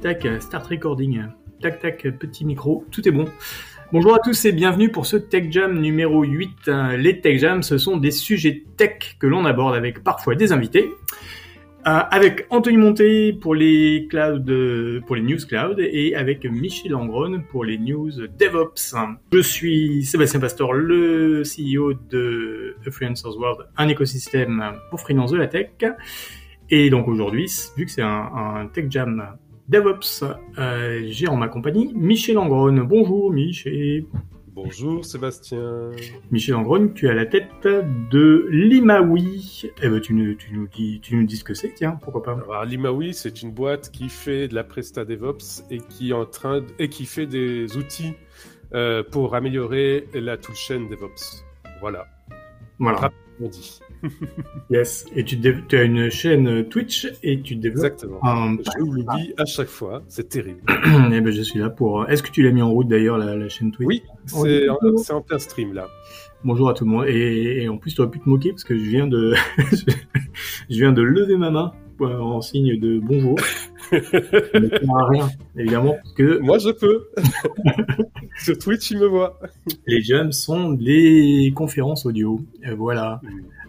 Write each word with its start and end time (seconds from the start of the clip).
tac, 0.00 0.26
start 0.40 0.66
recording. 0.68 1.24
Tac, 1.60 1.78
tac, 1.78 2.02
petit 2.18 2.46
micro, 2.46 2.86
tout 2.90 3.06
est 3.06 3.10
bon. 3.10 3.26
Bonjour 3.92 4.14
à 4.14 4.18
tous 4.18 4.46
et 4.46 4.52
bienvenue 4.52 4.90
pour 4.90 5.04
ce 5.04 5.16
Tech 5.18 5.48
Jam 5.50 5.78
numéro 5.78 6.22
8. 6.22 6.70
Les 6.96 7.20
Tech 7.20 7.38
Jams, 7.38 7.62
ce 7.62 7.76
sont 7.76 7.98
des 7.98 8.10
sujets 8.10 8.64
tech 8.78 9.16
que 9.18 9.26
l'on 9.26 9.44
aborde 9.44 9.74
avec 9.74 10.02
parfois 10.02 10.34
des 10.36 10.52
invités. 10.52 10.88
Euh, 11.86 12.00
avec 12.10 12.46
Anthony 12.50 12.78
Monté 12.78 13.32
pour 13.34 13.54
les 13.54 14.06
cloud, 14.08 14.44
pour 15.06 15.16
les 15.16 15.22
news 15.22 15.38
cloud 15.46 15.78
et 15.78 16.14
avec 16.14 16.44
Michel 16.46 16.94
Angron 16.94 17.42
pour 17.50 17.64
les 17.64 17.78
news 17.78 18.10
DevOps. 18.38 18.94
Je 19.32 19.40
suis 19.40 20.04
Sébastien 20.04 20.40
Pastor, 20.40 20.72
le 20.72 21.42
CEO 21.42 21.92
de 22.10 22.74
Freelancers 22.90 23.36
World, 23.36 23.66
un 23.76 23.88
écosystème 23.88 24.62
pour 24.88 25.00
freelance 25.00 25.32
de 25.32 25.36
la 25.36 25.46
tech. 25.46 25.68
Et 26.70 26.88
donc 26.88 27.08
aujourd'hui, 27.08 27.50
vu 27.76 27.84
que 27.84 27.90
c'est 27.90 28.02
un, 28.02 28.70
Tech 28.72 28.86
Jam 28.88 29.36
DevOps, 29.70 30.24
euh, 30.58 31.00
j'ai 31.06 31.28
en 31.28 31.36
ma 31.36 31.46
compagnie 31.46 31.92
Michel 31.94 32.38
Angron. 32.38 32.72
Bonjour 32.82 33.32
Michel. 33.32 34.04
Bonjour 34.48 35.04
Sébastien. 35.04 35.92
Michel 36.32 36.56
Angron, 36.56 36.88
tu 36.88 37.06
es 37.06 37.10
à 37.10 37.14
la 37.14 37.24
tête 37.24 37.46
de 37.62 38.48
Limawi. 38.50 39.70
Eh 39.80 39.88
ben, 39.88 40.00
tu, 40.00 40.12
nous, 40.12 40.34
tu, 40.34 40.52
nous 40.52 40.66
dis, 40.66 40.98
tu 41.00 41.14
nous 41.14 41.24
dis 41.24 41.36
ce 41.36 41.44
que 41.44 41.54
c'est, 41.54 41.72
tiens, 41.72 41.96
pourquoi 42.02 42.24
pas. 42.24 42.32
Alors, 42.32 42.64
Limawi, 42.64 43.14
c'est 43.14 43.42
une 43.42 43.52
boîte 43.52 43.92
qui 43.92 44.08
fait 44.08 44.48
de 44.48 44.56
la 44.56 44.64
Presta 44.64 45.04
DevOps 45.04 45.62
et 45.70 45.78
qui, 45.78 46.10
est 46.10 46.14
en 46.14 46.26
train 46.26 46.62
et 46.80 46.88
qui 46.88 47.06
fait 47.06 47.26
des 47.26 47.76
outils 47.76 48.14
euh, 48.74 49.04
pour 49.04 49.36
améliorer 49.36 50.08
la 50.14 50.36
toolchain 50.36 50.80
DevOps. 50.90 51.44
Voilà. 51.80 52.08
Voilà. 52.80 53.12
dit. 53.38 53.80
yes. 54.70 55.06
Et 55.14 55.24
tu, 55.24 55.40
tu, 55.40 55.76
as 55.76 55.82
une 55.82 56.10
chaîne 56.10 56.64
Twitch 56.68 57.12
et 57.22 57.40
tu 57.40 57.56
développes. 57.56 57.84
Exactement. 57.84 58.24
Un... 58.24 58.56
Je 58.56 58.82
vous 58.82 58.92
le 58.92 59.04
dis 59.16 59.34
à 59.36 59.44
chaque 59.44 59.68
fois, 59.68 60.02
c'est 60.08 60.28
terrible. 60.28 60.60
eh 61.12 61.20
ben, 61.20 61.30
je 61.30 61.42
suis 61.42 61.58
là 61.58 61.70
pour. 61.70 62.08
Est-ce 62.08 62.22
que 62.22 62.30
tu 62.30 62.42
l'as 62.42 62.52
mis 62.52 62.62
en 62.62 62.70
route 62.70 62.88
d'ailleurs 62.88 63.18
la, 63.18 63.36
la, 63.36 63.48
chaîne 63.48 63.72
Twitch? 63.72 63.88
Oui, 63.88 64.02
c'est 64.26 64.68
en, 64.68 64.76
en, 65.16 65.20
plein 65.20 65.38
stream 65.38 65.74
là. 65.74 65.88
Bonjour 66.44 66.68
à 66.70 66.74
tout 66.74 66.84
le 66.84 66.90
monde. 66.90 67.06
Et, 67.06 67.62
et 67.62 67.68
en 67.68 67.76
plus, 67.76 67.94
tu 67.94 68.00
aurais 68.00 68.10
pu 68.10 68.20
te 68.20 68.28
moquer 68.28 68.50
parce 68.50 68.64
que 68.64 68.76
je 68.76 68.84
viens 68.84 69.06
de, 69.06 69.34
je 70.70 70.76
viens 70.76 70.92
de 70.92 71.02
lever 71.02 71.36
ma 71.36 71.50
main 71.50 71.72
en 72.04 72.40
signe 72.40 72.78
de 72.78 72.98
bonjour. 72.98 73.36
ne 73.92 73.98
sert 74.00 74.96
à 74.96 75.08
rien, 75.08 75.28
évidemment, 75.56 75.96
parce 76.02 76.14
que 76.14 76.38
moi 76.38 76.58
je 76.58 76.70
peux. 76.70 77.08
Sur 78.38 78.58
Twitch, 78.58 78.90
il 78.90 78.98
me 78.98 79.06
voit. 79.06 79.38
Les 79.86 80.00
jams 80.00 80.32
sont 80.32 80.72
des 80.72 81.52
conférences 81.54 82.06
audio. 82.06 82.40
Voilà. 82.76 83.20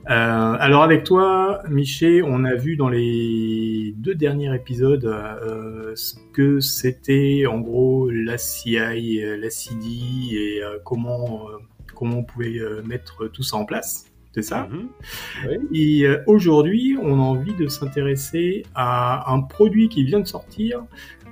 Euh, 0.09 0.55
alors 0.59 0.83
avec 0.83 1.03
toi, 1.03 1.61
Miché, 1.69 2.23
on 2.23 2.43
a 2.43 2.55
vu 2.55 2.75
dans 2.75 2.89
les 2.89 3.93
deux 3.97 4.15
derniers 4.15 4.53
épisodes 4.53 5.05
euh, 5.05 5.93
ce 5.95 6.15
que 6.33 6.59
c'était 6.59 7.45
en 7.45 7.59
gros 7.59 8.09
la 8.09 8.37
CI, 8.37 9.21
la 9.21 9.49
CD 9.49 9.87
et 10.31 10.63
euh, 10.63 10.79
comment 10.83 11.47
comment 11.95 12.17
on 12.17 12.23
pouvait 12.23 12.59
mettre 12.83 13.27
tout 13.27 13.43
ça 13.43 13.57
en 13.57 13.65
place. 13.65 14.10
C'est 14.33 14.43
ça. 14.43 14.67
Mm 14.69 14.75
-hmm. 14.75 14.87
oui. 15.47 15.79
Et 15.81 16.05
euh, 16.05 16.23
aujourd'hui, 16.25 16.97
on 17.01 17.13
a 17.19 17.23
envie 17.33 17.53
de 17.53 17.67
s'intéresser 17.67 18.63
à 18.75 19.31
un 19.33 19.41
produit 19.41 19.89
qui 19.89 20.03
vient 20.03 20.21
de 20.21 20.27
sortir, 20.27 20.83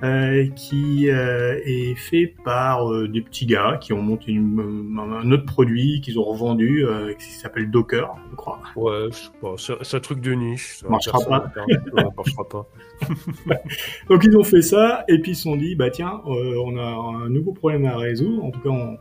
euh, 0.02 0.46
qui 0.56 1.10
euh, 1.10 1.60
est 1.64 1.94
fait 1.94 2.34
par 2.44 2.90
euh, 2.90 3.06
des 3.06 3.20
petits 3.20 3.44
gars 3.44 3.76
qui 3.78 3.92
ont 3.92 4.00
monté 4.00 4.32
une, 4.32 4.98
un 4.98 5.30
autre 5.30 5.44
produit 5.44 6.00
qu'ils 6.00 6.18
ont 6.18 6.24
revendu, 6.24 6.86
euh, 6.86 7.12
qui 7.14 7.30
s'appelle 7.32 7.70
Docker, 7.70 8.16
je 8.30 8.36
crois. 8.36 8.60
Ouais, 8.76 9.08
bon, 9.42 9.56
c'est 9.58 9.94
un 9.94 10.00
truc 10.00 10.20
de 10.20 10.32
niche. 10.32 10.78
Ça 10.80 10.88
marchera 10.88 11.18
pas. 11.20 11.52
Ça 11.54 12.08
marchera 12.16 12.48
pas. 12.48 12.66
Donc 14.08 14.24
ils 14.24 14.36
ont 14.36 14.44
fait 14.44 14.62
ça 14.62 15.04
et 15.08 15.18
puis 15.18 15.32
ils 15.32 15.36
se 15.36 15.42
sont 15.42 15.56
dit, 15.56 15.74
bah 15.74 15.90
tiens, 15.90 16.22
on 16.24 16.78
a 16.78 16.90
un 17.24 17.28
nouveau 17.28 17.52
problème 17.52 17.84
à 17.84 17.96
résoudre. 17.96 18.42
En 18.44 18.50
tout 18.50 18.60
cas, 18.60 18.70
on 18.70 18.98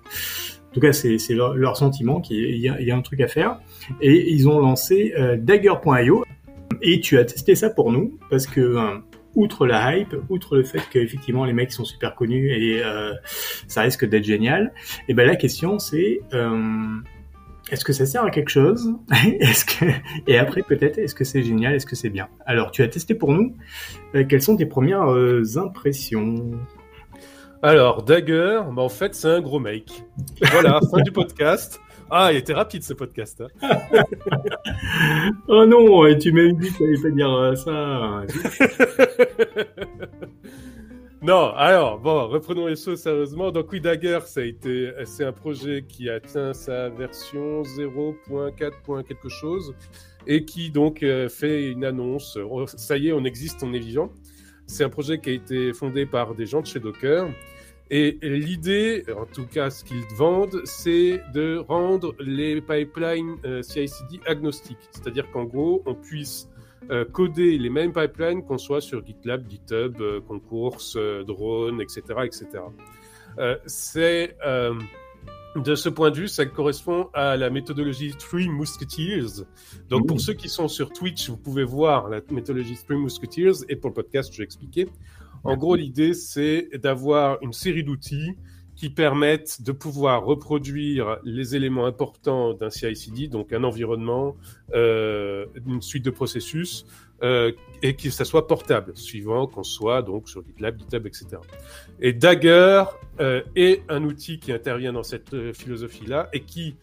en 0.69 0.74
tout 0.74 0.81
cas, 0.81 0.94
c'est 0.94 1.18
leur, 1.31 1.78
sentiment 1.78 2.22
qu'il 2.22 2.57
y, 2.57 2.91
a 2.91 2.96
un 2.96 3.02
truc 3.02 3.22
à 3.22 3.28
faire. 3.28 3.59
Et 4.02 4.31
ils 4.31 4.47
ont 4.47 4.59
lancé 4.59 5.13
euh, 5.18 5.35
Dagger.io. 5.35 6.24
Et 6.81 7.00
tu 7.00 7.18
as 7.18 7.25
testé 7.25 7.56
ça 7.56 7.72
pour 7.72 7.91
nous 7.91 8.19
parce 8.30 8.46
que, 8.46 8.62
euh, 8.62 9.00
outre 9.35 9.66
la 9.66 9.97
hype, 9.97 10.16
outre 10.30 10.57
le 10.57 10.63
fait 10.63 10.81
qu'effectivement 10.91 11.46
les 11.46 11.53
mecs 11.53 11.72
sont 11.72 11.85
super 11.85 12.16
connus 12.16 12.52
et 12.52 12.84
euh, 12.84 13.13
ça 13.68 13.81
risque 13.81 14.06
d'être 14.06 14.24
génial, 14.24 14.74
et 15.07 15.13
ben 15.13 15.28
la 15.28 15.35
question 15.35 15.78
c'est 15.78 16.22
est-ce 17.72 17.86
que 17.86 17.94
ça 17.94 18.07
sert 18.07 18.24
à 18.24 18.31
quelque 18.31 18.50
chose 18.50 18.96
et 20.28 20.38
après 20.38 20.63
peut-être 20.63 20.97
est-ce 20.97 21.13
que 21.13 21.24
c'est 21.24 21.44
génial 21.44 21.75
Est-ce 21.75 21.86
que 21.86 21.96
c'est 21.96 22.09
bien? 22.09 22.28
Alors 22.47 22.72
tu 22.72 22.81
as 22.81 22.88
testé 22.88 23.13
pour 23.13 23.31
nous. 23.31 23.56
Quelles 24.28 24.41
sont 24.41 24.57
tes 24.57 24.66
premières 24.66 25.07
impressions? 25.57 26.59
Alors, 27.61 28.03
Dagger, 28.03 28.61
bah 28.71 28.81
en 28.81 28.89
fait, 28.89 29.13
c'est 29.13 29.27
un 29.27 29.41
gros 29.41 29.59
make. 29.59 30.03
Voilà, 30.51 30.79
fin 30.91 31.01
du 31.01 31.11
podcast. 31.11 31.81
Ah, 32.09 32.29
il 32.31 32.37
était 32.37 32.53
rapide 32.53 32.83
ce 32.83 32.93
podcast. 32.93 33.43
Hein. 33.61 33.79
oh 35.47 35.65
non, 35.65 36.05
et 36.05 36.17
tu 36.17 36.31
m'as 36.31 36.51
dit 36.53 36.71
que 36.71 36.95
tu 36.95 37.01
pas 37.01 37.09
dire 37.09 37.57
ça. 37.57 38.23
non, 41.21 41.51
alors, 41.53 41.99
bon, 41.99 42.27
reprenons 42.29 42.67
les 42.67 42.77
choses 42.77 43.01
sérieusement. 43.01 43.51
Donc 43.51 43.71
oui, 43.73 43.81
Dagger, 43.81 44.19
ça 44.25 44.39
a 44.39 44.43
été, 44.43 44.91
c'est 45.03 45.25
un 45.25 45.33
projet 45.33 45.83
qui 45.87 46.09
atteint 46.09 46.53
sa 46.53 46.87
version 46.89 47.63
0.4. 47.63 49.03
quelque 49.03 49.29
chose 49.29 49.75
et 50.27 50.45
qui 50.45 50.69
donc 50.69 51.03
euh, 51.03 51.27
fait 51.27 51.69
une 51.69 51.83
annonce. 51.83 52.37
Ça 52.75 52.97
y 52.97 53.09
est, 53.09 53.11
on 53.11 53.25
existe, 53.25 53.63
on 53.63 53.73
est 53.73 53.79
vivant. 53.79 54.09
C'est 54.69 54.84
un 54.84 54.90
projet 54.90 55.18
qui 55.18 55.31
a 55.31 55.34
été 55.34 55.74
fondé 55.74 56.06
par 56.06 56.35
des 56.35 56.46
gens 56.46 56.62
de 56.62 56.68
chez 56.68 56.80
Docker. 56.80 57.28
Et 57.90 58.19
l'idée, 58.22 59.03
en 59.18 59.25
tout 59.25 59.47
cas 59.47 59.72
ce 59.72 59.84
qu'ils 59.84 60.06
vendent, 60.16 60.62
c'est 60.63 61.19
de 61.34 61.57
rendre 61.57 62.16
les 62.19 62.62
pipelines 62.62 63.38
euh, 63.46 63.63
CI/CD 63.63 64.19
agnostiques. 64.28 64.78
C'est-à-dire 64.91 65.30
qu'en 65.31 65.46
gros, 65.46 65.81
on 65.88 65.96
puisse 65.96 66.50
euh, 66.91 67.03
coder 67.03 67.57
les 67.57 67.72
mêmes 67.72 67.91
pipelines 67.91 68.46
qu'on 68.46 68.59
soit 68.59 68.80
sur 68.80 69.03
GitLab, 69.03 69.50
GitHub, 69.50 70.00
euh, 70.02 70.22
Concours, 70.22 70.78
Drone, 71.25 71.81
etc., 71.81 72.01
etc. 72.25 72.46
c'est 73.66 74.38
de 75.55 75.75
ce 75.75 75.89
point 75.89 76.11
de 76.11 76.17
vue, 76.17 76.27
ça 76.27 76.45
correspond 76.45 77.09
à 77.13 77.35
la 77.35 77.49
méthodologie 77.49 78.13
Three 78.17 78.47
Musketeers. 78.49 79.43
Donc, 79.89 80.07
pour 80.07 80.21
ceux 80.21 80.33
qui 80.33 80.47
sont 80.47 80.67
sur 80.67 80.91
Twitch, 80.91 81.29
vous 81.29 81.37
pouvez 81.37 81.63
voir 81.63 82.09
la 82.09 82.21
méthodologie 82.29 82.75
Three 82.75 82.97
Musketeers 82.97 83.65
et 83.67 83.75
pour 83.75 83.89
le 83.89 83.95
podcast, 83.95 84.31
je 84.31 84.38
vais 84.38 84.43
expliquer. 84.43 84.88
En 85.43 85.55
gros, 85.57 85.75
l'idée, 85.75 86.13
c'est 86.13 86.69
d'avoir 86.77 87.38
une 87.41 87.53
série 87.53 87.83
d'outils 87.83 88.35
qui 88.75 88.89
permettent 88.89 89.61
de 89.61 89.73
pouvoir 89.73 90.23
reproduire 90.23 91.17
les 91.25 91.55
éléments 91.55 91.85
importants 91.85 92.53
d'un 92.53 92.69
CI/CD, 92.69 93.27
donc 93.27 93.51
un 93.51 93.65
environnement, 93.65 94.38
euh, 94.73 95.45
une 95.67 95.81
suite 95.81 96.05
de 96.05 96.11
processus, 96.11 96.85
euh, 97.24 97.52
et 97.81 97.96
que 97.96 98.09
ça 98.09 98.25
soit 98.25 98.47
portable, 98.47 98.91
suivant 98.96 99.47
qu'on 99.47 99.63
soit 99.63 100.02
donc 100.02 100.28
sur 100.28 100.44
GitLab, 100.46 100.80
GitHub, 100.80 101.06
etc. 101.06 101.28
Et 102.02 102.13
Dagger 102.13 102.84
euh, 103.19 103.41
est 103.56 103.84
un 103.90 104.03
outil 104.03 104.40
qui 104.40 104.52
intervient 104.52 104.94
dans 104.94 105.03
cette 105.03 105.34
euh, 105.34 105.53
philosophie-là 105.53 106.30
et 106.34 106.41
qui 106.41 106.75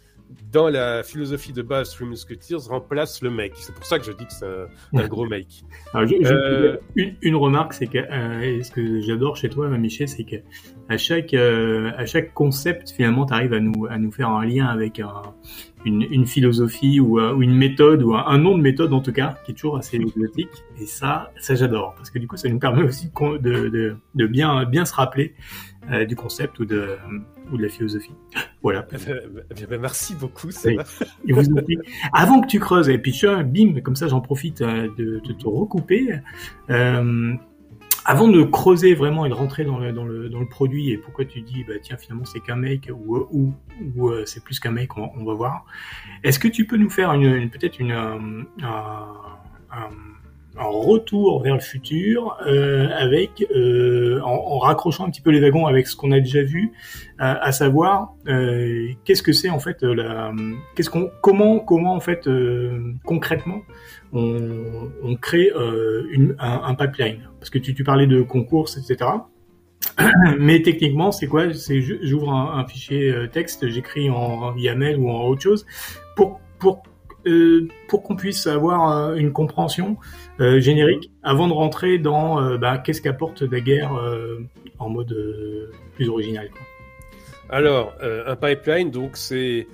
dans 0.53 0.69
la 0.69 1.03
philosophie 1.03 1.53
de 1.53 1.63
base 1.63 1.91
Three 1.95 2.07
Musketeers 2.07 2.69
remplace 2.69 3.23
le 3.23 3.31
make. 3.31 3.53
C'est 3.57 3.75
pour 3.75 3.85
ça 3.85 3.99
que 3.99 4.05
je 4.05 4.13
dis 4.13 4.27
que 4.27 4.33
c'est 4.33 4.47
un, 4.47 4.67
un, 4.99 5.09
gros 5.09 5.27
make. 5.27 5.65
Alors, 5.95 6.09
je, 6.09 6.17
je, 6.21 6.33
euh... 6.33 6.77
une, 6.97 7.15
une, 7.23 7.37
remarque, 7.37 7.75
c'est 7.75 7.87
que 7.87 7.99
euh, 7.99 8.63
ce 8.63 8.71
que 8.71 9.01
j'adore 9.01 9.37
chez 9.37 9.49
toi, 9.49 9.69
Michel, 9.69 10.09
c'est 10.09 10.25
que 10.25 10.37
à 10.89 10.97
chaque 10.97 11.35
euh, 11.35 11.93
à 11.97 12.07
chaque 12.07 12.33
concept, 12.35 12.91
finalement, 12.91 13.27
tu 13.27 13.35
arrives 13.35 13.53
à 13.53 13.61
nous 13.61 13.87
à 13.87 13.99
nous 13.99 14.11
faire 14.11 14.29
un 14.31 14.45
lien 14.45 14.67
avec 14.67 15.01
un, 15.01 15.23
une, 15.87 16.03
une, 16.03 16.27
philosophie 16.27 17.01
ou, 17.01 17.19
euh, 17.19 17.33
ou, 17.35 17.43
une 17.43 17.55
méthode 17.55 18.03
ou 18.03 18.15
un, 18.15 18.27
un, 18.27 18.39
nom 18.39 18.59
de 18.59 18.63
méthode 18.63 18.93
en 18.93 19.01
tout 19.01 19.13
cas 19.13 19.39
qui 19.45 19.53
est 19.53 19.55
toujours 19.55 19.79
assez 19.79 19.97
exotique. 19.97 20.51
Et 20.81 20.87
ça, 20.87 21.33
ça 21.39 21.55
j'adore 21.55 21.95
parce 21.95 22.11
que 22.11 22.19
du 22.19 22.27
coup, 22.27 22.37
ça 22.37 22.49
nous 22.49 22.59
permet 22.59 22.83
aussi 22.83 23.11
de, 23.17 23.69
de, 23.69 23.97
de 24.15 24.27
bien 24.27 24.65
bien 24.65 24.85
se 24.85 24.95
rappeler 24.95 25.35
euh, 25.91 26.05
du 26.05 26.17
concept 26.17 26.59
ou 26.59 26.65
de 26.65 26.97
ou 27.53 27.57
de 27.57 27.63
la 27.63 27.69
philosophie. 27.69 28.15
Voilà. 28.63 28.85
Eh 28.93 29.55
bien, 29.55 29.79
merci 29.79 30.17
beaucoup. 30.17 30.49
Oui. 30.65 30.77
Et 31.29 31.33
vous 31.33 31.43
Avant 32.13 32.41
que 32.41 32.49
tu 32.49 32.59
creuses, 32.59 32.89
et 32.89 32.99
puis 32.99 33.13
tu 33.13 33.27
vois, 33.27 33.45
bim, 33.45 33.81
comme 33.81 33.95
ça 33.95 34.09
j'en 34.09 34.21
profite 34.21 34.61
de, 34.61 35.21
de, 35.25 35.33
te 35.33 35.47
recouper. 35.47 36.19
Euh, 36.69 37.35
avant 38.09 38.29
de 38.29 38.43
creuser 38.45 38.95
vraiment 38.95 39.27
et 39.27 39.29
de 39.29 39.35
rentrer 39.35 39.65
dans 39.65 39.79
le, 39.79 39.93
dans 39.93 40.05
le, 40.05 40.29
dans 40.29 40.39
le 40.39 40.49
produit 40.49 40.91
et 40.91 40.97
pourquoi 40.97 41.25
tu 41.25 41.41
dis, 41.43 41.65
bah, 41.65 41.75
tiens, 41.83 41.97
finalement 41.97 42.25
c'est 42.25 42.39
qu'un 42.39 42.55
make 42.55 42.89
ou, 42.95 43.27
ou, 43.33 43.53
ou 43.97 44.09
euh, 44.09 44.25
c'est 44.27 44.45
plus 44.45 44.61
qu'un 44.61 44.71
make, 44.71 44.97
on, 44.97 45.11
on, 45.17 45.25
va 45.25 45.35
voir. 45.35 45.67
Est-ce 46.23 46.39
que 46.39 46.47
tu 46.47 46.67
peux 46.67 46.77
nous 46.77 46.89
faire 46.89 47.13
une, 47.13 47.25
une 47.25 47.51
peut-être 47.51 47.81
une, 47.81 47.91
euh, 47.91 48.45
un, 50.59 50.65
retour 50.65 51.43
vers 51.43 51.55
le 51.55 51.61
futur 51.61 52.37
euh, 52.47 52.89
avec 52.97 53.47
euh, 53.55 54.21
en, 54.23 54.59
raccrochant 54.59 55.07
un 55.07 55.11
petit 55.11 55.21
peu 55.21 55.31
les 55.31 55.41
wagons 55.41 55.67
avec 55.67 55.87
ce 55.87 55.97
qu'on 55.97 56.13
a 56.13 56.21
déjà 56.21 56.43
vu, 56.43 56.73
à 57.19 57.51
savoir 57.53 58.15
qu'est-ce 59.05 59.23
que 59.23 59.33
c'est 59.33 59.49
en 59.49 59.59
fait 59.59 59.83
la 59.83 60.33
qu'est-ce 60.75 60.91
qu'on 60.91 61.11
comment 61.23 61.61
comment 61.61 61.95
en 61.95 62.01
fait 62.01 62.29
concrètement 63.05 63.63
on, 64.13 64.91
on 65.03 65.15
crée 65.17 65.51
une, 66.11 66.37
un, 66.39 66.63
un, 66.65 66.75
pipeline 66.75 67.29
parce 67.41 67.49
que 67.49 67.59
tu, 67.59 67.75
tu 67.75 67.85
parlais 67.85 68.07
de 68.07 68.21
concours 68.23 68.69
etc. 68.77 69.11
Mais 70.39 70.63
techniquement, 70.63 71.13
c'est 71.13 71.27
quoi? 71.27 71.55
C'est 71.55 71.81
j'ouvre 71.81 72.33
un, 72.33 72.59
un, 72.59 72.67
fichier 72.67 73.15
texte, 73.33 73.69
j'écris 73.69 74.11
en 74.11 74.55
YAML 74.57 74.99
ou 74.99 75.11
en 75.11 75.27
autre 75.27 75.43
chose 75.43 75.67
pour 76.17 76.41
pour 76.59 76.83
euh, 76.83 76.96
pour 77.89 78.03
qu'on 78.03 78.17
puisse 78.17 78.47
avoir 78.47 78.91
euh, 78.91 79.15
une 79.15 79.33
compréhension 79.33 79.97
euh, 80.41 80.61
générique 80.61 81.11
avant 81.23 81.49
de 81.49 81.53
rentrer 81.53 81.99
dans 81.99 82.57
bah, 82.59 82.79
qu'est-ce 82.79 83.03
qu'apporte 83.03 83.45
Dagger 83.45 83.87
en 84.79 84.89
mode 84.89 85.15
plus 85.95 86.09
original. 86.09 86.51
Alors, 87.49 87.95
un 88.03 88.37
pipeline, 88.37 88.91
donc 88.91 89.17
c'est 89.17 89.67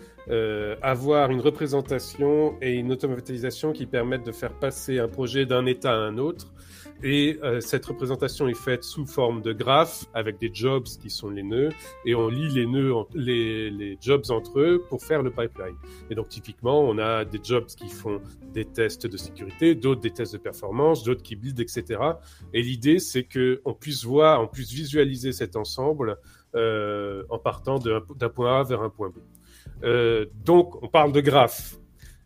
avoir 0.83 1.31
une 1.31 1.41
représentation 1.41 2.55
et 2.63 2.73
une 2.75 2.93
automatisation 2.93 3.73
qui 3.73 3.87
permettent 3.87 4.27
de 4.27 4.33
faire 4.33 4.53
passer 4.53 4.99
un 4.99 5.09
projet 5.09 5.47
d'un 5.47 5.67
état 5.67 5.93
à 5.93 5.97
un 5.97 6.19
autre 6.19 6.53
et 7.03 7.39
euh, 7.43 7.61
cette 7.61 7.85
représentation 7.87 8.49
est 8.49 8.55
faite 8.55 8.85
sous 8.85 9.07
forme 9.07 9.43
de 9.43 9.53
graphes 9.53 10.07
avec 10.15 10.39
des 10.39 10.51
jobs 10.53 10.85
qui 10.85 11.11
sont 11.11 11.31
les 11.31 11.43
nœuds 11.43 11.71
et 12.05 12.15
on 12.15 12.29
lit 12.29 12.49
les 12.49 12.67
nœuds, 12.67 12.93
les, 13.15 13.71
les 13.71 13.99
jobs 14.01 14.23
entre 14.31 14.61
eux 14.61 14.85
pour 14.89 15.03
faire 15.03 15.23
le 15.23 15.31
pipeline. 15.31 15.77
Et 16.11 16.15
donc 16.15 16.29
typiquement, 16.29 16.81
on 16.81 16.99
a 16.99 17.25
des 17.25 17.41
jobs 17.43 17.67
qui 17.67 17.89
font 17.89 18.21
des 18.53 18.65
tests 18.65 19.07
de 19.07 19.17
sécurité, 19.17 19.75
d'autres 19.75 20.01
des 20.01 20.13
tests 20.13 20.35
de 20.35 20.39
performance, 20.39 21.03
d'autres 21.03 21.23
qui 21.23 21.37
build, 21.37 21.59
etc. 21.59 22.01
Et 22.53 22.63
l'idée, 22.63 22.99
c'est 22.99 23.25
que 23.25 23.61
on 23.65 23.75
puisse 23.75 24.05
voir, 24.05 24.41
on 24.41 24.47
puisse 24.47 24.71
visualiser 24.71 25.33
cet 25.33 25.57
ensemble 25.57 26.19
euh, 26.55 27.25
en 27.31 27.39
partant 27.39 27.79
d'un 27.79 28.29
point 28.29 28.61
A 28.61 28.63
vers 28.63 28.83
un 28.83 28.91
point 28.91 29.09
B. 29.09 29.15
Euh, 29.85 30.27
donc, 30.45 30.83
on 30.83 30.89
parle 30.89 31.13
de 31.13 31.21
graphes. 31.21 31.79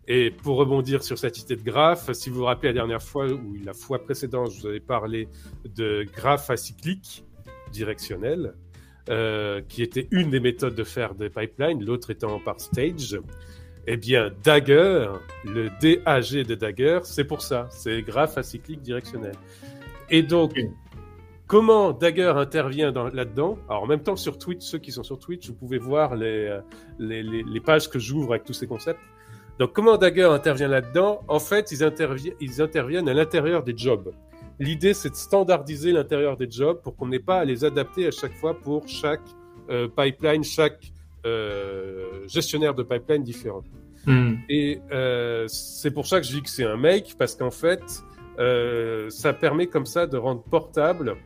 Et 0.09 0.31
pour 0.31 0.57
rebondir 0.57 1.03
sur 1.03 1.19
cette 1.19 1.39
idée 1.41 1.57
de 1.57 1.63
graphe, 1.65 2.13
si 2.13 2.31
vous 2.31 2.37
vous 2.37 2.45
rappelez 2.45 2.69
la 2.69 2.75
dernière 2.75 3.03
fois 3.03 3.27
ou 3.27 3.57
la 3.65 3.73
fois 3.73 3.99
précédente, 3.99 4.53
je 4.53 4.61
vous 4.61 4.67
avais 4.69 4.81
parlé 4.81 5.29
de 5.65 6.07
graphe 6.15 6.49
acyclique 6.49 7.25
directionnel, 7.73 8.55
euh, 9.09 9.61
qui 9.69 9.83
était 9.83 10.07
une 10.13 10.31
des 10.31 10.39
méthodes 10.39 10.77
de 10.77 10.85
faire 10.85 11.15
des 11.15 11.29
pipelines, 11.29 11.85
l'autre 11.85 12.11
étant 12.11 12.39
par 12.39 12.61
stage. 12.61 13.19
Eh 13.89 13.97
bien, 13.97 14.31
Dagger, 14.45 15.09
le 15.45 15.71
DAG 15.81 16.47
de 16.47 16.55
Dagger, 16.55 17.01
c'est 17.05 17.25
pour 17.25 17.43
ça, 17.43 17.69
c'est 17.71 18.03
graphe 18.03 18.39
acyclique 18.39 18.83
directionnel. 18.83 19.35
Et 20.09 20.23
donc, 20.23 20.57
comment 21.49 21.93
Dagger 21.93 22.33
intervient 22.37 22.93
là-dedans? 22.93 23.59
Alors, 23.69 23.83
en 23.83 23.87
même 23.87 24.03
temps, 24.03 24.17
sur 24.17 24.39
Twitch, 24.39 24.63
ceux 24.63 24.79
qui 24.79 24.93
sont 24.93 25.03
sur 25.05 25.19
Twitch, 25.19 25.49
vous 25.49 25.55
pouvez 25.55 25.79
voir 25.79 26.15
les, 26.15 26.47
euh, 26.47 26.61
les, 26.99 27.23
les, 27.25 27.43
les 27.43 27.61
pages 27.61 27.89
que 27.89 27.99
j'ouvre 27.99 28.33
avec 28.33 28.45
tous 28.45 28.55
ces 28.55 28.69
concepts. 28.69 29.01
Donc, 29.59 29.73
comment 29.73 29.97
Dagger 29.97 30.25
intervient 30.25 30.69
là-dedans 30.69 31.23
En 31.29 31.39
fait, 31.39 31.73
ils, 31.73 31.83
ils 32.41 32.63
interviennent 32.63 33.09
à 33.09 33.15
l'intérieur 33.15 33.63
des 33.63 33.77
jobs. 33.77 34.13
L'idée, 34.59 34.95
c'est 34.95 35.11
de 35.11 35.17
standardiser 35.17 35.93
l'intérieur 35.93 36.37
des 36.37 36.51
jobs 36.51 36.81
pour 36.83 36.97
qu'on 36.97 37.09
n'ait 37.09 37.19
pas 37.19 37.41
à 37.41 37.45
les 37.45 37.65
adapter 37.65 38.07
à 38.07 38.11
chaque 38.11 38.35
fois 38.35 38.59
pour 38.59 38.89
chaque 38.89 39.21
euh, 39.69 39.89
pipeline, 39.89 40.45
chaque 40.45 40.93
euh, 41.27 42.27
gestionnaire 42.27 42.75
de 42.75 42.83
pipeline 42.83 43.23
différent. 43.23 43.63
Hmm. 44.07 44.35
Et 44.49 44.81
euh, 44.93 45.47
c'est 45.49 45.91
pour 45.91 46.07
ça 46.07 46.21
que 46.21 46.27
je 46.27 46.33
dis 46.33 46.43
que 46.43 46.49
c'est 46.49 46.65
un 46.65 46.77
make, 46.77 47.17
parce 47.19 47.35
qu'en 47.35 47.51
fait, 47.51 47.83
ça 49.09 49.33
permet 49.33 49.67
comme 49.67 49.87
ça 49.87 50.07
de 50.07 50.17
rendre 50.17 50.43
portable 50.43 51.17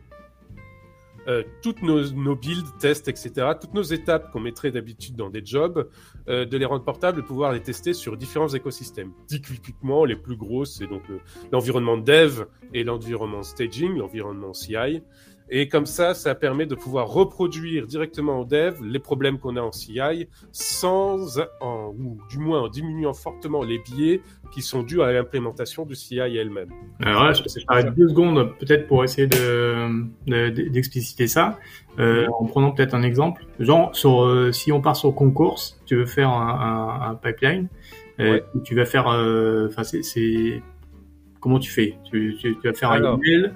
euh, 1.27 1.43
toutes 1.61 1.81
nos, 1.81 2.11
nos, 2.11 2.35
builds, 2.35 2.67
tests, 2.79 3.07
etc., 3.07 3.51
toutes 3.59 3.73
nos 3.73 3.83
étapes 3.83 4.31
qu'on 4.31 4.39
mettrait 4.39 4.71
d'habitude 4.71 5.15
dans 5.15 5.29
des 5.29 5.45
jobs, 5.45 5.89
euh, 6.27 6.45
de 6.45 6.57
les 6.57 6.65
rendre 6.65 6.83
portables 6.83 7.19
et 7.19 7.23
pouvoir 7.23 7.51
les 7.51 7.61
tester 7.61 7.93
sur 7.93 8.17
différents 8.17 8.49
écosystèmes. 8.49 9.11
Typiquement, 9.27 10.05
les 10.05 10.15
plus 10.15 10.35
gros, 10.35 10.65
c'est 10.65 10.87
donc 10.87 11.03
l'environnement 11.51 11.97
dev 11.97 12.45
et 12.73 12.83
l'environnement 12.83 13.43
staging, 13.43 13.97
l'environnement 13.97 14.53
CI. 14.53 15.01
Et 15.53 15.67
comme 15.67 15.85
ça, 15.85 16.13
ça 16.13 16.33
permet 16.33 16.65
de 16.65 16.75
pouvoir 16.75 17.09
reproduire 17.09 17.85
directement 17.85 18.39
en 18.39 18.43
dev 18.45 18.77
les 18.81 18.99
problèmes 18.99 19.37
qu'on 19.37 19.57
a 19.57 19.61
en 19.61 19.73
CI 19.73 20.29
sans, 20.53 21.39
en, 21.59 21.93
ou 21.99 22.17
du 22.29 22.37
moins 22.37 22.61
en 22.61 22.67
diminuant 22.69 23.13
fortement 23.13 23.61
les 23.61 23.77
biais 23.79 24.21
qui 24.53 24.61
sont 24.61 24.81
dus 24.81 25.01
à 25.01 25.11
l'implémentation 25.11 25.85
du 25.85 25.93
CI 25.93 26.19
elle-même. 26.19 26.69
Alors 27.03 27.25
là, 27.25 27.33
je 27.33 27.43
t'arrête 27.65 27.93
deux 27.95 28.07
secondes 28.07 28.53
peut-être 28.59 28.87
pour 28.87 29.03
essayer 29.03 29.27
de, 29.27 30.07
d'expliciter 30.69 31.27
ça, 31.27 31.59
euh, 31.99 32.27
en 32.39 32.45
prenant 32.45 32.71
peut-être 32.71 32.93
un 32.93 33.03
exemple. 33.03 33.45
Genre, 33.59 33.93
sur, 33.93 34.23
euh, 34.23 34.53
si 34.53 34.71
on 34.71 34.79
part 34.79 34.95
sur 34.95 35.13
concours, 35.13 35.59
tu 35.85 35.97
veux 35.97 36.05
faire 36.05 36.29
un, 36.29 37.09
un, 37.11 37.15
pipeline, 37.15 37.67
euh, 38.21 38.39
tu 38.63 38.73
vas 38.73 38.85
faire, 38.85 39.07
enfin 39.07 39.83
c'est, 39.83 40.63
comment 41.41 41.59
tu 41.59 41.69
fais? 41.69 41.97
Tu, 42.09 42.37
tu, 42.39 42.55
vas 42.63 42.73
faire 42.73 42.91
un 42.91 43.17
email, 43.17 43.51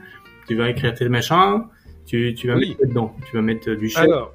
tu 0.45 0.56
vas 0.56 0.69
écrire 0.69 0.94
tes 0.94 1.07
machins, 1.07 1.63
tu, 2.06 2.34
tu 2.36 2.48
vas 2.48 2.56
mettre 2.56 2.80
dedans, 2.86 3.16
tu 3.30 3.36
vas 3.36 3.42
mettre 3.42 3.72
du 3.72 3.90
chef. 3.90 4.04
Alors, 4.04 4.34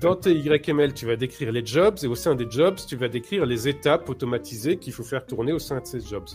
dans 0.00 0.16
tes 0.16 0.32
YML, 0.32 0.94
tu 0.94 1.06
vas 1.06 1.16
décrire 1.16 1.52
les 1.52 1.64
jobs 1.64 1.96
et 2.02 2.06
au 2.06 2.14
sein 2.14 2.34
des 2.34 2.50
jobs, 2.50 2.76
tu 2.86 2.96
vas 2.96 3.08
décrire 3.08 3.46
les 3.46 3.68
étapes 3.68 4.08
automatisées 4.08 4.76
qu'il 4.76 4.92
faut 4.92 5.02
faire 5.02 5.26
tourner 5.26 5.52
au 5.52 5.58
sein 5.58 5.80
de 5.80 5.86
ces 5.86 6.00
jobs. 6.00 6.28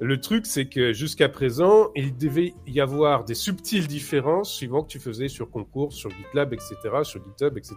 Le 0.00 0.20
truc, 0.20 0.44
c'est 0.44 0.66
que 0.66 0.92
jusqu'à 0.92 1.28
présent, 1.28 1.90
il 1.94 2.16
devait 2.16 2.54
y 2.66 2.80
avoir 2.80 3.24
des 3.24 3.34
subtiles 3.34 3.86
différences 3.86 4.52
suivant 4.52 4.82
que 4.82 4.88
tu 4.88 4.98
faisais 4.98 5.28
sur 5.28 5.50
concours, 5.50 5.92
sur 5.92 6.10
GitLab, 6.10 6.52
etc., 6.52 6.74
sur 7.04 7.22
GitHub, 7.24 7.56
etc. 7.56 7.76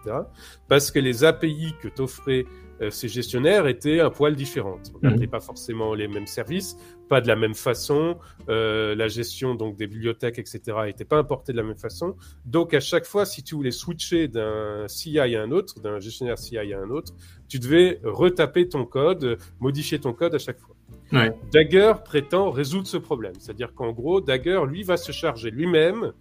Parce 0.68 0.90
que 0.90 1.00
les 1.00 1.24
API 1.24 1.76
que 1.82 1.88
t'offraient 1.88 2.46
euh, 2.82 2.90
ces 2.90 3.08
gestionnaires 3.08 3.68
étaient 3.68 4.00
un 4.00 4.10
poil 4.10 4.36
différentes. 4.36 4.92
On 4.96 5.08
n'avait 5.08 5.26
mhm. 5.26 5.32
pas 5.32 5.40
forcément 5.40 5.94
les 5.94 6.08
mêmes 6.08 6.28
services, 6.28 6.78
pas 7.08 7.22
de 7.22 7.28
la 7.28 7.36
même 7.36 7.56
façon. 7.56 8.18
Euh, 8.50 8.96
la 8.96 9.08
gestion 9.08 9.56
donc 9.56 9.78
des 9.78 9.88
bibliothèques, 9.88 10.40
etc., 10.40 10.62
n'était 10.86 11.06
pas 11.06 11.18
importée 11.18 11.52
de 11.52 11.58
la 11.58 11.64
même 11.64 11.78
façon. 11.78 12.16
Donc 12.46 12.74
à 12.74 12.80
chaque 12.80 13.06
fois, 13.06 13.26
si 13.26 13.44
tu 13.44 13.56
voulais 13.56 13.72
switcher 13.72 14.28
d'un 14.28 14.88
CI 14.88 15.20
à 15.20 15.24
un 15.24 15.52
autre, 15.52 15.80
d'un 15.80 16.00
gestionnaire 16.00 16.38
CI 16.38 16.58
à 16.58 16.80
un 16.80 16.90
autre, 16.90 17.14
tu 17.48 17.60
devais 17.60 18.00
retaper 18.04 18.68
ton 18.68 18.86
code, 18.86 19.38
modifier 19.60 20.00
ton 20.00 20.14
code 20.14 20.36
à 20.36 20.40
chaque 20.40 20.60
fois. 20.60 20.76
Ouais. 21.14 21.34
Dagger 21.54 21.94
prétend 22.04 22.52
résoudre 22.52 22.88
ce 22.88 22.98
problème. 22.98 23.34
C'est-à-dire 23.40 23.74
qu'en 23.74 23.92
gros, 23.92 24.20
Dagger, 24.20 24.62
lui, 24.68 24.84
va 24.84 24.98
se 24.98 25.12
charger 25.12 25.52
lui-même 25.52 26.12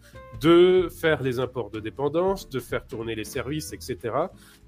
de 0.40 0.88
faire 0.88 1.22
les 1.22 1.40
imports 1.40 1.70
de 1.70 1.80
dépendance, 1.80 2.48
de 2.48 2.60
faire 2.60 2.86
tourner 2.86 3.14
les 3.14 3.24
services, 3.24 3.72
etc. 3.72 4.14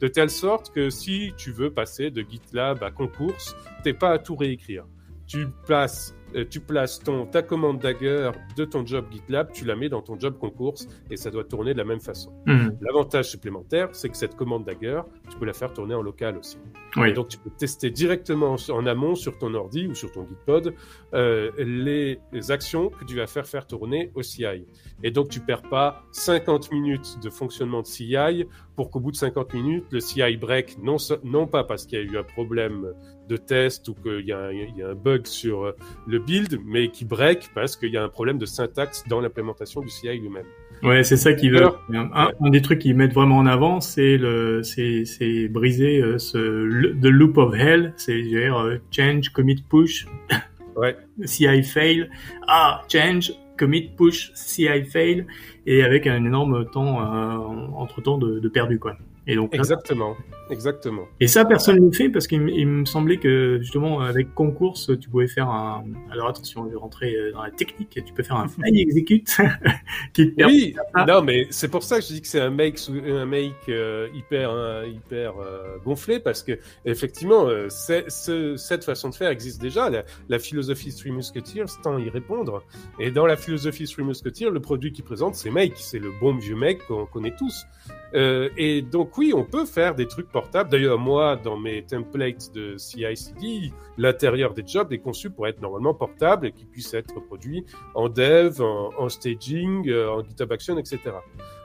De 0.00 0.09
telle 0.09 0.31
sorte 0.31 0.73
que 0.73 0.91
si 0.91 1.32
tu 1.37 1.53
veux 1.53 1.70
passer 1.70 2.11
de 2.11 2.23
GitLab 2.29 2.82
à 2.82 2.91
Concours, 2.91 3.37
t'es 3.85 3.93
pas 3.93 4.11
à 4.11 4.19
tout 4.19 4.35
réécrire. 4.35 4.87
Tu 5.28 5.46
places 5.66 6.14
euh, 6.34 6.44
tu 6.48 6.60
places 6.60 6.98
ton, 6.98 7.26
ta 7.26 7.42
commande 7.42 7.79
Dagger 7.79 8.31
de 8.56 8.64
ton 8.64 8.84
job 8.84 9.06
GitLab, 9.10 9.53
tu 9.53 9.64
la 9.64 9.76
mets 9.76 9.88
dans 9.88 10.03
ton 10.03 10.19
job 10.19 10.36
concours 10.38 10.74
et 11.10 11.17
ça 11.17 11.31
doit 11.31 11.44
tourner 11.44 11.72
de 11.72 11.79
la 11.79 11.84
même 11.84 12.00
façon. 12.00 12.32
Mhm. 12.46 12.79
L'avantage 12.81 13.31
supplémentaire, 13.31 13.88
c'est 13.93 14.08
que 14.08 14.17
cette 14.17 14.36
commande 14.36 14.64
Dagger, 14.64 15.03
tu 15.31 15.38
peux 15.38 15.46
la 15.46 15.53
faire 15.53 15.72
tourner 15.72 15.94
en 15.94 16.03
local 16.03 16.36
aussi. 16.36 16.58
Et 17.05 17.12
donc 17.12 17.29
tu 17.29 17.38
peux 17.38 17.50
tester 17.50 17.91
directement 17.91 18.56
en 18.70 18.86
amont 18.86 19.14
sur 19.14 19.38
ton 19.38 19.55
ordi 19.55 19.86
ou 19.86 19.94
sur 19.94 20.10
ton 20.10 20.26
Gitpod 20.26 20.74
euh, 21.14 21.50
les, 21.58 22.19
actions 22.50 22.88
que 22.88 23.05
tu 23.05 23.17
vas 23.17 23.26
faire 23.26 23.46
faire 23.46 23.67
tourner 23.67 24.10
au 24.14 24.22
CI. 24.22 24.67
Et 25.03 25.10
donc 25.10 25.29
tu 25.29 25.41
perds 25.41 25.62
pas 25.62 26.03
50 26.12 26.72
minutes 26.72 27.19
de 27.22 27.31
fonctionnement 27.31 27.82
de 27.82 27.86
CI 27.86 28.46
pour 28.74 28.91
qu'au 28.91 29.00
bout 29.00 29.12
de 29.12 29.17
50 29.17 29.55
minutes, 29.55 29.84
le 29.91 30.00
CI 30.00 30.36
break, 30.36 30.79
non, 30.82 30.96
non 31.24 31.46
pas 31.46 31.62
parce 31.64 31.86
qu'il 31.86 31.98
y 31.98 32.03
a 32.03 32.05
eu 32.05 32.17
un 32.17 32.24
problème 32.24 32.94
de 33.29 33.37
test 33.37 33.89
ou 33.89 33.94
qu'il 33.94 34.25
y, 34.25 34.29
y, 34.29 34.32
a 34.32 34.89
un 34.89 34.94
bug 34.94 35.27
sur 35.27 35.75
le 36.06 36.19
build, 36.19 36.58
mais 36.65 36.89
qui 36.89 37.05
break 37.05 37.51
parce 37.55 37.77
qu'il 37.77 37.91
y 37.91 37.97
a 37.97 38.03
un 38.03 38.08
problème 38.08 38.39
de 38.39 38.47
syntaxe 38.47 39.05
dans 39.08 39.20
l'implémentation 39.20 39.81
du 39.81 39.89
CI 39.89 40.19
lui-même. 40.19 40.47
Ouais, 40.82 41.03
c'est 41.03 41.17
ça 41.17 41.32
qui 41.32 41.51
veut. 41.51 41.67
Un, 41.93 42.51
des 42.51 42.63
trucs 42.63 42.81
qu'ils 42.81 42.94
mettent 42.94 43.13
vraiment 43.13 43.39
en 43.39 43.47
avant, 43.47 43.81
c'est 43.81 44.17
le, 44.17 44.63
c'est, 44.63 45.05
c'est 45.05 45.49
briser 45.49 46.01
euh, 46.01 46.19
ce 46.19 46.39
the 46.39 47.06
loop 47.06 47.37
of 47.37 47.55
hell, 47.55 47.93
c'est 47.97 48.20
dire 48.23 48.58
euh, 48.58 48.77
change, 48.91 49.31
commit, 49.31 49.63
push. 49.69 50.06
Ouais. 50.77 50.97
CI 51.25 51.65
fail, 51.65 52.08
ah 52.47 52.82
change, 52.89 53.32
commit, 53.56 53.91
push, 53.97 54.31
CI 54.35 54.85
fail, 54.85 55.27
et 55.67 55.82
avec 55.82 56.06
un 56.06 56.25
énorme 56.25 56.70
temps 56.70 57.01
euh, 57.01 57.37
entre 57.75 58.01
temps 58.01 58.17
de, 58.17 58.39
de 58.39 58.49
perdu 58.49 58.79
quoi. 58.79 58.97
Et 59.31 59.37
donc, 59.37 59.55
exactement, 59.55 60.17
exactement. 60.51 61.06
Et 61.20 61.29
ça, 61.29 61.44
personne 61.44 61.77
ne 61.77 61.85
le 61.85 61.93
fait 61.93 62.08
parce 62.08 62.27
qu'il 62.27 62.41
me 62.41 62.87
semblait 62.87 63.19
que 63.19 63.58
justement 63.61 64.01
avec 64.01 64.35
concours, 64.35 64.79
tu 64.99 65.11
pouvais 65.11 65.29
faire 65.29 65.51
un. 65.51 65.85
Alors 66.11 66.29
attention, 66.29 66.65
je 66.65 66.70
vais 66.70 66.77
rentrer 66.77 67.15
euh, 67.15 67.32
dans 67.32 67.43
la 67.43 67.51
technique. 67.51 67.91
Tu 67.91 68.15
peux 68.15 68.23
faire 68.23 68.37
un 68.37 68.49
fly 68.49 68.81
execute 68.81 69.37
qui 70.15 70.31
te 70.31 70.35
permet. 70.35 70.53
Oui, 70.53 70.77
non, 71.06 71.20
mais 71.20 71.47
c'est 71.51 71.69
pour 71.69 71.82
ça 71.82 71.97
que 71.99 72.06
je 72.06 72.15
dis 72.15 72.23
que 72.23 72.27
c'est 72.27 72.41
un 72.41 72.49
make, 72.49 72.81
un 72.89 73.27
make 73.27 73.53
euh, 73.69 74.08
hyper, 74.15 74.51
hyper 74.87 75.35
euh, 75.39 75.77
gonflé 75.85 76.20
parce 76.20 76.43
que 76.43 76.58
effectivement, 76.87 77.49
ce, 77.69 78.56
cette 78.56 78.85
façon 78.85 79.11
de 79.11 79.15
faire 79.15 79.29
existe 79.29 79.61
déjà. 79.61 79.91
La, 79.91 80.05
la 80.31 80.39
philosophie 80.39 80.94
Three 80.94 81.13
Musketeers 81.13 81.67
tend 81.82 81.97
à 81.97 82.01
y 82.01 82.08
répondre. 82.08 82.63
Et 82.99 83.11
dans 83.11 83.27
la 83.27 83.37
philosophie 83.37 83.85
Three 83.85 84.05
Musketeers, 84.05 84.51
le 84.51 84.61
produit 84.61 84.91
qui 84.91 85.03
présente, 85.03 85.35
c'est 85.35 85.51
make, 85.51 85.75
c'est 85.77 85.99
le 85.99 86.13
bon 86.19 86.35
vieux 86.35 86.56
make 86.56 86.87
qu'on 86.87 87.05
connaît 87.05 87.35
tous. 87.37 87.67
Et 88.15 88.82
donc 88.82 89.19
oui, 89.19 89.32
on 89.34 89.44
peut 89.44 89.67
faire 89.67 89.94
des 89.94 90.06
trucs 90.06 90.31
portables. 90.31 90.70
D'ailleurs, 90.70 90.98
moi, 90.98 91.36
dans 91.36 91.58
mes 91.58 91.84
templates 91.84 92.53
de 92.55 92.77
CI/CD, 92.77 93.72
l'intérieur 93.98 94.55
des 94.55 94.67
jobs 94.67 94.93
est 94.93 94.98
conçu 94.98 95.31
pour 95.31 95.46
être 95.46 95.60
normalement 95.60 95.94
portable 95.94 96.46
et 96.46 96.53
qui 96.53 96.65
puisse 96.65 96.94
être 96.94 97.20
produit 97.20 97.65
en 97.94 98.08
dev, 98.08 98.60
en, 98.60 99.08
staging, 99.08 99.88
euh, 99.88 100.10
en 100.10 100.24
GitHub 100.24 100.53
Action, 100.53 100.79
etc. 100.79 100.98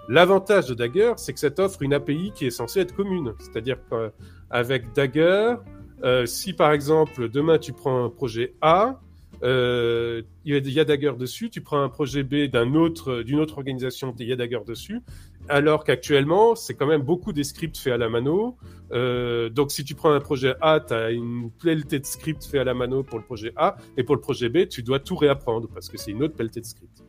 L'avantage 0.10 0.68
de 0.68 0.74
Dagger, 0.74 1.14
c'est 1.18 1.34
que 1.34 1.40
ça 1.40 1.50
t'offre 1.50 1.82
une 1.82 1.94
API 1.94 2.32
qui 2.36 2.46
est 2.46 2.52
censée 2.52 2.82
être 2.82 2.96
commune. 2.96 3.34
C'est-à-dire 3.40 3.78
qu'avec 3.90 4.92
Dagger, 4.94 5.56
euh, 6.04 6.26
si 6.26 6.54
par 6.54 6.74
exemple 6.74 7.30
demain 7.30 7.58
tu 7.58 7.72
prends 7.72 8.04
un 8.04 8.10
projet 8.10 8.54
A, 8.62 9.00
euh, 9.44 10.22
il 10.46 10.70
y 10.70 10.80
a 10.80 10.86
Dagger 10.86 11.14
dessus, 11.18 11.50
tu 11.50 11.62
prends 11.62 11.82
un 11.82 11.90
projet 11.90 12.24
B 12.24 12.50
d'un 12.50 12.76
autre, 12.76 13.24
d'une 13.24 13.40
autre 13.40 13.58
organisation, 13.58 14.14
il 14.20 14.28
y 14.28 14.32
a 14.34 14.36
Dagger 14.36 14.60
dessus, 14.66 15.02
alors 15.50 15.84
qu'actuellement, 15.84 16.56
c'est 16.56 16.74
quand 16.74 16.88
même 16.88 17.02
beaucoup 17.02 17.34
des 17.34 17.44
scripts 17.44 17.78
faits 17.78 17.94
à 17.94 17.98
la 17.98 18.10
mano. 18.10 18.58
Euh, 18.92 19.50
donc, 19.50 19.72
si 19.72 19.84
tu 19.84 19.96
prends 19.96 20.12
un 20.12 20.20
projet 20.20 20.56
A, 20.62 20.80
tu 20.80 20.94
as 20.94 21.12
une 21.12 21.52
pelletée 21.52 22.00
de 22.00 22.06
scripts 22.06 22.46
faits 22.46 22.62
à 22.62 22.64
la 22.64 22.74
mano 22.74 23.04
pour 23.04 23.18
le 23.18 23.26
projet 23.26 23.52
A, 23.56 23.76
et 23.98 24.04
pour 24.04 24.16
le 24.16 24.22
projet 24.22 24.50
B, 24.50 24.68
tu 24.68 24.84
dois 24.84 25.00
tout 25.00 25.16
réapprendre 25.16 25.68
parce 25.74 25.90
que 25.90 25.98
c'est 25.98 26.12
une 26.12 26.24
autre 26.24 26.36
pelletée 26.36 26.62
de 26.62 26.66
scripts. 26.66 27.04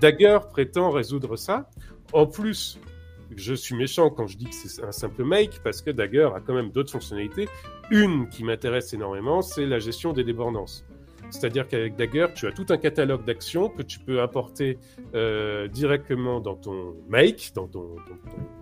Dagger 0.00 0.38
prétend 0.50 0.90
résoudre 0.90 1.36
ça. 1.36 1.68
En 2.12 2.26
plus, 2.26 2.80
je 3.36 3.54
suis 3.54 3.74
méchant 3.74 4.10
quand 4.10 4.26
je 4.26 4.36
dis 4.36 4.46
que 4.46 4.54
c'est 4.54 4.82
un 4.82 4.92
simple 4.92 5.24
make 5.24 5.60
parce 5.62 5.82
que 5.82 5.90
Dagger 5.90 6.30
a 6.34 6.40
quand 6.40 6.54
même 6.54 6.70
d'autres 6.70 6.90
fonctionnalités. 6.90 7.48
Une 7.90 8.28
qui 8.28 8.44
m'intéresse 8.44 8.92
énormément, 8.92 9.42
c'est 9.42 9.66
la 9.66 9.78
gestion 9.78 10.12
des 10.12 10.24
dépendances. 10.24 10.84
C'est-à-dire 11.30 11.68
qu'avec 11.68 11.96
Dagger, 11.96 12.26
tu 12.34 12.46
as 12.46 12.52
tout 12.52 12.66
un 12.70 12.76
catalogue 12.76 13.24
d'actions 13.24 13.68
que 13.68 13.82
tu 13.82 13.98
peux 13.98 14.20
importer 14.20 14.78
euh, 15.14 15.68
directement 15.68 16.40
dans 16.40 16.56
ton 16.56 16.94
make, 17.08 17.52
dans 17.54 17.66
ton, 17.66 17.96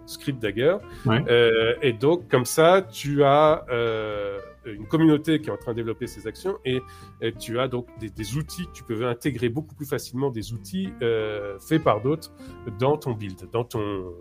script 0.07 0.41
Dagger. 0.41 0.77
Euh, 1.07 1.75
et 1.83 1.93
donc, 1.93 2.29
comme 2.29 2.45
ça, 2.45 2.83
tu 2.83 3.25
as 3.25 3.65
euh, 3.71 4.39
une 4.65 4.87
communauté 4.87 5.41
qui 5.41 5.49
est 5.49 5.53
en 5.53 5.57
train 5.57 5.73
de 5.73 5.77
développer 5.77 6.07
ces 6.07 6.27
actions 6.27 6.59
et, 6.65 6.81
tu 7.39 7.59
as 7.59 7.69
donc 7.69 7.87
des, 7.99 8.11
des, 8.11 8.37
outils, 8.37 8.69
tu 8.73 8.85
peux 8.85 9.07
intégrer 9.07 9.49
beaucoup 9.49 9.75
plus 9.75 9.87
facilement 9.87 10.31
des 10.31 10.53
outils 10.53 10.93
faits 11.61 11.83
par 11.83 12.01
d'autres 12.01 12.33
dans 12.79 12.97
ton 12.97 13.13
build, 13.13 13.49
dans 13.53 13.65
ton, 13.65 14.13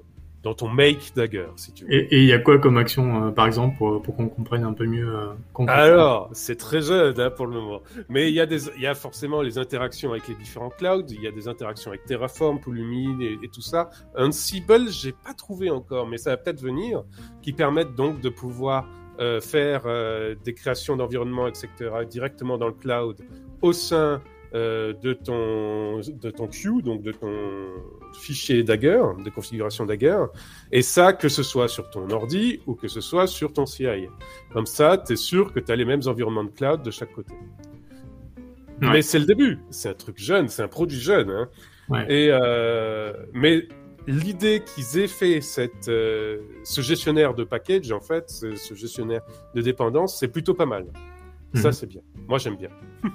dans 0.46 0.54
ton 0.54 0.70
make 0.70 1.12
dagger, 1.16 1.48
si 1.56 1.74
tu 1.74 1.86
veux. 1.86 1.92
Et 1.92 2.22
il 2.22 2.26
y 2.26 2.32
a 2.32 2.38
quoi 2.38 2.60
comme 2.60 2.78
action, 2.78 3.26
euh, 3.26 3.32
par 3.32 3.48
exemple, 3.48 3.76
pour, 3.78 4.02
pour 4.04 4.16
qu'on 4.16 4.30
comprenne 4.30 4.64
un 4.64 4.74
peu 4.74 4.86
mieux 4.86 5.10
euh, 5.10 5.66
Alors, 5.68 6.30
c'est 6.34 6.56
très 6.56 6.82
jeune 6.82 7.20
hein, 7.20 7.32
pour 7.32 7.48
le 7.48 7.54
moment, 7.60 7.82
mais 8.10 8.30
il 8.30 8.36
y 8.36 8.40
a 8.40 8.46
des, 8.46 8.70
y 8.80 8.86
a 8.86 8.94
forcément 8.94 9.42
les 9.42 9.58
interactions 9.58 10.12
avec 10.12 10.28
les 10.28 10.36
différents 10.36 10.70
clouds, 10.70 11.08
il 11.10 11.22
y 11.22 11.28
a 11.28 11.32
des 11.32 11.48
interactions 11.48 11.90
avec 11.90 12.06
Terraform, 12.06 12.60
Pulumi 12.60 13.24
et, 13.24 13.40
et 13.44 13.50
tout 13.50 13.62
ça. 13.62 13.90
Ansible, 14.16 14.88
j'ai 14.92 15.14
pas 15.14 15.34
trouvé 15.34 15.72
encore, 15.72 16.08
mais 16.08 16.20
ça 16.20 16.30
va 16.30 16.38
peut-être 16.38 16.62
venir, 16.62 17.04
qui 17.42 17.52
permettent 17.52 17.96
donc 17.96 18.22
de 18.22 18.30
pouvoir 18.30 18.88
euh, 19.20 19.40
faire 19.40 19.84
euh, 19.86 20.36
des 20.44 20.54
créations 20.54 20.98
d'environnement, 20.98 21.48
etc., 21.48 21.70
directement 22.08 22.58
dans 22.58 22.68
le 22.68 22.74
cloud 22.74 23.22
au 23.62 23.72
sein 23.72 24.22
euh, 24.56 24.94
de 24.94 25.14
ton 25.14 26.00
de 26.00 26.32
ton 26.32 26.48
queue, 26.48 26.82
donc 26.82 27.02
de 27.04 27.12
ton 27.12 27.68
fichier 28.14 28.64
Dagger, 28.64 29.04
de 29.24 29.30
configuration 29.30 29.86
Dagger, 29.86 30.24
et 30.72 30.82
ça 30.82 31.14
que 31.14 31.30
ce 31.30 31.44
soit 31.44 31.68
sur 31.68 31.90
ton 31.90 32.10
ordi 32.10 32.62
ou 32.66 32.74
que 32.74 32.88
ce 32.88 33.02
soit 33.02 33.28
sur 33.28 33.54
ton 33.54 33.66
CI. 33.66 34.08
Comme 34.54 34.66
ça, 34.66 34.98
tu 34.98 35.14
es 35.14 35.16
sûr 35.18 35.54
que 35.54 35.60
tu 35.60 35.72
as 35.72 35.76
les 35.76 35.86
mêmes 35.86 36.02
environnements 36.06 36.46
de 36.46 36.50
cloud 36.50 36.82
de 36.82 36.92
chaque 36.92 37.12
côté. 37.12 37.34
Mais 38.80 39.02
c'est 39.02 39.20
le 39.20 39.26
début, 39.26 39.60
c'est 39.70 39.90
un 39.90 39.94
truc 39.94 40.18
jeune, 40.18 40.48
c'est 40.48 40.64
un 40.64 40.68
produit 40.68 41.00
jeune. 41.00 41.30
Hein. 41.30 41.50
Et 42.10 42.30
euh, 42.32 43.14
mais 43.34 43.68
l'idée 44.08 44.64
qu'ils 44.64 45.00
aient 45.00 45.08
fait 45.08 45.42
cette, 45.42 45.88
euh, 45.88 46.40
ce 46.64 46.82
gestionnaire 46.82 47.34
de 47.34 47.44
package, 47.44 47.92
en 47.92 48.00
fait, 48.02 48.30
ce, 48.30 48.74
gestionnaire 48.74 49.22
de 49.54 49.62
dépendance, 49.62 50.20
c'est 50.20 50.28
plutôt 50.28 50.54
pas 50.54 50.66
mal. 50.66 50.86
Ça, 51.54 51.70
mhm. 51.70 51.74
c'est 51.74 51.88
bien. 51.88 52.02
Moi, 52.28 52.38
j'aime 52.38 52.58
bien. 52.58 52.70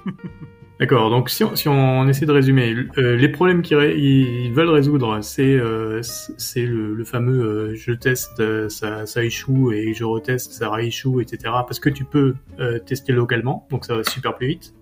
D'accord, 0.80 1.10
donc 1.10 1.28
si 1.28 1.44
on, 1.44 1.54
si 1.56 1.68
on, 1.68 2.08
essaie 2.08 2.24
de 2.24 2.32
résumer, 2.32 2.74
euh, 2.96 3.14
les 3.14 3.28
problèmes 3.28 3.60
qu'ils 3.60 4.50
veulent 4.54 4.70
résoudre, 4.70 5.20
c'est 5.20 5.42
euh, 5.42 6.00
c'est 6.02 6.64
le, 6.64 6.94
le, 6.94 7.04
fameux 7.04 7.42
euh, 7.42 7.74
je 7.74 7.92
teste, 7.92 8.42
ça, 8.70 9.04
ça 9.04 9.22
échoue 9.22 9.72
et 9.72 9.92
je 9.92 10.04
reteste, 10.04 10.52
ça 10.52 10.70
rééchoue, 10.70 11.20
etc. 11.20 11.52
Parce 11.66 11.80
que 11.80 11.90
tu 11.90 12.04
peux 12.04 12.34
tester 12.86 13.12
localement, 13.12 13.66
donc 13.70 13.84
ça 13.84 13.94
va 13.94 14.04
super 14.04 14.34
plus 14.34 14.46
vite. 14.46 14.74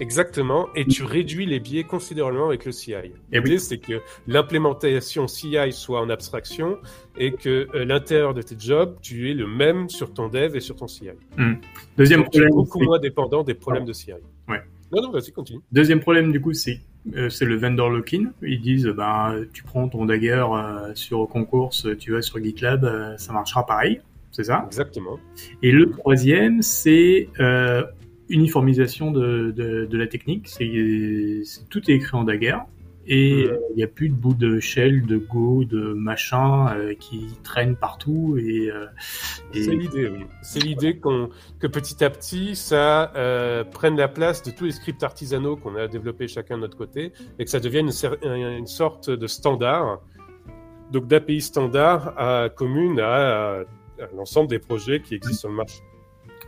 Exactement, 0.00 0.68
et 0.74 0.84
tu 0.84 1.04
réduis 1.04 1.46
les 1.46 1.60
biais 1.60 1.84
considérablement 1.84 2.46
avec 2.46 2.64
le 2.64 2.72
CI. 2.72 2.94
L'idée, 3.30 3.58
c'est 3.58 3.78
que 3.78 4.00
l'implémentation 4.26 5.28
CI 5.28 5.56
soit 5.70 6.00
en 6.00 6.10
abstraction 6.10 6.78
et 7.16 7.32
que 7.32 7.68
l'intérieur 7.74 8.34
de 8.34 8.42
tes 8.42 8.56
jobs, 8.58 8.96
tu 9.00 9.30
es 9.30 9.34
le 9.34 9.46
même 9.46 9.88
sur 9.88 10.12
ton 10.12 10.28
dev 10.28 10.56
et 10.56 10.60
sur 10.60 10.76
ton 10.76 10.88
CI. 10.88 11.10
Hmm. 11.36 11.54
Deuxième 11.96 12.24
problème, 12.24 12.50
beaucoup 12.50 12.80
moins 12.80 12.98
dépendant 12.98 13.44
des 13.44 13.54
problèmes 13.54 13.84
de 13.84 13.92
CI. 13.92 14.12
Ouais. 14.48 14.62
Non, 14.90 15.02
non, 15.02 15.10
vas-y, 15.10 15.32
continue. 15.32 15.60
Deuxième 15.70 16.00
problème, 16.00 16.32
du 16.32 16.40
coup, 16.40 16.52
c'est 16.52 16.80
euh, 17.14 17.28
c'est 17.28 17.44
le 17.44 17.56
vendor 17.56 17.90
lock-in. 17.90 18.30
Ils 18.42 18.60
disent, 18.60 18.86
ben, 18.86 19.44
tu 19.52 19.62
prends 19.62 19.88
ton 19.88 20.04
Dagger 20.04 20.44
euh, 20.52 20.94
sur 20.94 21.26
concours, 21.28 21.72
tu 21.98 22.12
vas 22.12 22.22
sur 22.22 22.42
GitLab, 22.42 22.84
euh, 22.84 23.16
ça 23.16 23.32
marchera 23.32 23.66
pareil. 23.66 24.00
C'est 24.30 24.44
ça? 24.44 24.64
Exactement. 24.66 25.18
Et 25.62 25.72
le 25.72 25.90
troisième, 25.90 26.62
c'est 26.62 27.28
uniformisation 28.32 29.10
de, 29.10 29.50
de, 29.50 29.86
de, 29.86 29.98
la 29.98 30.06
technique. 30.06 30.48
C'est 30.48 31.42
tout 31.70 31.90
est 31.90 31.94
écrit 31.94 32.16
en 32.16 32.24
Dagger 32.24 32.56
et 33.06 33.46
euh, 33.46 33.58
il 33.70 33.76
n'y 33.76 33.82
a 33.82 33.88
plus 33.88 34.08
de 34.08 34.14
bout 34.14 34.34
de 34.34 34.60
shell, 34.60 35.04
de 35.06 35.16
Go, 35.16 35.64
de 35.64 35.92
machin 35.92 36.72
euh, 36.76 36.94
qui 36.94 37.26
traînent 37.42 37.74
partout. 37.74 38.36
Et, 38.38 38.70
euh, 38.70 38.86
c'est 39.52 39.74
l'idée, 39.74 40.08
oui. 40.08 40.24
C'est 40.42 40.60
l'idée 40.60 40.98
qu'on 40.98 41.28
que 41.58 41.66
petit 41.66 42.04
à 42.04 42.10
petit 42.10 42.54
ça 42.54 43.12
prenne 43.72 43.96
la 43.96 44.08
place 44.08 44.42
de 44.42 44.50
tous 44.50 44.64
les 44.64 44.72
scripts 44.72 45.02
artisanaux 45.02 45.56
qu'on 45.56 45.74
a 45.76 45.88
développés 45.88 46.28
chacun 46.28 46.56
de 46.56 46.62
notre 46.62 46.76
côté 46.76 47.12
et 47.38 47.44
que 47.44 47.50
ça 47.50 47.60
devienne 47.60 47.90
une, 48.22 48.66
sorte 48.66 49.10
de 49.10 49.26
standard, 49.26 50.00
donc 50.92 51.06
d'API 51.06 51.40
standard 51.40 52.14
à, 52.16 52.48
commune 52.48 53.00
à, 53.00 53.58
à 53.58 53.64
l'ensemble 54.16 54.48
des 54.48 54.58
projets 54.58 55.02
qui 55.02 55.14
existent 55.14 55.40
sur 55.40 55.48
le 55.48 55.56
marché. 55.56 55.82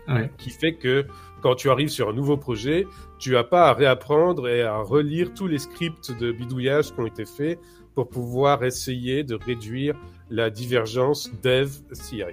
Ouais. 0.08 0.30
Qui 0.38 0.50
fait 0.50 0.74
que 0.74 1.06
quand 1.40 1.54
tu 1.54 1.70
arrives 1.70 1.88
sur 1.88 2.08
un 2.08 2.12
nouveau 2.12 2.36
projet, 2.36 2.86
tu 3.18 3.32
n'as 3.32 3.44
pas 3.44 3.68
à 3.68 3.72
réapprendre 3.72 4.48
et 4.48 4.62
à 4.62 4.78
relire 4.78 5.32
tous 5.34 5.46
les 5.46 5.58
scripts 5.58 6.10
de 6.18 6.32
bidouillage 6.32 6.92
qui 6.92 7.00
ont 7.00 7.06
été 7.06 7.24
faits 7.24 7.58
pour 7.94 8.08
pouvoir 8.08 8.64
essayer 8.64 9.24
de 9.24 9.34
réduire 9.34 9.94
la 10.30 10.50
divergence 10.50 11.30
dev-CI. 11.42 12.24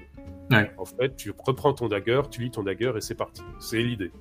En 0.77 0.85
fait, 0.85 1.15
tu 1.15 1.33
reprends 1.45 1.73
ton 1.73 1.87
Dagger, 1.87 2.21
tu 2.29 2.41
lis 2.41 2.51
ton 2.51 2.63
Dagger 2.63 2.93
et 2.97 3.01
c'est 3.01 3.15
parti. 3.15 3.41
C'est 3.59 3.81
l'idée. 3.81 4.11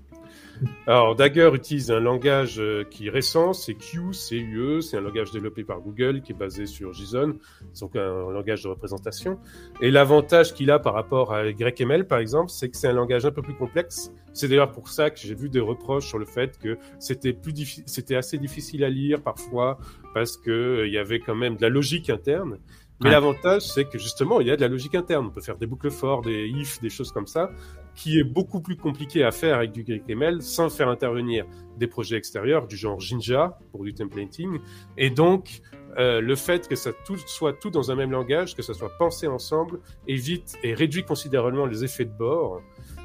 Alors, 0.87 1.15
Dagger 1.15 1.51
utilise 1.55 1.91
un 1.91 2.01
langage 2.01 2.59
euh, 2.59 2.85
qui 2.85 3.07
est 3.07 3.11
récent, 3.11 3.53
c'est 3.53 3.75
Q, 3.75 4.11
CUE, 4.11 4.83
c'est 4.83 4.97
un 4.97 5.01
langage 5.01 5.31
développé 5.31 5.65
par 5.65 5.81
Google 5.81 6.21
qui 6.21 6.33
est 6.33 6.35
basé 6.35 6.67
sur 6.67 6.93
JSON, 6.93 7.35
donc 7.81 7.97
un 7.97 8.31
langage 8.31 8.63
de 8.63 8.69
représentation. 8.69 9.39
Et 9.81 9.91
l'avantage 9.91 10.55
qu'il 10.55 10.71
a 10.71 10.79
par 10.79 10.95
rapport 10.95 11.33
à 11.33 11.47
YML, 11.49 12.07
par 12.07 12.19
exemple, 12.19 12.51
c'est 12.51 12.69
que 12.69 12.77
c'est 12.77 12.89
un 12.89 12.93
langage 12.93 13.25
un 13.25 13.31
peu 13.31 13.43
plus 13.43 13.55
complexe. 13.55 14.13
C'est 14.33 14.49
d'ailleurs 14.49 14.73
pour 14.73 14.89
ça 14.89 15.11
que 15.11 15.19
j'ai 15.19 15.35
vu 15.35 15.49
des 15.49 15.61
reproches 15.61 16.07
sur 16.07 16.19
le 16.19 16.27
fait 16.27 16.59
que 16.59 16.79
c'était 16.99 17.33
plus 17.33 17.83
c'était 17.87 18.17
assez 18.17 18.39
difficile 18.39 18.85
à 18.85 18.89
lire 18.89 19.23
parfois 19.23 19.79
parce 20.15 20.37
que 20.37 20.51
euh, 20.51 20.87
il 20.87 20.93
y 20.93 20.99
avait 20.99 21.21
quand 21.21 21.35
même 21.35 21.57
de 21.57 21.63
la 21.63 21.69
logique 21.69 22.11
interne. 22.11 22.59
Mais 23.03 23.11
l'avantage, 23.11 23.63
c'est 23.63 23.87
que 23.87 23.97
justement, 23.99 24.43
il 24.43 24.49
y 24.49 24.51
a 24.51 24.57
de 24.57 24.61
la 24.61 24.69
logique 24.69 24.95
interne. 24.95 25.27
On 25.29 25.31
peut 25.31 25.41
faire 25.41 25.57
des 25.57 25.67
boucles 25.67 25.91
forts, 25.91 26.21
des 26.21 26.47
if, 26.49 26.83
des 26.83 26.91
choses 26.91 27.13
comme 27.13 27.27
ça 27.27 27.51
qui 27.95 28.19
est 28.19 28.25
beaucoup 28.25 28.61
plus 28.61 28.77
compliqué 28.77 29.25
à 29.25 29.31
faire 29.31 29.57
avec 29.57 29.73
du 29.73 29.85
GraphQL 29.85 30.43
sans 30.43 30.71
faire 30.71 30.89
intervenir 30.89 31.45
des 31.77 31.87
projets 31.87 32.17
extérieurs 32.17 32.67
du 32.67 32.77
genre 32.77 33.01
Jinja 33.01 33.59
pour 33.73 33.85
du 33.85 33.95
templating. 33.95 34.59
Et 34.97 35.11
donc, 35.11 35.63
euh, 35.99 36.21
le 36.21 36.37
fait 36.37 36.69
que 36.69 36.77
ça 36.77 36.93
tout, 37.05 37.17
soit 37.27 37.55
tout 37.55 37.71
dans 37.71 37.91
un 37.91 37.95
même 37.95 38.11
langage, 38.11 38.55
que 38.55 38.63
ça 38.63 38.75
soit 38.75 38.97
pensé 38.99 39.27
ensemble, 39.27 39.81
évite 40.07 40.57
et 40.63 40.75
réduit 40.75 41.05
considérablement 41.05 41.67
les 41.67 41.85
effets 41.85 42.05
de 42.05 42.17
bord. 42.17 42.63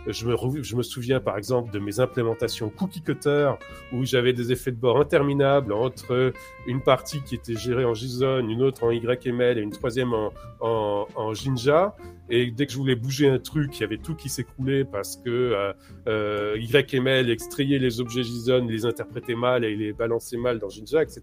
Je 0.07 0.25
me, 0.25 0.63
je 0.63 0.75
me 0.75 0.83
souviens 0.83 1.19
par 1.19 1.37
exemple 1.37 1.71
de 1.71 1.79
mes 1.79 1.99
implémentations 1.99 2.69
cookie 2.69 3.01
cutter 3.01 3.51
où 3.91 4.05
j'avais 4.05 4.33
des 4.33 4.51
effets 4.51 4.71
de 4.71 4.77
bord 4.77 4.99
interminables 4.99 5.73
entre 5.73 6.33
une 6.67 6.81
partie 6.81 7.21
qui 7.21 7.35
était 7.35 7.55
gérée 7.55 7.85
en 7.85 7.93
JSON, 7.93 8.47
une 8.47 8.61
autre 8.61 8.83
en 8.83 8.91
YML 8.91 9.57
et 9.57 9.61
une 9.61 9.71
troisième 9.71 10.13
en, 10.13 10.31
en, 10.59 11.07
en 11.15 11.33
Jinja. 11.33 11.95
Et 12.29 12.49
dès 12.49 12.65
que 12.65 12.71
je 12.71 12.77
voulais 12.77 12.95
bouger 12.95 13.29
un 13.29 13.37
truc, 13.37 13.77
il 13.77 13.81
y 13.81 13.83
avait 13.83 13.97
tout 13.97 14.15
qui 14.15 14.29
s'écroulait 14.29 14.83
parce 14.83 15.17
que 15.17 15.29
euh, 15.29 15.73
euh, 16.07 16.57
YML 16.57 17.29
extrayait 17.29 17.77
les 17.77 17.99
objets 17.99 18.23
JSON, 18.23 18.65
les 18.65 18.85
interprétait 18.85 19.35
mal 19.35 19.63
et 19.63 19.75
les 19.75 19.93
balançait 19.93 20.37
mal 20.37 20.59
dans 20.59 20.69
Jinja, 20.69 21.03
etc. 21.03 21.21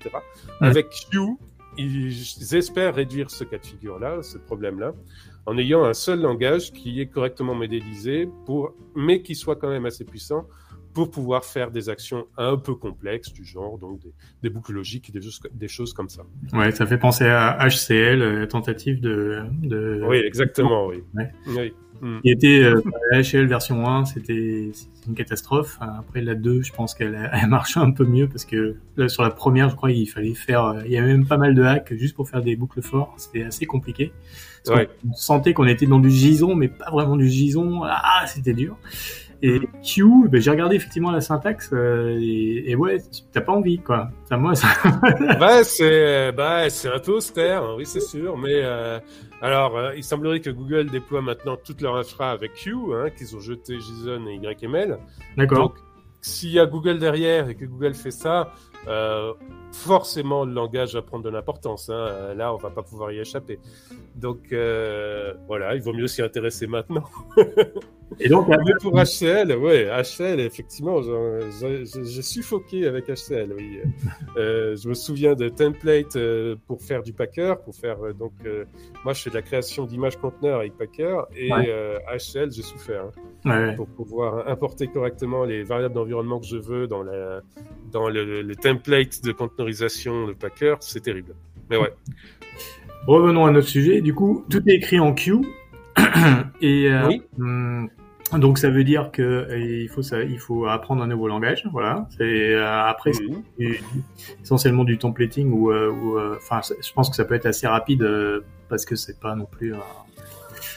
Avec 0.61 0.89
Q, 0.91 1.19
ils 1.79 2.55
espèrent 2.55 2.95
réduire 2.95 3.31
ce 3.31 3.45
cas 3.45 3.59
de 3.59 3.67
figure-là, 3.67 4.23
ce 4.23 4.39
problème-là, 4.39 4.93
en 5.47 5.57
ayant 5.59 5.85
un 5.85 5.95
seul 5.95 6.21
langage 6.21 6.73
qui 6.73 7.01
est 7.01 7.07
correctement 7.07 7.55
modélisé, 7.55 8.29
pour, 8.47 8.75
mais 8.95 9.23
qui 9.23 9.35
soit 9.35 9.57
quand 9.57 9.69
même 9.69 9.87
assez 9.87 10.05
puissant 10.05 10.47
pour 10.95 11.11
pouvoir 11.11 11.45
faire 11.45 11.71
des 11.71 11.89
actions 11.89 12.27
un 12.37 12.57
peu 12.57 12.75
complexes 12.75 13.33
du 13.33 13.45
genre, 13.45 13.79
donc 13.79 14.01
des, 14.43 14.51
boucles 14.51 14.73
logiques, 14.73 15.13
des, 15.13 15.21
des 15.53 15.69
choses 15.69 15.93
comme 15.93 16.09
ça. 16.09 16.23
Ouais, 16.53 16.71
ça 16.73 16.87
fait 16.87 16.99
penser 16.99 17.25
à 17.25 17.67
HCL, 17.67 18.23
euh, 18.23 18.47
tentative 18.47 19.01
de, 19.01 19.43
de... 19.63 20.03
Oui, 20.07 20.19
exactement, 20.19 20.87
oui. 20.87 21.03
oui. 21.47 21.73
Mm. 22.03 22.21
Qui 22.21 22.31
était 22.31 22.65
euh, 22.65 22.83
la 23.13 23.23
HL 23.23 23.47
version 23.47 23.87
1, 23.87 24.07
c'était 24.07 24.73
une 25.07 25.15
catastrophe. 25.15 25.79
Après 25.81 26.21
la 26.21 26.35
2, 26.35 26.63
je 26.63 26.73
pense 26.73 26.95
qu'elle 26.95 27.31
elle 27.33 27.49
marchait 27.49 27.79
un 27.79 27.93
peu 27.93 28.05
mieux 28.05 28.29
parce 28.29 28.45
que 28.45 28.77
là, 28.97 29.09
sur 29.09 29.23
la 29.23 29.31
première, 29.31 29.71
je 29.71 29.77
crois, 29.77 29.93
il 29.93 30.07
fallait 30.07 30.35
faire, 30.35 30.65
euh, 30.65 30.83
il 30.85 30.91
y 30.91 30.99
avait 30.99 31.07
même 31.13 31.27
pas 31.27 31.37
mal 31.37 31.55
de 31.55 31.63
hacks 31.63 31.95
juste 31.95 32.17
pour 32.17 32.29
faire 32.29 32.43
des 32.43 32.57
boucles 32.57 32.83
forts. 32.83 33.15
C'était 33.19 33.45
assez 33.45 33.67
compliqué. 33.67 34.13
Ouais. 34.67 34.89
On 35.09 35.15
sentait 35.15 35.55
qu'on 35.55 35.67
était 35.67 35.87
dans 35.87 36.01
du 36.01 36.11
gison, 36.11 36.57
mais 36.57 36.69
pas 36.69 36.91
vraiment 36.91 37.17
du 37.17 37.29
gison. 37.29 37.83
Ah, 37.85 38.25
c'était 38.27 38.53
dur. 38.53 38.77
Et 39.45 39.61
Q, 39.83 40.29
ben, 40.29 40.41
j'ai 40.41 40.53
regardé 40.53 40.77
effectivement 40.77 41.11
la 41.11 41.21
syntaxe 41.21 41.71
euh, 41.73 42.17
et, 42.21 42.71
et, 42.71 42.77
ouais, 42.77 42.99
t'as 43.33 43.41
pas 43.41 43.51
envie 43.51 43.79
quoi. 43.79 44.09
Ça, 44.29 44.37
moi, 44.37 44.55
ça... 44.55 44.69
bah 45.41 45.65
c'est 45.65 46.31
bah 46.31 46.71
c'est 46.71 46.89
un 46.89 47.01
peu 47.01 47.13
austère, 47.13 47.65
hein, 47.65 47.75
oui 47.77 47.85
c'est 47.85 48.01
sûr, 48.01 48.39
mais 48.39 48.61
euh, 48.63 49.01
alors 49.41 49.77
euh, 49.77 49.97
il 49.97 50.05
semblerait 50.05 50.39
que 50.39 50.51
Google 50.51 50.91
déploie 50.91 51.23
maintenant 51.23 51.57
toute 51.57 51.81
leur 51.81 51.97
infra 51.97 52.31
avec 52.31 52.55
Q, 52.55 52.77
hein, 52.95 53.11
qu'ils 53.11 53.35
ont 53.35 53.41
jeté 53.41 53.81
JSON 53.81 54.29
et 54.29 54.37
YML. 54.37 54.99
D'accord. 55.37 55.59
Donc 55.59 55.75
s'il 56.21 56.51
y 56.51 56.61
a 56.61 56.67
Google 56.67 57.01
derrière 57.01 57.49
et 57.49 57.57
que 57.57 57.65
Google 57.65 57.95
fait 57.95 58.13
ça, 58.13 58.53
euh, 58.89 59.33
forcément 59.73 60.45
le 60.45 60.53
langage 60.53 60.95
va 60.95 61.03
prendre 61.03 61.25
de 61.25 61.31
l'importance. 61.31 61.89
Hein. 61.89 61.95
Euh, 61.95 62.35
là, 62.35 62.55
on 62.55 62.59
va 62.59 62.71
pas 62.71 62.83
pouvoir 62.83 63.13
y 63.13 63.19
échapper. 63.19 63.59
Donc 64.15 64.53
euh, 64.53 65.33
voilà, 65.47 65.75
il 65.75 65.83
vaut 65.83 65.93
mieux 65.95 66.07
s'y 66.07 66.23
intéresser 66.23 66.67
maintenant. 66.67 67.05
Et 68.21 68.29
donc, 68.29 68.47
pour 68.83 68.93
HCL, 68.93 69.57
ouais, 69.57 69.89
HCL, 70.03 70.41
effectivement, 70.41 71.01
j'ai 71.01 72.23
suffoqué 72.23 72.87
avec 72.87 73.07
HCL. 73.07 73.55
Oui. 73.57 73.79
euh, 74.37 74.77
je 74.77 74.89
me 74.89 74.95
souviens 74.95 75.35
de 75.35 75.49
template 75.49 76.17
euh, 76.17 76.57
pour 76.67 76.83
faire 76.83 77.03
du 77.03 77.15
Packer, 77.15 77.55
pour 77.65 77.75
faire 77.75 77.97
donc 78.15 78.33
moi 79.05 79.15
je 79.15 79.23
fais 79.23 79.31
de 79.31 79.35
la 79.35 79.43
création 79.43 79.87
d'images 79.87 80.17
conteneurs 80.19 80.61
avec 80.61 80.77
Packer 80.77 81.17
et 81.37 81.49
HCL 81.51 82.53
j'ai 82.53 82.63
souffert 82.63 83.07
hein, 83.45 83.75
pour 83.77 83.87
pouvoir 83.87 84.49
importer 84.49 84.89
correctement 84.89 85.45
les 85.45 85.63
variables 85.63 85.95
d'environnement 85.95 86.39
que 86.41 86.47
je 86.47 86.57
veux 86.57 86.87
dans 86.87 87.03
la 87.03 87.41
dans 87.91 88.09
le, 88.09 88.43
le 88.43 88.57
template 88.57 88.72
de 88.75 89.33
conteneurisation 89.33 90.27
de 90.27 90.33
Packer, 90.33 90.77
c'est 90.81 91.01
terrible. 91.01 91.35
Mais 91.71 91.77
ouais. 91.77 91.93
Revenons 93.07 93.47
à 93.47 93.51
notre 93.51 93.69
sujet. 93.69 94.01
Du 94.01 94.15
coup, 94.15 94.45
tout 94.49 94.63
est 94.69 94.75
écrit 94.75 95.01
en 95.01 95.13
Q. 95.13 95.41
et 96.61 96.91
euh, 96.91 97.09
oui. 97.09 97.23
Hum, 97.39 97.91
donc 98.35 98.59
ça 98.59 98.71
veut 98.71 98.85
dire 98.85 99.11
que 99.13 99.49
il 99.59 99.89
faut 99.89 100.03
ça, 100.03 100.23
il 100.23 100.39
faut 100.39 100.67
apprendre 100.67 101.03
un 101.03 101.07
nouveau 101.07 101.29
langage, 101.29 101.69
voilà. 101.71 102.07
C'est 102.17 102.55
euh, 102.55 102.85
après 102.85 103.11
essentiellement 104.43 104.85
du 104.85 104.97
templating 104.97 105.53
ou, 105.53 105.71
euh, 105.71 106.37
enfin 106.37 106.61
je 106.63 106.93
pense 106.95 107.11
que 107.11 107.17
ça 107.17 107.27
peut 107.27 107.35
être 107.35 107.47
assez 107.47 107.67
rapide 107.67 108.09
parce 108.71 108.87
que 108.87 108.97
c'est 108.97 109.21
pas 109.21 109.35
non 109.35 109.45
plus. 109.45 109.75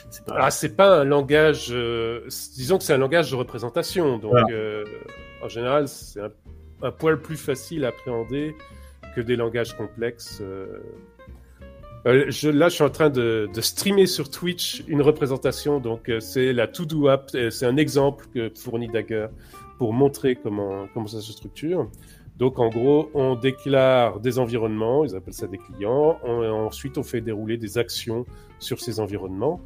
c'est 0.09 0.25
pas... 0.25 0.35
Ah 0.37 0.51
c'est 0.51 0.75
pas 0.75 1.01
un 1.01 1.03
langage. 1.05 1.69
disons 1.69 2.77
que 2.77 2.83
c'est 2.83 2.93
un 2.93 2.97
langage 2.97 3.31
de 3.31 3.35
représentation, 3.37 4.17
donc 4.17 4.33
en 5.41 5.47
général 5.47 5.87
c'est 5.87 6.19
un 6.19 6.31
un 6.85 6.91
poil 6.91 7.19
plus 7.19 7.37
facile 7.37 7.83
à 7.83 7.89
appréhender 7.89 8.55
que 9.15 9.21
des 9.21 9.35
langages 9.35 9.75
complexes. 9.75 10.39
Euh. 10.41 10.79
Euh, 12.05 12.29
là, 12.43 12.69
je 12.69 12.75
suis 12.75 12.83
en 12.83 12.89
train 12.91 13.09
de, 13.09 13.49
streamer 13.59 14.05
sur 14.05 14.29
Twitch 14.29 14.83
une 14.87 15.01
représentation. 15.01 15.79
Donc, 15.79 16.09
euh, 16.09 16.19
c'est 16.19 16.53
la 16.53 16.67
To-Do 16.67 17.07
App. 17.07 17.31
C'est 17.49 17.65
un 17.65 17.77
exemple 17.77 18.27
que 18.33 18.51
fournit 18.55 18.87
Dagger 18.87 19.27
pour 19.79 19.93
montrer 19.93 20.35
comment, 20.35 20.85
comment 20.93 21.07
ça 21.07 21.21
se 21.21 21.31
structure. 21.31 21.89
Donc, 22.37 22.59
en 22.59 22.69
gros, 22.69 23.09
on 23.15 23.35
déclare 23.35 24.19
des 24.19 24.37
environnements. 24.37 25.03
Ils 25.03 25.15
appellent 25.15 25.33
ça 25.33 25.47
des 25.47 25.57
clients. 25.57 26.19
ensuite, 26.23 26.99
on 26.99 27.03
fait 27.03 27.21
dérouler 27.21 27.57
des 27.57 27.79
actions 27.79 28.25
sur 28.59 28.79
ces 28.79 28.99
environnements. 28.99 29.61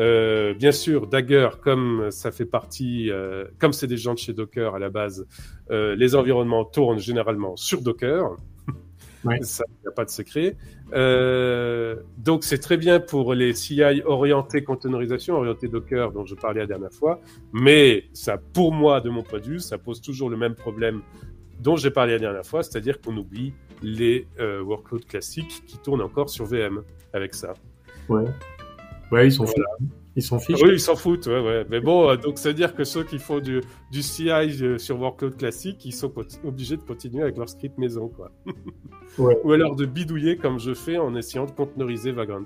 Euh, 0.00 0.54
bien 0.54 0.72
sûr, 0.72 1.06
Dagger, 1.06 1.50
comme 1.62 2.10
ça 2.10 2.32
fait 2.32 2.46
partie, 2.46 3.10
euh, 3.10 3.44
comme 3.58 3.74
c'est 3.74 3.86
des 3.86 3.98
gens 3.98 4.14
de 4.14 4.18
chez 4.18 4.32
Docker 4.32 4.74
à 4.74 4.78
la 4.78 4.88
base, 4.88 5.26
euh, 5.70 5.94
les 5.94 6.14
environnements 6.14 6.64
tournent 6.64 6.98
généralement 6.98 7.56
sur 7.56 7.82
Docker. 7.82 8.36
Ouais. 9.22 9.36
Ça, 9.42 9.64
il 9.68 9.82
n'y 9.82 9.88
a 9.88 9.90
pas 9.90 10.06
de 10.06 10.10
secret. 10.10 10.56
Donc, 12.16 12.42
c'est 12.42 12.56
très 12.56 12.78
bien 12.78 13.00
pour 13.00 13.34
les 13.34 13.52
CI 13.52 13.82
orientés 14.06 14.64
containerisation, 14.64 15.34
orientés 15.34 15.68
Docker, 15.68 16.10
dont 16.10 16.24
je 16.24 16.34
parlais 16.34 16.60
la 16.60 16.66
dernière 16.66 16.90
fois. 16.90 17.20
Mais 17.52 18.04
ça, 18.14 18.38
pour 18.38 18.72
moi, 18.72 19.02
de 19.02 19.10
mon 19.10 19.22
point 19.22 19.40
de 19.40 19.44
vue, 19.44 19.60
ça 19.60 19.76
pose 19.76 20.00
toujours 20.00 20.30
le 20.30 20.38
même 20.38 20.54
problème 20.54 21.02
dont 21.58 21.76
j'ai 21.76 21.90
parlé 21.90 22.14
la 22.14 22.18
dernière 22.18 22.46
fois, 22.46 22.62
c'est-à-dire 22.62 22.98
qu'on 22.98 23.14
oublie 23.18 23.52
les 23.82 24.26
workloads 24.38 25.04
classiques 25.06 25.64
qui 25.66 25.76
tournent 25.76 26.00
encore 26.00 26.30
sur 26.30 26.46
VM 26.46 26.82
avec 27.12 27.34
ça. 27.34 27.52
Ouais. 28.08 28.24
Ouais, 29.12 29.26
ils 29.26 29.32
sont 29.32 29.46
Ils 30.16 30.22
s'en 30.22 30.38
fichent. 30.38 30.60
oui, 30.62 30.70
ils 30.72 30.80
s'en 30.80 30.96
foutent, 30.96 31.26
ouais, 31.26 31.40
ouais. 31.40 31.64
Mais 31.68 31.80
bon, 31.80 32.08
euh, 32.08 32.16
donc 32.16 32.38
ça 32.38 32.50
veut 32.50 32.54
dire 32.54 32.74
que 32.74 32.84
ceux 32.84 33.04
qui 33.04 33.18
font 33.18 33.40
du, 33.40 33.60
du 33.90 34.02
CI 34.02 34.30
euh, 34.30 34.78
sur 34.78 35.00
workload 35.00 35.36
classique, 35.36 35.84
ils 35.84 35.92
sont 35.92 36.12
obligés 36.44 36.76
de 36.76 36.82
continuer 36.82 37.22
avec 37.22 37.36
leur 37.36 37.48
script 37.48 37.78
maison, 37.78 38.08
quoi. 38.08 38.30
ouais. 39.18 39.36
Ou 39.44 39.52
alors 39.52 39.76
de 39.76 39.86
bidouiller 39.86 40.36
comme 40.36 40.58
je 40.58 40.74
fais 40.74 40.98
en 40.98 41.14
essayant 41.16 41.46
de 41.46 41.52
conteneuriser 41.52 42.12
Vagrant. 42.12 42.44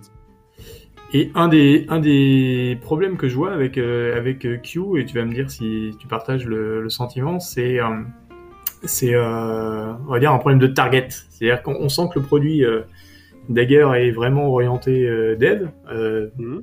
Et 1.12 1.30
un 1.34 1.48
des, 1.48 1.86
un 1.88 2.00
des 2.00 2.78
problèmes 2.80 3.16
que 3.16 3.28
je 3.28 3.36
vois 3.36 3.52
avec, 3.52 3.78
euh, 3.78 4.16
avec 4.16 4.40
Q, 4.62 4.98
et 4.98 5.04
tu 5.04 5.14
vas 5.14 5.24
me 5.24 5.32
dire 5.32 5.50
si 5.50 5.92
tu 5.98 6.06
partages 6.06 6.46
le, 6.46 6.82
le 6.82 6.88
sentiment, 6.88 7.40
c'est, 7.40 7.78
c'est 8.82 9.16
on 9.16 10.10
va 10.10 10.18
dire, 10.18 10.32
un 10.32 10.38
problème 10.38 10.58
de 10.58 10.66
target. 10.66 11.08
C'est-à-dire 11.30 11.62
qu'on 11.62 11.88
sent 11.88 12.08
que 12.12 12.18
le 12.18 12.24
produit 12.24 12.64
Dagger 13.48 13.90
est 13.96 14.10
vraiment 14.10 14.48
orienté 14.48 15.06
euh, 15.06 15.36
dev. 15.36 15.68
Euh, 15.90 16.28
mhm. 16.38 16.62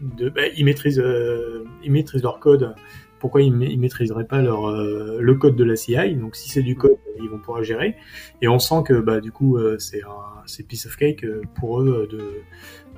de, 0.00 0.28
bah, 0.28 0.42
ils 0.56 0.64
maîtrisent, 0.64 0.98
euh, 1.00 1.64
ils 1.82 1.92
maîtrisent 1.92 2.22
leur 2.22 2.40
code. 2.40 2.74
Pourquoi 3.20 3.42
ils, 3.42 3.62
ils 3.62 3.78
maîtriseraient 3.78 4.26
pas 4.26 4.42
leur 4.42 4.68
euh, 4.68 5.18
le 5.20 5.34
code 5.34 5.56
de 5.56 5.64
la 5.64 5.76
CI 5.76 6.14
Donc 6.16 6.36
si 6.36 6.50
c'est 6.50 6.62
du 6.62 6.76
code, 6.76 6.96
ils 7.22 7.28
vont 7.28 7.38
pouvoir 7.38 7.62
gérer. 7.62 7.96
Et 8.42 8.48
on 8.48 8.58
sent 8.58 8.82
que 8.86 9.00
bah 9.00 9.20
du 9.20 9.32
coup 9.32 9.58
c'est 9.78 10.02
un 10.02 10.42
c'est 10.46 10.66
piece 10.66 10.86
of 10.86 10.96
cake 10.96 11.24
pour 11.58 11.80
eux 11.80 12.08
de 12.10 12.20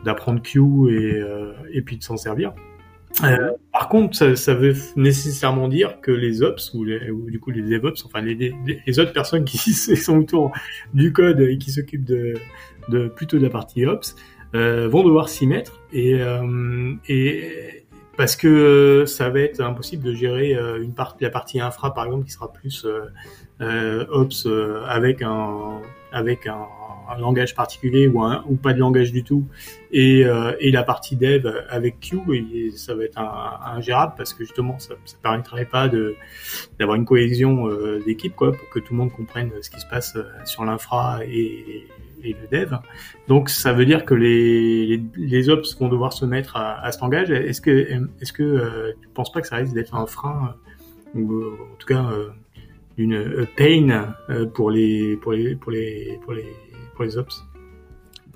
d'apprendre 0.05 0.43
Q 0.43 0.61
et 0.91 1.23
et 1.73 1.83
puis 1.83 1.99
de 1.99 2.03
s'en 2.03 2.17
servir. 2.17 2.53
Euh, 3.25 3.51
par 3.73 3.89
contre, 3.89 4.17
ça, 4.17 4.37
ça, 4.37 4.55
veut 4.55 4.75
nécessairement 4.97 5.69
dire 5.69 6.01
que 6.01 6.11
les 6.11 6.43
ops 6.43 6.73
ou, 6.75 6.85
les, 6.85 7.11
ou 7.11 7.31
du 7.31 7.41
coup 7.41 7.51
les 7.51 7.63
DevOps, 7.63 8.05
enfin 8.05 8.21
les, 8.21 8.35
les, 8.35 8.55
les, 8.87 8.99
autres 9.01 9.13
personnes 9.13 9.45
qui 9.45 9.59
sont 9.73 10.19
autour 10.19 10.53
du 10.95 11.13
code 11.13 11.41
et 11.41 11.59
qui 11.59 11.73
s'occupent 11.73 12.05
de, 12.05 12.35
de 12.89 13.09
plutôt 13.09 13.39
de 13.39 13.43
la 13.43 13.51
partie 13.51 13.87
ops, 13.87 14.15
euh, 14.55 14.89
vont 14.89 15.05
devoir 15.05 15.29
s'y 15.29 15.47
mettre. 15.47 15.81
Et, 15.93 16.21
euh, 16.21 16.95
et 17.09 17.87
parce 18.17 18.37
que 18.37 19.05
ça 19.07 19.31
va 19.31 19.41
être 19.41 19.61
impossible 19.61 20.05
de 20.05 20.15
gérer 20.15 20.53
une 20.81 20.93
partie, 20.93 21.25
la 21.25 21.31
partie 21.31 21.61
infra 21.61 21.95
par 21.95 22.05
exemple 22.07 22.25
qui 22.25 22.33
sera 22.33 22.53
plus 22.53 22.87
ops 23.61 24.49
avec 24.87 25.23
un 25.23 25.81
avec 26.13 26.47
un 26.47 26.67
un 27.11 27.19
langage 27.19 27.55
particulier 27.55 28.07
ou, 28.07 28.23
un, 28.23 28.45
ou 28.49 28.57
pas 28.57 28.75
de 28.75 28.79
langage 28.79 29.13
du 29.13 29.25
tout, 29.25 29.47
et, 29.91 30.25
euh, 30.25 30.53
et 30.61 30.71
la 30.71 30.83
partie 30.83 31.17
dev 31.17 31.47
avec 31.71 32.01
Q, 32.01 32.19
et 32.35 32.71
ça 32.73 32.95
va 32.95 33.05
être 33.05 33.19
ingérable 33.65 34.13
parce 34.17 34.35
que 34.35 34.45
justement 34.45 34.79
ça 34.79 34.95
ne 34.95 35.23
permettrait 35.23 35.65
pas 35.65 35.89
d'avoir 36.79 36.97
une 36.97 37.07
cohésion 37.07 37.67
euh, 37.67 38.03
d'équipe 38.05 38.37
quoi, 38.37 38.53
pour 38.53 38.69
que 38.69 38.79
tout 38.79 38.93
le 38.93 38.99
monde 38.99 39.13
comprenne 39.13 39.51
ce 39.63 39.71
qui 39.71 39.81
se 39.81 39.87
passe 39.87 40.17
euh, 40.17 40.25
sur 40.45 40.65
l'infra 40.65 41.25
et, 41.25 41.87
et 42.23 42.37
le 42.41 42.59
dev. 42.59 42.75
Donc 43.27 43.49
ça 43.49 43.73
veut 43.73 43.87
dire 43.87 44.05
que 44.05 44.15
les, 44.15 44.87
les, 44.87 45.03
les 45.17 45.49
ops 45.49 45.79
vont 45.79 45.89
devoir 45.89 46.13
se 46.13 46.27
mettre 46.27 46.57
à, 46.57 46.79
à 46.85 46.93
ce 46.93 47.01
langage. 47.01 47.31
Est-ce 47.31 47.63
que 47.63 47.71
est-ce 48.21 48.33
que 48.35 48.43
euh, 48.43 48.93
tu 49.01 49.09
penses 49.09 49.33
pas 49.33 49.41
que 49.41 49.47
ça 49.47 49.57
risque 49.57 49.73
d'être 49.73 49.95
un 49.95 50.07
frein 50.07 50.57
ou 51.15 51.43
en 51.43 51.77
tout 51.79 51.87
cas 51.87 52.11
une 52.99 53.47
pain 53.57 54.15
pour 54.55 54.71
les 54.71 55.17
pour 55.17 55.33
les 55.33 55.55
pour 55.57 55.73
les 55.73 56.19
pour 56.25 56.33
les 56.35 56.55
les 57.05 57.17
ops 57.17 57.45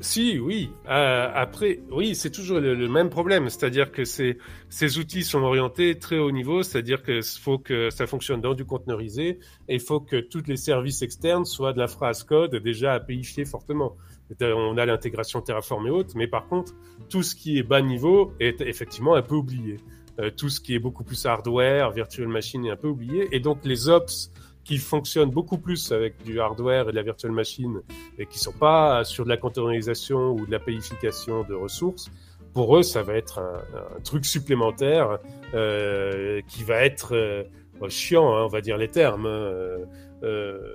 Si, 0.01 0.39
oui. 0.39 0.71
Euh, 0.89 1.31
après, 1.33 1.81
oui, 1.91 2.15
c'est 2.15 2.31
toujours 2.31 2.59
le, 2.59 2.89
même 2.89 3.09
problème, 3.09 3.49
c'est-à-dire 3.49 3.93
que 3.93 4.05
ces, 4.05 4.39
ces 4.69 4.99
outils 4.99 5.23
sont 5.23 5.43
orientés 5.43 5.99
très 5.99 6.19
haut 6.19 6.33
niveau, 6.33 6.63
c'est-à-dire 6.63 7.03
qu'il 7.03 7.23
faut 7.23 7.59
que 7.59 7.91
ça 7.91 8.07
fonctionne 8.07 8.41
dans 8.41 8.55
du 8.55 8.65
conteneurisé 8.65 9.39
et 9.69 9.75
il 9.75 9.81
faut 9.81 10.01
que 10.01 10.17
tous 10.17 10.43
les 10.47 10.57
services 10.57 11.03
externes 11.03 11.45
soient 11.45 11.73
de 11.73 11.79
la 11.79 11.89
phrase 11.89 12.25
code 12.25 12.57
déjà 12.57 12.95
APIfiée 12.95 13.45
fortement. 13.45 13.97
On 14.41 14.79
a 14.79 14.87
l'intégration 14.87 15.41
Terraform 15.43 15.87
et 15.87 15.91
autres, 15.91 16.15
mais 16.17 16.27
par 16.27 16.47
contre, 16.49 16.73
tout 17.09 17.23
ce 17.23 17.35
qui 17.35 17.59
est 17.59 17.63
bas 17.63 17.83
niveau 17.83 18.33
est 18.41 18.61
effectivement 18.63 19.15
un 19.15 19.23
peu 19.23 19.35
oublié. 19.35 19.77
Euh, 20.19 20.31
tout 20.31 20.49
ce 20.49 20.61
qui 20.61 20.75
est 20.75 20.79
beaucoup 20.79 21.05
plus 21.05 21.25
hardware, 21.27 21.91
virtual 21.91 22.29
machine 22.29 22.65
est 22.67 22.71
un 22.71 22.77
peu 22.77 22.89
oublié, 22.89 23.29
et 23.33 23.41
donc 23.41 23.65
les 23.65 23.89
ops 23.89 24.33
qui 24.65 24.79
fonctionnent 24.79 25.31
beaucoup 25.31 25.59
plus 25.59 25.93
avec 25.93 26.23
du 26.25 26.41
hardware 26.41 26.89
et 26.89 26.93
de 26.93 26.97
la 26.97 27.03
virtual 27.03 27.33
machine 27.33 27.83
et 28.19 28.27
qui 28.27 28.39
sont 28.39 28.53
pas 28.53 29.05
sur 29.05 29.25
de 29.25 29.29
la 29.29 29.37
containerisation 29.37 30.33
ou 30.33 30.47
de 30.47 30.51
la 30.51 30.61
payification 30.61 31.43
de 31.43 31.55
ressources, 31.55 32.11
pour 32.55 32.77
eux, 32.77 32.83
ça 32.83 33.03
va 33.03 33.15
être 33.15 33.39
un, 33.39 34.01
truc 34.03 34.27
supplémentaire 34.27 35.19
euh, 35.55 36.41
qui 36.49 36.65
va 36.65 36.85
être 36.85 37.15
euh, 37.15 37.45
chiant, 37.89 38.37
hein, 38.37 38.45
on 38.45 38.49
va 38.49 38.61
dire 38.61 38.77
les 38.77 38.89
termes. 38.89 39.27
Hein. 39.27 39.79
Euh, 40.23 40.75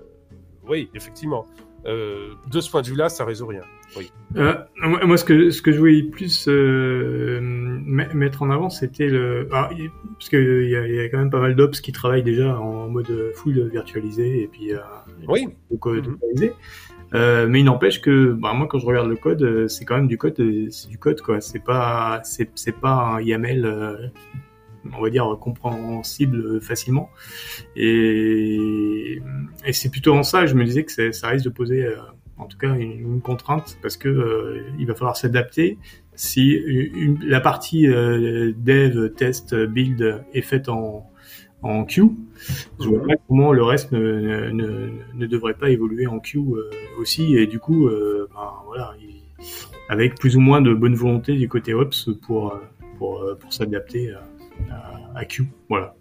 oui, 0.67 0.89
effectivement. 0.93 1.45
Euh, 1.85 2.33
de 2.51 2.59
ce 2.59 2.69
point 2.69 2.81
de 2.81 2.87
vue-là, 2.87 3.09
ça 3.09 3.25
résout 3.25 3.47
rien. 3.47 3.61
Oui. 3.95 4.11
Euh, 4.35 4.55
moi, 4.81 5.17
ce 5.17 5.23
que 5.23 5.49
ce 5.49 5.61
que 5.61 5.71
je 5.71 5.79
voulais 5.79 6.03
plus 6.03 6.47
euh, 6.49 7.39
mettre 7.41 8.43
en 8.43 8.49
avant, 8.49 8.69
c'était 8.69 9.07
le 9.07 9.47
ah, 9.51 9.69
parce 10.13 10.29
qu'il 10.29 10.69
y, 10.69 10.75
a, 10.75 10.87
y 10.87 10.99
a 10.99 11.09
quand 11.09 11.19
même 11.19 11.29
pas 11.29 11.39
mal 11.39 11.55
d'ops 11.55 11.79
qui 11.79 11.91
travaillent 11.91 12.23
déjà 12.23 12.59
en 12.59 12.89
mode 12.89 13.31
full 13.35 13.69
virtualisé 13.69 14.43
et 14.43 14.47
puis 14.47 14.71
oui. 15.27 15.47
code 15.79 16.07
mhm. 16.07 16.49
Euh, 17.13 17.47
mais 17.47 17.61
il 17.61 17.63
n'empêche 17.63 18.01
que 18.01 18.33
bah, 18.33 18.51
moi 18.53 18.67
quand 18.67 18.79
je 18.79 18.85
regarde 18.85 19.07
le 19.07 19.15
code, 19.15 19.69
c'est 19.69 19.85
quand 19.85 19.95
même 19.95 20.09
du 20.09 20.17
code, 20.17 20.35
c'est 20.71 20.89
du 20.89 20.97
code 20.97 21.21
quoi. 21.21 21.39
C'est 21.39 21.63
pas 21.63 22.21
c'est 22.23 22.79
pas 22.81 23.15
un 23.15 23.21
YAML 23.21 24.11
on 24.95 25.01
va 25.01 25.09
dire 25.09 25.37
compréhensible 25.39 26.61
facilement. 26.61 27.09
Et, 27.75 29.21
c'est 29.71 29.89
plutôt 29.89 30.13
en 30.13 30.23
ça 30.23 30.41
que 30.41 30.47
je 30.47 30.55
me 30.55 30.63
disais 30.63 30.83
que 30.83 31.11
ça 31.11 31.27
risque 31.27 31.45
de 31.45 31.49
poser 31.49 31.85
euh, 31.85 31.95
en 32.37 32.45
tout 32.45 32.57
cas 32.57 32.73
une, 32.75 33.21
contrainte 33.21 33.77
parce 33.81 33.97
que 33.97 34.09
euh, 34.09 34.61
il 34.79 34.87
va 34.87 34.93
falloir 34.93 35.17
s'adapter 35.17 35.77
si 36.15 36.59
la 37.23 37.39
partie 37.39 37.87
euh, 37.87 38.51
dev, 38.57 39.13
test, 39.13 39.53
build 39.53 40.23
est 40.33 40.41
faite 40.41 40.67
en, 40.67 41.09
en 41.61 41.85
queue. 41.85 42.09
Je 42.79 42.89
vois 42.89 43.05
pas 43.05 43.13
comment 43.27 43.53
le 43.53 43.63
reste 43.63 43.91
ne, 43.91 44.49
ne, 44.51 45.25
devrait 45.27 45.53
pas 45.53 45.69
évoluer 45.69 46.07
en 46.07 46.19
queue 46.19 46.41
aussi 46.99 47.35
et 47.35 47.45
du 47.45 47.59
coup, 47.59 47.87
ben, 47.87 48.51
voilà, 48.65 48.95
avec 49.89 50.15
plus 50.15 50.35
ou 50.35 50.39
moins 50.39 50.61
de 50.61 50.73
bonne 50.73 50.95
volonté 50.95 51.35
du 51.35 51.47
côté 51.47 51.75
Ops 51.75 52.09
pour 52.25 52.59
pour, 52.97 53.23
pour 53.39 53.53
s'adapter 53.53 54.11
à, 55.15 55.25
Q. 55.25 55.47
Voilà. 55.69 55.95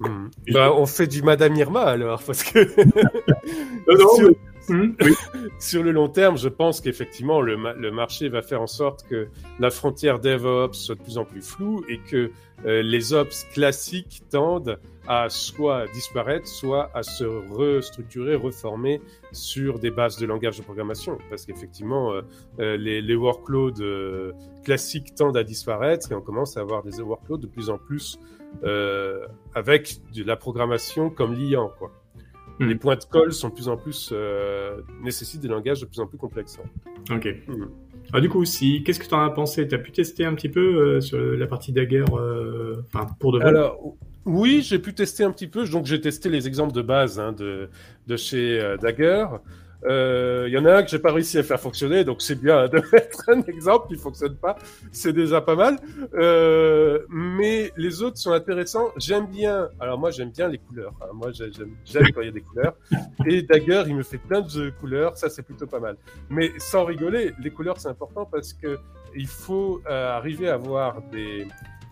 Hmm. 0.00 0.28
Bah, 0.52 0.72
on 0.74 0.86
fait 0.86 1.06
du 1.06 1.22
Madame 1.22 1.54
Irma 1.54 1.82
alors, 1.82 2.20
parce 2.22 2.42
que. 2.42 2.58
Hmm, 4.68 4.92
sur... 5.58 5.82
le 5.82 5.92
long 5.92 6.08
terme, 6.08 6.38
je 6.38 6.48
pense 6.48 6.80
qu'effectivement, 6.80 7.40
le, 7.40 7.56
le, 7.74 7.90
marché 7.90 8.28
va 8.28 8.42
faire 8.42 8.62
en 8.62 8.66
sorte 8.66 9.06
que 9.08 9.28
la 9.58 9.70
frontière 9.70 10.18
DevOps 10.20 10.74
soit 10.74 10.94
de 10.94 11.02
plus 11.02 11.18
en 11.18 11.24
plus 11.24 11.42
floue 11.42 11.84
et 11.88 11.98
que 11.98 12.30
euh, 12.64 12.82
les 12.82 13.12
ops 13.12 13.44
classiques 13.52 14.22
tendent 14.30 14.78
à 15.06 15.28
soit 15.28 15.86
disparaître, 15.88 16.46
soit 16.46 16.90
à 16.94 17.02
se 17.02 17.24
restructurer, 17.24 18.36
reformer 18.36 19.02
sur 19.32 19.78
des 19.78 19.90
bases 19.90 20.16
de 20.18 20.26
langage 20.26 20.58
de 20.58 20.62
programmation. 20.62 21.18
Parce 21.28 21.44
qu'effectivement, 21.44 22.12
euh, 22.12 22.22
euh, 22.60 22.76
les, 22.76 23.02
les, 23.02 23.14
workloads 23.14 23.80
euh, 23.80 24.32
classiques 24.64 25.14
tendent 25.14 25.36
à 25.36 25.44
disparaître 25.44 26.10
et 26.10 26.14
on 26.14 26.22
commence 26.22 26.56
à 26.56 26.60
avoir 26.60 26.82
des 26.82 27.00
workloads 27.00 27.38
de 27.38 27.46
plus 27.46 27.70
en 27.70 27.78
plus 27.78 28.18
avec 29.54 30.00
de 30.14 30.22
la 30.22 30.36
programmation 30.36 31.10
comme 31.10 31.34
liant. 31.34 31.72
Quoi. 31.76 31.90
Hmm. 32.58 32.68
Les 32.68 32.74
points 32.76 32.96
de 32.96 33.04
colle 33.04 33.32
sont 33.32 33.48
de 33.48 33.54
plus 33.54 33.68
en 33.68 33.76
plus 33.76 34.12
nécessitent 35.02 35.40
des 35.40 35.48
langages 35.48 35.80
de 35.80 35.86
plus 35.86 36.00
en 36.00 36.06
plus 36.06 36.18
complexes. 36.18 36.58
Ok. 37.10 37.28
Hmm. 37.48 37.66
Ah, 38.12 38.20
du 38.20 38.28
coup, 38.28 38.44
si, 38.44 38.82
qu'est-ce 38.84 39.00
que 39.00 39.06
tu 39.06 39.14
en 39.14 39.24
as 39.24 39.30
pensé? 39.30 39.66
Tu 39.66 39.74
as 39.74 39.78
pu 39.78 39.90
tester 39.90 40.24
un 40.24 40.34
petit 40.34 40.48
peu 40.48 41.00
sur 41.00 41.18
la 41.18 41.46
partie 41.46 41.72
Dagger, 41.72 42.04
enfin 42.92 43.06
pour 43.18 43.32
de 43.32 43.38
vrai? 43.38 43.48
Alors, 43.48 43.96
oui, 44.26 44.62
j'ai 44.62 44.78
pu 44.78 44.94
tester 44.94 45.24
un 45.24 45.30
petit 45.30 45.48
peu. 45.48 45.68
Donc, 45.68 45.86
j'ai 45.86 46.00
testé 46.00 46.28
les 46.28 46.46
exemples 46.46 46.72
de 46.72 46.82
base 46.82 47.20
hein, 47.20 47.32
de, 47.32 47.68
de 48.06 48.16
chez 48.16 48.58
euh, 48.58 48.76
Dagger. 48.76 49.26
Il 49.84 49.90
euh, 49.90 50.48
y 50.48 50.56
en 50.56 50.64
a 50.64 50.76
un 50.76 50.82
que 50.82 50.88
j'ai 50.88 50.98
pas 50.98 51.12
réussi 51.12 51.38
à 51.38 51.42
faire 51.42 51.60
fonctionner, 51.60 52.04
donc 52.04 52.22
c'est 52.22 52.40
bien 52.40 52.68
de 52.68 52.82
mettre 52.90 53.28
un 53.28 53.42
exemple 53.42 53.88
qui 53.88 53.96
fonctionne 53.96 54.34
pas. 54.36 54.56
C'est 54.92 55.12
déjà 55.12 55.42
pas 55.42 55.56
mal. 55.56 55.78
Euh, 56.14 57.00
mais 57.10 57.70
les 57.76 58.02
autres 58.02 58.16
sont 58.16 58.32
intéressants. 58.32 58.92
J'aime 58.96 59.26
bien. 59.26 59.68
Alors 59.80 59.98
moi, 59.98 60.10
j'aime 60.10 60.30
bien 60.30 60.48
les 60.48 60.58
couleurs. 60.58 60.94
Hein. 61.02 61.08
Moi, 61.12 61.32
j'aime 61.32 62.12
quand 62.14 62.22
il 62.22 62.26
y 62.26 62.28
a 62.28 62.32
des 62.32 62.40
couleurs. 62.40 62.74
Et 63.26 63.42
Dagger, 63.42 63.84
il 63.86 63.96
me 63.96 64.02
fait 64.02 64.18
plein 64.18 64.40
de 64.40 64.70
couleurs. 64.80 65.18
Ça, 65.18 65.28
c'est 65.28 65.42
plutôt 65.42 65.66
pas 65.66 65.80
mal. 65.80 65.96
Mais 66.30 66.50
sans 66.58 66.84
rigoler, 66.84 67.32
les 67.42 67.50
couleurs, 67.50 67.78
c'est 67.78 67.88
important 67.88 68.24
parce 68.24 68.54
que 68.54 68.78
il 69.14 69.28
faut 69.28 69.80
euh, 69.86 70.16
arriver 70.16 70.48
à 70.48 70.54
avoir 70.54 71.02
des 71.12 71.46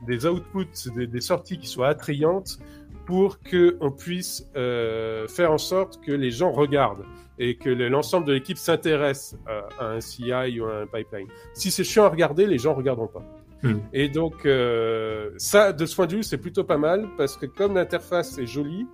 des 0.06 0.26
outputs, 0.26 0.90
des, 0.96 1.20
sorties 1.20 1.58
qui 1.58 1.68
soient 1.68 1.88
attrayantes 1.88 2.58
pour 3.06 3.40
que 3.40 3.76
on 3.80 3.90
puisse 3.90 4.48
euh, 4.56 5.28
faire 5.28 5.52
en 5.52 5.58
sorte 5.58 6.00
que 6.04 6.12
les 6.12 6.30
gens 6.30 6.50
regardent 6.52 7.04
et 7.38 7.56
que 7.56 7.70
l'ensemble 7.70 8.26
de 8.26 8.32
l'équipe 8.32 8.58
s'intéresse 8.58 9.36
à, 9.78 9.86
un 9.86 10.00
CI 10.00 10.60
ou 10.60 10.64
à 10.66 10.80
un 10.80 10.86
pipeline. 10.86 11.28
Si 11.54 11.70
c'est 11.70 11.84
chiant 11.84 12.04
à 12.04 12.08
regarder, 12.08 12.46
les 12.46 12.58
gens 12.58 12.74
regarderont 12.74 13.08
pas. 13.08 13.24
Hmm. 13.62 13.78
Et 13.92 14.08
donc 14.08 14.44
euh, 14.44 15.30
ça, 15.36 15.72
de 15.72 15.86
ce 15.86 15.94
point 15.94 16.06
de 16.06 16.16
vue, 16.16 16.22
c'est 16.22 16.38
plutôt 16.38 16.64
pas 16.64 16.78
mal 16.78 17.08
parce 17.16 17.36
que 17.36 17.46
comme 17.46 17.74
l'interface 17.74 18.38
est 18.38 18.46
jolie, 18.46 18.86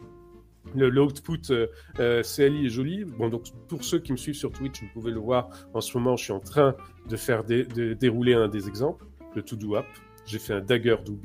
l'output 0.74 1.51
euh, 1.51 2.22
CLI 2.22 2.66
est 2.66 2.70
joli. 2.70 3.05
Bon, 3.05 3.29
donc 3.29 3.46
pour 3.68 3.83
ceux 3.83 3.98
qui 3.98 4.12
me 4.12 4.16
suivent 4.16 4.35
sur 4.35 4.53
Twitch, 4.53 4.83
vous 4.83 4.88
pouvez 4.92 5.11
le 5.11 5.20
voir. 5.20 5.48
En 5.72 5.81
ce 5.81 5.96
moment, 5.96 6.16
je 6.16 6.24
suis 6.24 6.33
en 6.33 6.40
train 6.40 6.74
de 7.09 7.16
faire 7.16 7.44
de 7.44 7.94
dérouler 7.94 8.35
un 8.35 8.48
des 8.48 8.68
exemples, 8.68 9.07
le 9.35 9.42
To 9.42 9.57
Do 9.57 9.77
App. 9.77 9.87
J'ai 10.27 10.38
fait 10.38 10.53
un 10.53 10.61
dagger 10.61 10.96
do 11.07 11.18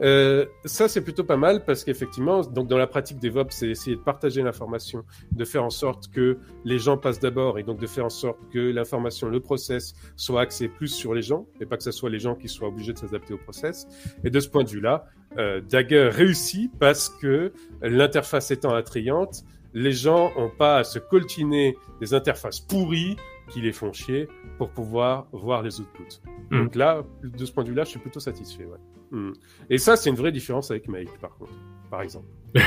Euh, 0.00 0.46
ça, 0.64 0.88
c'est 0.88 1.02
plutôt 1.02 1.24
pas 1.24 1.36
mal 1.36 1.64
parce 1.64 1.84
qu'effectivement, 1.84 2.42
donc 2.42 2.68
dans 2.68 2.78
la 2.78 2.86
pratique 2.86 3.18
DevOps, 3.18 3.50
c'est 3.50 3.68
essayer 3.68 3.96
de 3.96 4.00
partager 4.00 4.42
l'information, 4.42 5.04
de 5.32 5.44
faire 5.44 5.64
en 5.64 5.70
sorte 5.70 6.10
que 6.10 6.38
les 6.64 6.78
gens 6.78 6.98
passent 6.98 7.20
d'abord 7.20 7.58
et 7.58 7.62
donc 7.62 7.78
de 7.78 7.86
faire 7.86 8.06
en 8.06 8.10
sorte 8.10 8.38
que 8.52 8.58
l'information, 8.58 9.28
le 9.28 9.40
process 9.40 9.94
soit 10.16 10.40
axé 10.40 10.68
plus 10.68 10.88
sur 10.88 11.14
les 11.14 11.22
gens 11.22 11.46
et 11.60 11.66
pas 11.66 11.76
que 11.76 11.84
ce 11.84 11.92
soit 11.92 12.10
les 12.10 12.18
gens 12.18 12.34
qui 12.34 12.48
soient 12.48 12.68
obligés 12.68 12.92
de 12.92 12.98
s'adapter 12.98 13.34
au 13.34 13.38
process. 13.38 13.86
Et 14.24 14.30
de 14.30 14.40
ce 14.40 14.48
point 14.48 14.64
de 14.64 14.70
vue-là, 14.70 15.06
euh, 15.38 15.60
Dagger 15.60 16.10
réussit 16.12 16.70
parce 16.78 17.08
que 17.08 17.52
l'interface 17.82 18.50
étant 18.50 18.74
attrayante, 18.74 19.44
les 19.74 19.92
gens 19.92 20.32
n'ont 20.36 20.50
pas 20.50 20.78
à 20.78 20.84
se 20.84 20.98
coltiner 20.98 21.76
des 22.00 22.14
interfaces 22.14 22.60
pourries 22.60 23.16
qui 23.54 23.60
les 23.60 23.72
font 23.72 23.92
chier 23.92 24.28
pour 24.58 24.70
pouvoir 24.70 25.28
voir 25.32 25.62
les 25.62 25.80
outputs. 25.80 26.20
Hmm. 26.50 26.64
Donc 26.64 26.74
là, 26.74 27.04
de 27.22 27.44
ce 27.44 27.52
point 27.52 27.62
de 27.62 27.68
vue-là, 27.68 27.84
je 27.84 27.90
suis 27.90 28.00
plutôt 28.00 28.18
satisfait. 28.18 28.64
Ouais. 28.64 28.78
Hmm. 29.12 29.32
Et 29.70 29.78
ça, 29.78 29.96
c'est 29.96 30.10
une 30.10 30.16
vraie 30.16 30.32
différence 30.32 30.72
avec 30.72 30.88
Make, 30.88 31.16
par 31.20 31.36
contre, 31.36 31.52
par 31.88 32.02
exemple. 32.02 32.26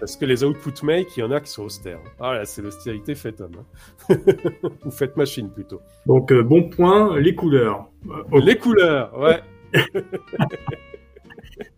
Parce 0.00 0.16
que 0.16 0.26
les 0.26 0.44
output 0.44 0.82
Make, 0.82 1.16
il 1.16 1.20
y 1.20 1.22
en 1.22 1.30
a 1.30 1.40
qui 1.40 1.50
sont 1.50 1.62
austères. 1.64 2.00
Ah 2.20 2.34
là, 2.34 2.44
c'est 2.44 2.60
l'austérité 2.60 3.14
faite 3.14 3.40
homme. 3.40 3.64
Hein. 4.10 4.16
Ou 4.84 4.90
faite 4.90 5.16
machine, 5.16 5.50
plutôt. 5.50 5.80
Donc, 6.04 6.30
euh, 6.30 6.42
bon 6.42 6.68
point, 6.68 7.18
les 7.18 7.34
couleurs. 7.34 7.88
Les 8.32 8.58
couleurs, 8.58 9.18
ouais. 9.18 9.40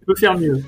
peut 0.06 0.14
faire 0.18 0.38
mieux. 0.38 0.60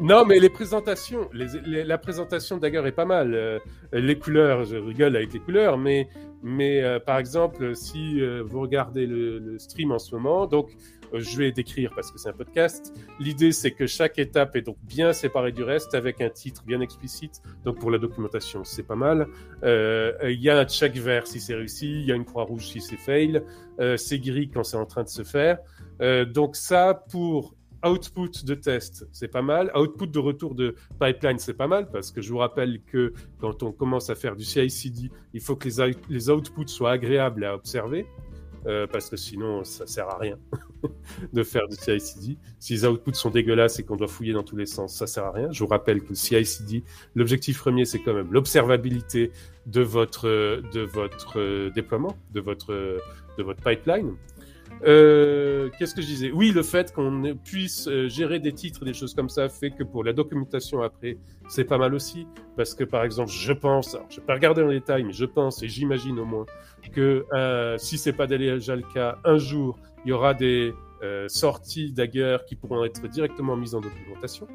non, 0.00 0.24
mais 0.24 0.40
les 0.40 0.48
présentations, 0.48 1.28
les, 1.32 1.84
la 1.84 1.98
présentation 1.98 2.56
Dagger 2.56 2.82
est 2.86 2.92
pas 2.92 3.04
mal. 3.04 3.34
Euh, 3.34 3.58
les 3.92 4.18
couleurs, 4.18 4.64
je 4.64 4.76
rigole 4.76 5.16
avec 5.16 5.32
les 5.32 5.40
couleurs, 5.40 5.78
mais, 5.78 6.08
mais 6.42 6.82
euh, 6.82 6.98
par 6.98 7.18
exemple, 7.18 7.74
si 7.76 8.20
euh, 8.20 8.42
vous 8.44 8.60
regardez 8.60 9.06
le, 9.06 9.58
stream 9.58 9.92
en 9.92 9.98
ce 9.98 10.14
moment, 10.14 10.46
donc 10.46 10.70
je 11.12 11.38
vais 11.38 11.50
décrire 11.50 11.92
parce 11.94 12.12
que 12.12 12.18
c'est 12.18 12.28
un 12.28 12.34
podcast. 12.34 12.94
L'idée, 13.18 13.50
c'est 13.50 13.72
que 13.72 13.86
chaque 13.86 14.18
étape 14.18 14.54
est 14.54 14.62
donc 14.62 14.76
bien 14.82 15.12
séparée 15.12 15.50
du 15.50 15.64
reste 15.64 15.94
avec 15.94 16.20
un 16.20 16.30
titre 16.30 16.62
bien 16.64 16.80
explicite. 16.80 17.42
Donc 17.64 17.80
pour 17.80 17.90
la 17.90 17.98
documentation, 17.98 18.62
c'est 18.62 18.84
pas 18.84 18.94
mal. 18.94 19.26
Il 19.64 20.40
y 20.40 20.48
a 20.48 20.56
un 20.56 20.64
check 20.66 20.96
vert 20.96 21.26
si 21.26 21.40
c'est 21.40 21.56
réussi, 21.56 21.90
il 21.90 22.06
y 22.06 22.12
a 22.12 22.14
une 22.14 22.24
croix 22.24 22.44
rouge 22.44 22.68
si 22.68 22.80
c'est 22.80 22.96
fail. 22.96 23.42
c'est 23.96 24.20
gris 24.20 24.50
quand 24.50 24.62
c'est 24.62 24.76
en 24.76 24.86
train 24.86 25.02
de 25.02 25.08
se 25.08 25.24
faire. 25.24 25.58
donc 26.28 26.54
ça, 26.54 27.04
pour 27.10 27.56
output 27.84 28.44
de 28.44 28.54
test, 28.54 29.06
c'est 29.12 29.28
pas 29.28 29.42
mal. 29.42 29.70
Output 29.76 30.06
de 30.06 30.18
retour 30.18 30.54
de 30.54 30.74
pipeline, 31.00 31.38
c'est 31.38 31.54
pas 31.54 31.68
mal 31.68 31.90
parce 31.90 32.10
que 32.12 32.20
je 32.22 32.30
vous 32.30 32.38
rappelle 32.38 32.82
que 32.84 33.12
quand 33.38 33.62
on 33.62 33.72
commence 33.72 34.10
à 34.10 34.14
faire 34.14 34.36
du 34.36 34.44
CI/CD, 34.44 35.10
il 35.34 35.40
faut 35.40 35.56
que 35.56 35.68
les, 35.68 35.96
les 36.08 36.30
outputs 36.30 36.68
soient 36.68 36.92
agréables 36.92 37.44
à 37.44 37.54
observer. 37.54 38.06
euh, 38.66 38.86
parce 38.86 39.08
que 39.08 39.16
sinon 39.16 39.64
ça 39.64 39.86
sert 39.86 40.08
à 40.08 40.18
rien 40.18 40.38
de 41.32 41.42
faire 41.42 41.66
du 41.68 41.76
CI/CD. 41.76 42.36
Si 42.58 42.74
les 42.74 42.84
outputs 42.84 43.14
sont 43.14 43.30
dégueulasses 43.30 43.78
et 43.78 43.84
qu'on 43.84 43.96
doit 43.96 44.08
fouiller 44.08 44.32
dans 44.34 44.42
tous 44.42 44.56
les 44.56 44.66
sens, 44.66 44.94
ça 44.94 45.06
sert 45.06 45.24
à 45.24 45.32
rien. 45.32 45.50
Je 45.50 45.60
vous 45.60 45.66
rappelle 45.68 46.02
que 46.02 46.10
le 46.10 46.14
CI/CD, 46.14 46.84
l'objectif 47.14 47.58
premier, 47.58 47.84
c'est 47.86 48.00
quand 48.00 48.12
même 48.14 48.32
l'observabilité 48.32 49.32
de 49.66 49.80
votre 49.82 50.26
de 50.72 50.80
votre 50.80 51.38
euh, 51.40 51.70
déploiement, 51.70 52.16
de 52.32 52.40
votre 52.40 52.72
de 53.38 53.42
votre 53.42 53.62
pipeline. 53.62 54.14
Euh, 54.82 55.68
Qu'est-ce 55.78 55.94
que 55.94 56.02
je 56.02 56.06
disais? 56.06 56.30
Oui, 56.30 56.52
le 56.52 56.62
fait 56.62 56.92
qu'on 56.92 57.36
puisse 57.44 57.86
euh, 57.88 58.08
gérer 58.08 58.38
des 58.38 58.52
titres, 58.52 58.84
des 58.84 58.94
choses 58.94 59.14
comme 59.14 59.28
ça, 59.28 59.48
fait 59.48 59.70
que 59.70 59.82
pour 59.82 60.04
la 60.04 60.12
documentation 60.12 60.82
après, 60.82 61.18
c'est 61.50 61.64
pas 61.64 61.78
mal 61.78 61.94
aussi. 61.94 62.26
Parce 62.56 62.74
que 62.74 62.84
par 62.84 63.04
exemple, 63.04 63.30
je 63.30 63.52
pense, 63.52 63.94
alors, 63.94 64.06
je 64.08 64.20
vais 64.20 64.26
pas 64.26 64.34
regarder 64.34 64.62
en 64.62 64.68
détail, 64.68 65.04
mais 65.04 65.12
je 65.12 65.24
pense 65.24 65.62
et 65.62 65.68
j'imagine 65.68 66.18
au 66.18 66.24
moins 66.24 66.46
que 66.92 67.26
euh, 67.32 67.76
si 67.78 67.98
c'est 67.98 68.12
pas 68.12 68.26
déjà 68.26 68.76
le 68.76 68.84
cas, 68.94 69.18
un 69.24 69.38
jour, 69.38 69.78
il 70.04 70.10
y 70.10 70.12
aura 70.12 70.32
des 70.34 70.72
euh, 71.02 71.28
sorties 71.28 71.92
Dagger 71.92 72.38
qui 72.46 72.56
pourront 72.56 72.84
être 72.84 73.08
directement 73.08 73.56
mises 73.56 73.74
en 73.74 73.80
documentation. 73.80 74.46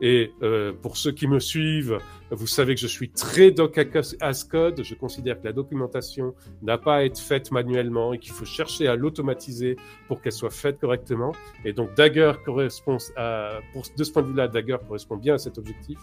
Et 0.00 0.32
euh, 0.42 0.72
pour 0.72 0.96
ceux 0.96 1.12
qui 1.12 1.28
me 1.28 1.38
suivent, 1.38 1.98
vous 2.30 2.46
savez 2.46 2.74
que 2.74 2.80
je 2.80 2.86
suis 2.86 3.10
très 3.10 3.50
doc 3.50 3.78
as 3.78 4.44
code. 4.44 4.82
Je 4.82 4.94
considère 4.94 5.38
que 5.40 5.44
la 5.44 5.52
documentation 5.52 6.34
n'a 6.62 6.78
pas 6.78 6.96
à 6.96 7.04
être 7.04 7.18
faite 7.18 7.52
manuellement 7.52 8.14
et 8.14 8.18
qu'il 8.18 8.32
faut 8.32 8.46
chercher 8.46 8.88
à 8.88 8.96
l'automatiser 8.96 9.76
pour 10.08 10.22
qu'elle 10.22 10.32
soit 10.32 10.50
faite 10.50 10.80
correctement. 10.80 11.32
Et 11.64 11.74
donc 11.74 11.94
Dagger 11.94 12.32
correspond 12.44 12.96
à, 13.16 13.58
pour, 13.72 13.82
de 13.96 14.04
ce 14.04 14.10
point 14.10 14.22
de 14.22 14.28
vue-là, 14.28 14.48
Dagger 14.48 14.78
correspond 14.86 15.16
bien 15.16 15.34
à 15.34 15.38
cet 15.38 15.58
objectif. 15.58 15.98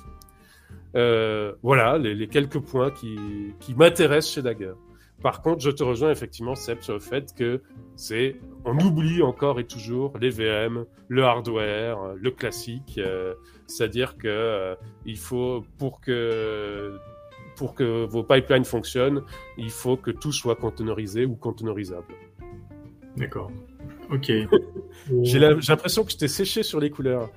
Euh, 0.95 1.53
voilà 1.63 1.97
les, 1.97 2.13
les, 2.13 2.27
quelques 2.27 2.59
points 2.59 2.91
qui, 2.91 3.17
qui 3.59 3.73
m'intéressent 3.75 4.33
chez 4.33 4.41
Dagger. 4.41 4.73
Par 5.21 5.41
contre, 5.41 5.61
je 5.61 5.69
te 5.69 5.83
rejoins 5.83 6.11
effectivement, 6.11 6.55
Seb, 6.55 6.81
sur 6.81 6.93
le 6.93 6.99
fait 6.99 7.33
que 7.35 7.61
c'est, 7.95 8.37
on 8.65 8.77
oublie 8.79 9.21
encore 9.21 9.59
et 9.59 9.65
toujours 9.65 10.17
les 10.19 10.29
VM, 10.29 10.85
le 11.07 11.23
hardware, 11.23 12.15
le 12.19 12.31
classique. 12.31 12.95
Euh, 12.97 13.35
C'est-à-dire 13.67 14.17
que 14.17 14.27
euh, 14.27 14.75
il 15.05 15.17
faut, 15.17 15.63
pour 15.77 16.01
que, 16.01 16.97
pour 17.55 17.75
que 17.75 18.05
vos 18.05 18.23
pipelines 18.23 18.65
fonctionnent, 18.65 19.21
il 19.57 19.69
faut 19.69 19.95
que 19.95 20.09
tout 20.09 20.31
soit 20.31 20.55
containerisé 20.55 21.25
ou 21.25 21.35
containerisable. 21.35 22.15
D'accord. 23.15 23.51
Ok. 24.11 24.31
J'ai 25.21 25.39
l'impression 25.39 26.03
que 26.03 26.11
je 26.11 26.17
t'ai 26.17 26.27
séché 26.27 26.63
sur 26.63 26.79
les 26.79 26.89
couleurs. 26.89 27.29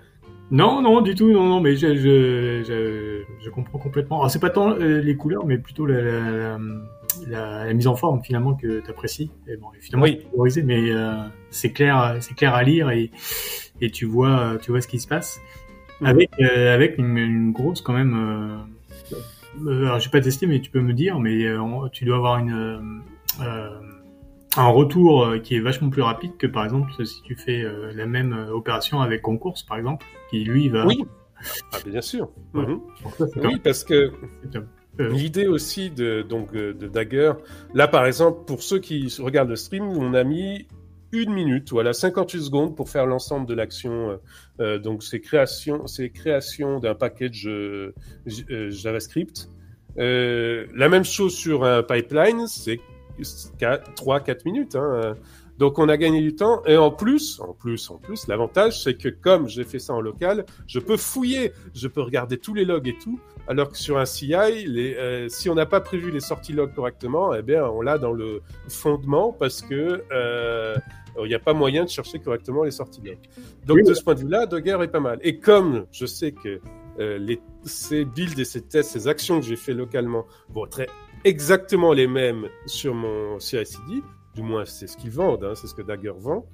Non, 0.51 0.83
non, 0.83 1.01
du 1.01 1.15
tout, 1.15 1.33
non, 1.33 1.47
non, 1.47 1.61
mais 1.61 1.77
je, 1.77 1.95
je, 1.97 2.63
je, 2.67 3.23
je 3.43 3.51
comprends 3.51 3.79
complètement. 3.79 4.19
Alors, 4.19 4.31
c'est 4.31 4.39
pas 4.39 4.51
tant 4.51 4.73
euh, 4.73 5.01
les 5.01 5.17
couleurs, 5.17 5.47
mais 5.47 5.59
plutôt 5.59 5.87
la, 5.87 6.01
la, 6.03 6.59
la, 7.27 7.65
la 7.65 7.73
mise 7.73 7.87
en 7.87 7.97
forme 7.97 8.23
finalement 8.23 8.55
que 8.55 8.81
tu 8.81 8.91
apprécies. 8.91 9.31
Et 9.49 9.57
bon, 9.57 9.69
finalement, 9.81 10.07
oui. 10.37 10.51
mais 10.65 10.91
euh, 10.91 11.15
c'est 11.51 11.73
clair, 11.73 12.17
c'est 12.21 12.35
clair 12.35 12.55
à 12.55 12.63
lire 12.63 12.91
et, 12.91 13.11
et 13.81 13.91
tu 13.91 14.05
vois, 14.05 14.57
tu 14.61 14.71
vois 14.71 14.81
ce 14.81 14.89
qui 14.89 15.01
se 15.01 15.09
passe 15.09 15.41
mmh. 16.01 16.07
avec 16.07 16.31
euh, 16.41 16.75
avec 16.75 16.99
une, 16.99 17.17
une, 17.17 17.53
grosse 17.53 17.81
quand 17.81 17.95
même. 17.95 18.67
Euh, 19.67 19.87
alors, 19.87 19.99
j'ai 19.99 20.11
pas 20.11 20.21
testé, 20.21 20.47
mais 20.47 20.61
tu 20.61 20.71
peux 20.71 20.81
me 20.81 20.93
dire, 20.93 21.19
mais 21.21 21.47
tu 21.93 22.05
dois 22.05 22.17
avoir 22.17 22.39
une 22.39 23.03
un 24.57 24.69
retour 24.69 25.35
qui 25.43 25.57
est 25.57 25.61
vachement 25.61 25.91
plus 25.91 26.03
rapide 26.03 26.37
que 26.37 26.47
par 26.47 26.65
exemple 26.65 26.93
si 27.05 27.23
tu 27.23 27.35
fais 27.35 27.65
la 27.95 28.07
même 28.07 28.33
opération 28.53 29.01
avec 29.01 29.23
Concourse 29.23 29.63
par 29.63 29.79
exemple, 29.79 30.05
qui 30.31 30.45
lui 30.45 30.69
va. 30.69 30.87
Oui. 30.87 31.05
Ah, 31.73 31.79
bien 31.85 32.01
sûr. 32.01 32.31
Ouais. 32.55 32.67
Mmh. 32.67 32.81
Ça, 33.19 33.27
oui, 33.43 33.61
parce 33.63 33.85
que 33.85 34.13
euh. 35.01 35.11
L'idée 35.11 35.47
aussi 35.47 35.91
de, 35.91 36.23
donc, 36.23 36.53
de 36.53 36.73
Dagger, 36.89 37.33
là 37.75 37.89
par 37.89 38.07
exemple, 38.07 38.45
pour 38.47 38.63
ceux 38.63 38.79
qui 38.79 39.13
regardent 39.19 39.49
le 39.49 39.57
stream, 39.57 39.85
on 39.89 40.15
a 40.15 40.23
mis 40.23 40.67
une 41.13 41.33
minute, 41.33 41.71
voilà, 41.71 41.93
58 41.93 42.43
secondes 42.43 42.77
pour 42.77 42.89
faire 42.89 43.07
l'ensemble 43.07 43.47
de 43.47 43.55
l'action. 43.55 44.19
Euh, 44.61 44.79
donc 44.79 45.03
c'est 45.03 45.21
création, 45.21 45.87
c'est 45.87 46.11
création 46.11 46.81
d'un 46.81 46.95
package 46.95 47.47
euh, 47.47 47.93
JavaScript. 48.27 49.49
Euh, 49.99 50.67
la 50.75 50.89
même 50.89 51.05
chose 51.05 51.35
sur 51.35 51.65
un 51.65 51.83
pipeline, 51.83 52.47
c'est 52.49 52.81
3-4 53.21 54.45
minutes. 54.45 54.77
Hein. 54.77 55.15
Donc 55.59 55.79
on 55.79 55.89
a 55.89 55.97
gagné 55.97 56.21
du 56.21 56.35
temps 56.35 56.63
et 56.67 56.77
en 56.77 56.91
plus, 56.91 57.41
en 57.41 57.53
plus, 57.53 57.91
en 57.91 57.97
plus, 57.99 58.27
l'avantage 58.27 58.83
c'est 58.83 58.95
que 58.95 59.09
comme 59.09 59.49
j'ai 59.49 59.65
fait 59.65 59.79
ça 59.79 59.95
en 59.95 60.01
local, 60.01 60.45
je 60.67 60.81
peux 60.81 60.97
fouiller, 60.97 61.53
je 61.75 61.87
peux 61.87 62.01
regarder 62.01 62.39
tous 62.39 62.55
les 62.55 62.65
logs 62.65 62.89
et 62.89 62.97
tout, 62.99 63.21
alors 63.47 63.71
que 63.71 63.79
sur 63.79 63.99
un 63.99 64.05
CI, 64.05 64.35
les, 64.67 64.97
euh, 64.97 65.29
si 65.29 65.49
on 65.49 65.55
n'a 65.55 65.67
pas 65.67 65.81
prévu 65.81 66.11
les 66.11 66.21
sorties 66.21 66.53
logs 66.53 66.75
correctement, 66.75 67.35
eh 67.35 67.43
bien 67.43 67.65
on 67.67 67.83
l'a 67.83 67.99
dans 67.99 68.13
le 68.13 68.43
fondement 68.69 69.33
parce 69.33 69.63
que 69.63 70.03
euh, 70.11 70.77
il 71.23 71.29
n'y 71.29 71.35
a 71.35 71.39
pas 71.39 71.55
moyen 71.55 71.85
de 71.85 71.89
chercher 71.89 72.19
correctement 72.19 72.65
les 72.65 72.73
sorties 72.73 73.03
logs. 73.05 73.19
Donc 73.65 73.77
oui. 73.77 73.85
de 73.85 73.95
ce 73.95 74.03
point 74.03 74.15
de 74.15 74.21
vue-là, 74.21 74.47
Dogger 74.47 74.79
est 74.83 74.89
pas 74.89 74.99
mal. 74.99 75.21
Et 75.23 75.39
comme 75.39 75.87
je 75.93 76.07
sais 76.07 76.33
que 76.33 76.61
euh, 76.99 77.19
les, 77.19 77.41
ces 77.65 78.05
builds 78.05 78.41
et 78.41 78.45
ces 78.45 78.63
tests, 78.63 78.91
ces 78.91 79.07
actions 79.07 79.39
que 79.39 79.47
j'ai 79.47 79.57
fait 79.57 79.75
localement 79.75 80.27
vont 80.49 80.67
être 80.67 80.91
exactement 81.25 81.93
les 81.93 82.07
mêmes 82.07 82.49
sur 82.67 82.95
mon 82.95 83.39
CI/CD, 83.39 84.03
du 84.35 84.43
moins 84.43 84.65
c'est 84.65 84.87
ce 84.87 84.97
qu'ils 84.97 85.11
vendent, 85.11 85.45
hein, 85.45 85.55
c'est 85.55 85.67
ce 85.67 85.75
que 85.75 85.83
Dagger 85.83 86.13
vend, 86.17 86.47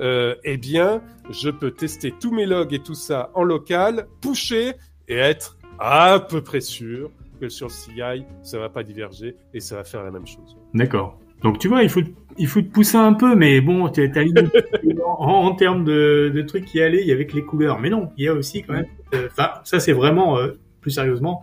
euh, 0.00 0.34
eh 0.44 0.56
bien, 0.56 1.02
je 1.30 1.50
peux 1.50 1.70
tester 1.70 2.14
tous 2.18 2.32
mes 2.32 2.46
logs 2.46 2.72
et 2.72 2.78
tout 2.78 2.94
ça 2.94 3.30
en 3.34 3.42
local, 3.42 4.06
pusher 4.20 4.74
et 5.08 5.16
être 5.16 5.56
à 5.78 6.20
peu 6.20 6.42
près 6.42 6.60
sûr 6.60 7.10
que 7.40 7.48
sur 7.48 7.68
le 7.68 7.72
CI, 7.72 8.24
ça 8.42 8.58
va 8.58 8.68
pas 8.68 8.82
diverger 8.82 9.36
et 9.54 9.60
ça 9.60 9.76
va 9.76 9.84
faire 9.84 10.04
la 10.04 10.10
même 10.10 10.26
chose. 10.26 10.56
D'accord. 10.74 11.18
Donc 11.42 11.58
tu 11.58 11.68
vois, 11.68 11.82
il 11.82 11.88
faut 11.88 12.02
il 12.36 12.46
faut 12.46 12.62
te 12.62 12.68
pousser 12.68 12.96
un 12.96 13.12
peu, 13.12 13.34
mais 13.34 13.60
bon, 13.60 13.88
tu 13.88 14.02
as 14.02 14.24
en, 15.06 15.24
en 15.24 15.54
termes 15.54 15.84
de, 15.84 16.30
de 16.34 16.42
trucs 16.42 16.64
qui 16.64 16.80
allaient, 16.80 17.02
il 17.02 17.08
y 17.08 17.12
avait 17.12 17.26
que 17.26 17.34
les 17.34 17.44
couleurs. 17.44 17.80
Mais 17.80 17.90
non, 17.90 18.10
il 18.16 18.24
y 18.24 18.28
a 18.28 18.34
aussi 18.34 18.62
quand 18.62 18.74
même. 18.74 18.86
Euh, 19.14 19.28
enfin, 19.30 19.50
euh, 19.56 19.60
ça 19.64 19.80
c'est 19.80 19.92
vraiment 19.92 20.38
euh, 20.38 20.52
plus 20.80 20.92
sérieusement, 20.92 21.42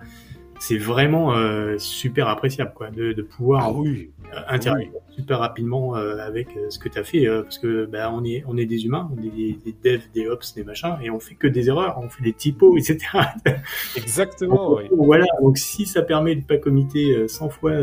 c'est 0.67 0.77
vraiment 0.79 1.35
euh, 1.35 1.77
super 1.77 2.27
appréciable 2.27 2.71
quoi, 2.73 2.89
de, 2.89 3.13
de 3.13 3.21
pouvoir 3.21 3.65
ah 3.65 3.71
oui. 3.71 4.09
interagir 4.47 4.89
oui. 4.91 5.15
super 5.15 5.37
rapidement 5.37 5.95
euh, 5.95 6.17
avec 6.17 6.47
euh, 6.57 6.71
ce 6.71 6.79
que 6.79 6.89
tu 6.89 6.97
as 6.97 7.03
fait, 7.03 7.27
parce 7.27 7.59
que 7.59 7.85
bah, 7.85 8.11
on 8.11 8.23
est 8.25 8.43
on 8.47 8.57
est 8.57 8.65
des 8.65 8.85
humains, 8.85 9.07
on 9.15 9.21
est 9.23 9.29
des, 9.29 9.59
des 9.63 9.75
devs, 9.83 10.09
des 10.15 10.27
ops, 10.27 10.55
des 10.55 10.63
machins, 10.63 10.97
et 11.03 11.11
on 11.11 11.19
fait 11.19 11.35
que 11.35 11.45
des 11.45 11.67
erreurs, 11.67 11.99
on 12.01 12.09
fait 12.09 12.23
des 12.23 12.33
typos, 12.33 12.75
etc. 12.77 12.97
Exactement. 13.95 14.71
donc, 14.71 14.79
oui. 14.79 14.97
Voilà, 15.05 15.27
donc 15.39 15.59
si 15.59 15.85
ça 15.85 16.01
permet 16.01 16.35
de 16.35 16.43
pas 16.43 16.57
committer 16.57 17.27
100 17.27 17.49
fois 17.49 17.73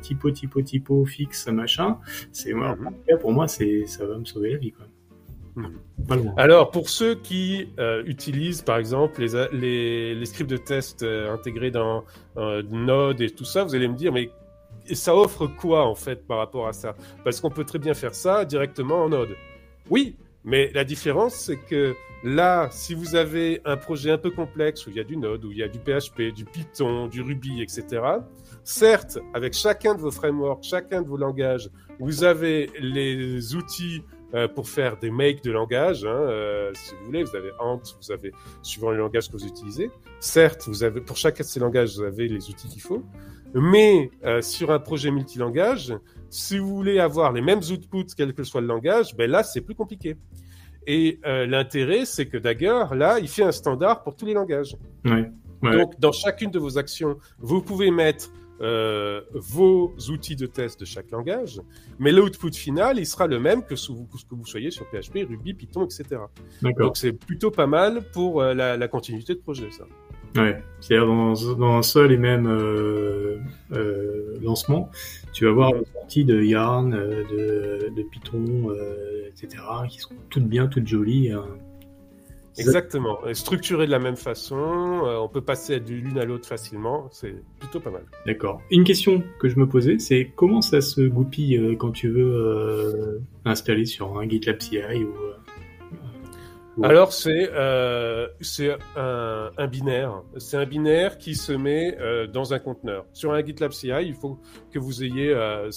typo, 0.00 0.30
typo, 0.30 0.62
typo, 0.62 1.04
fixe, 1.06 1.48
machin, 1.48 1.98
c'est 2.30 2.54
mm 2.54 2.60
-hmm. 2.62 3.18
pour 3.18 3.32
moi 3.32 3.48
c'est 3.48 3.86
ça 3.86 4.06
va 4.06 4.16
me 4.18 4.24
sauver 4.24 4.50
la 4.52 4.58
vie 4.58 4.72
quoi. 4.72 4.86
Alors, 6.36 6.70
pour 6.70 6.88
ceux 6.88 7.14
qui 7.14 7.68
euh, 7.78 8.02
utilisent, 8.06 8.62
par 8.62 8.78
exemple, 8.78 9.22
les, 9.52 10.24
scripts 10.24 10.50
de 10.50 10.56
test 10.56 11.02
euh, 11.02 11.32
intégrés 11.32 11.70
dans 11.70 12.04
euh, 12.36 12.62
Node 12.70 13.20
et 13.20 13.30
tout 13.30 13.44
ça, 13.44 13.64
vous 13.64 13.74
allez 13.74 13.88
me 13.88 13.96
dire, 13.96 14.12
mais 14.12 14.30
ça 14.92 15.14
offre 15.14 15.46
quoi, 15.46 15.86
en 15.86 15.94
fait, 15.94 16.26
par 16.26 16.38
rapport 16.38 16.66
à 16.66 16.72
ça? 16.72 16.94
Parce 17.24 17.40
qu'on 17.40 17.50
peut 17.50 17.64
très 17.64 17.78
bien 17.78 17.94
faire 17.94 18.14
ça 18.14 18.44
directement 18.44 19.04
en 19.04 19.08
Node. 19.08 19.36
Oui, 19.88 20.16
mais 20.44 20.70
la 20.74 20.84
différence, 20.84 21.34
c'est 21.34 21.58
que 21.58 21.94
là, 22.24 22.68
si 22.70 22.94
vous 22.94 23.14
avez 23.14 23.60
un 23.64 23.76
projet 23.76 24.10
un 24.10 24.18
peu 24.18 24.30
complexe, 24.30 24.86
où 24.86 24.90
il 24.90 24.96
y 24.96 25.00
a 25.00 25.04
du 25.04 25.16
Node, 25.16 25.44
où 25.44 25.52
il 25.52 25.58
y 25.58 25.62
a 25.62 25.68
du 25.68 25.78
PHP, 25.78 26.34
du 26.34 26.44
Python, 26.44 27.06
du 27.06 27.20
Ruby, 27.22 27.62
etc., 27.62 28.02
certes, 28.64 29.18
avec 29.34 29.52
chacun 29.52 29.94
de 29.94 30.00
vos 30.00 30.10
frameworks, 30.10 30.64
chacun 30.64 31.02
de 31.02 31.08
vos 31.08 31.16
langages, 31.16 31.70
vous 31.98 32.24
avez 32.24 32.70
les 32.80 33.54
outils 33.54 34.02
euh, 34.34 34.48
pour 34.48 34.68
faire 34.68 34.98
des 34.98 35.10
makes 35.10 35.42
de 35.42 35.50
langage. 35.50 36.04
Hein, 36.04 36.08
euh, 36.08 36.70
si 36.74 36.94
vous 36.94 37.06
voulez, 37.06 37.22
vous 37.24 37.36
avez 37.36 37.50
Ant, 37.58 37.80
vous 38.00 38.12
avez 38.12 38.32
suivant 38.62 38.90
les 38.90 38.98
langages 38.98 39.28
que 39.28 39.32
vous 39.32 39.46
utilisez. 39.46 39.90
Certes, 40.20 40.64
vous 40.66 40.82
avez 40.84 41.00
pour 41.00 41.16
chacun 41.16 41.42
de 41.42 41.48
ces 41.48 41.60
langages, 41.60 41.96
vous 41.96 42.04
avez 42.04 42.28
les 42.28 42.48
outils 42.48 42.68
qu'il 42.68 42.82
faut. 42.82 43.02
Mais 43.54 44.10
euh, 44.24 44.42
sur 44.42 44.70
un 44.70 44.78
projet 44.78 45.10
multilangage, 45.10 45.92
si 46.28 46.58
vous 46.58 46.68
voulez 46.68 47.00
avoir 47.00 47.32
les 47.32 47.40
mêmes 47.40 47.58
outputs, 47.58 48.14
quel 48.16 48.32
que 48.32 48.44
soit 48.44 48.60
le 48.60 48.68
langage, 48.68 49.16
ben 49.16 49.30
là, 49.30 49.42
c'est 49.42 49.60
plus 49.60 49.74
compliqué. 49.74 50.16
Et 50.86 51.18
euh, 51.26 51.46
l'intérêt, 51.46 52.04
c'est 52.04 52.26
que 52.26 52.38
Dagger, 52.38 52.84
là, 52.92 53.18
il 53.18 53.28
fait 53.28 53.42
un 53.42 53.52
standard 53.52 54.02
pour 54.02 54.14
tous 54.14 54.26
les 54.26 54.34
langages. 54.34 54.76
Ouais. 55.04 55.30
Donc, 55.62 55.98
dans 56.00 56.12
chacune 56.12 56.50
de 56.50 56.58
vos 56.58 56.78
actions, 56.78 57.18
vous 57.38 57.60
pouvez 57.60 57.90
mettre 57.90 58.30
euh, 58.60 59.22
vos 59.32 59.94
outils 60.10 60.36
de 60.36 60.46
test 60.46 60.80
de 60.80 60.84
chaque 60.84 61.10
langage, 61.10 61.60
mais 61.98 62.12
l'output 62.12 62.52
final, 62.52 62.98
il 62.98 63.06
sera 63.06 63.26
le 63.26 63.40
même 63.40 63.64
que, 63.64 63.74
sous, 63.74 64.06
que 64.28 64.34
vous 64.34 64.44
soyez 64.44 64.70
sur 64.70 64.84
PHP, 64.86 65.26
Ruby, 65.28 65.54
Python, 65.54 65.84
etc. 65.84 66.20
Donc 66.62 66.96
c'est 66.96 67.12
plutôt 67.12 67.50
pas 67.50 67.66
mal 67.66 68.02
pour 68.12 68.42
euh, 68.42 68.52
la, 68.52 68.76
la, 68.76 68.88
continuité 68.88 69.34
de 69.34 69.40
projet, 69.40 69.70
ça. 69.70 69.84
Ouais, 70.36 70.62
c'est-à-dire 70.80 71.06
dans, 71.06 71.32
dans, 71.54 71.76
un 71.76 71.82
seul 71.82 72.12
et 72.12 72.16
même 72.16 72.46
euh, 72.46 73.38
euh, 73.72 74.38
lancement, 74.42 74.90
tu 75.32 75.46
vas 75.46 75.52
voir 75.52 75.72
les 75.72 75.84
sorties 75.92 76.24
de 76.24 76.42
Yarn, 76.42 76.90
de, 76.90 77.90
de 77.96 78.02
Python, 78.02 78.70
etc., 79.26 79.62
qui 79.88 79.98
sont 80.00 80.14
toutes 80.28 80.46
bien, 80.46 80.66
toutes 80.66 80.86
jolies. 80.86 81.32
Hein. 81.32 81.46
Exactement. 82.58 83.26
Et 83.26 83.34
structuré 83.34 83.86
de 83.86 83.90
la 83.90 83.98
même 83.98 84.16
façon, 84.16 84.56
euh, 84.56 85.18
on 85.18 85.28
peut 85.28 85.40
passer 85.40 85.80
de 85.80 85.92
l'une 85.92 86.18
à 86.18 86.24
l'autre 86.24 86.48
facilement. 86.48 87.08
C'est 87.12 87.34
plutôt 87.58 87.80
pas 87.80 87.90
mal. 87.90 88.04
D'accord. 88.26 88.60
Une 88.70 88.84
question 88.84 89.22
que 89.38 89.48
je 89.48 89.58
me 89.58 89.68
posais, 89.68 89.98
c'est 89.98 90.32
comment 90.34 90.60
ça 90.60 90.80
se 90.80 91.02
goupille 91.02 91.56
euh, 91.56 91.76
quand 91.76 91.92
tu 91.92 92.08
veux 92.08 92.34
euh, 92.34 93.18
installer 93.44 93.84
sur 93.84 94.18
un 94.18 94.28
GitLab 94.28 94.60
CI 94.60 94.78
ou 94.78 95.14
alors 96.82 97.12
c'est 97.12 97.50
euh, 97.52 98.28
un, 98.96 99.50
un, 99.56 99.66
binaire, 99.66 100.22
c'est 100.38 100.56
un 100.56 100.66
binaire 100.66 101.18
qui 101.18 101.34
se 101.34 101.52
met 101.52 101.96
euh, 101.98 102.26
dans 102.26 102.54
un 102.54 102.58
conteneur. 102.58 103.06
Sur 103.12 103.32
un 103.32 103.44
GitLab 103.44 103.72
CI, 103.72 103.88
il 104.02 104.14
faut 104.14 104.38
que 104.72 104.78
vous 104.78 105.02
ayez 105.02 105.30
euh, 105.30 105.70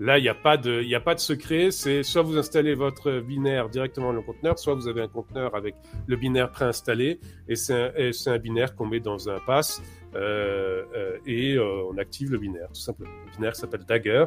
là 0.00 0.18
il 0.18 0.22
n'y 0.22 0.28
a 0.28 0.34
pas 0.34 0.56
de 0.56 0.82
y 0.82 0.94
a 0.94 1.00
pas 1.00 1.14
de 1.14 1.20
secret, 1.20 1.70
c'est 1.70 2.02
soit 2.02 2.22
vous 2.22 2.38
installez 2.38 2.74
votre 2.74 3.20
binaire 3.20 3.68
directement 3.68 4.08
dans 4.08 4.14
le 4.14 4.22
conteneur, 4.22 4.58
soit 4.58 4.74
vous 4.74 4.88
avez 4.88 5.02
un 5.02 5.08
conteneur 5.08 5.54
avec 5.54 5.74
le 6.06 6.16
binaire 6.16 6.50
préinstallé. 6.50 7.20
Et 7.48 7.56
c'est 7.56 7.74
un, 7.74 8.32
un 8.32 8.38
binaire 8.38 8.74
qu'on 8.74 8.86
met 8.86 9.00
dans 9.00 9.28
un 9.28 9.38
pass 9.40 9.82
euh, 10.14 10.84
euh, 10.96 11.18
et 11.26 11.54
euh, 11.54 11.90
on 11.90 11.98
active 11.98 12.32
le 12.32 12.38
binaire, 12.38 12.68
tout 12.68 12.80
simplement. 12.80 13.10
Le 13.26 13.36
binaire 13.36 13.56
s'appelle 13.56 13.84
Dagger. 13.86 14.26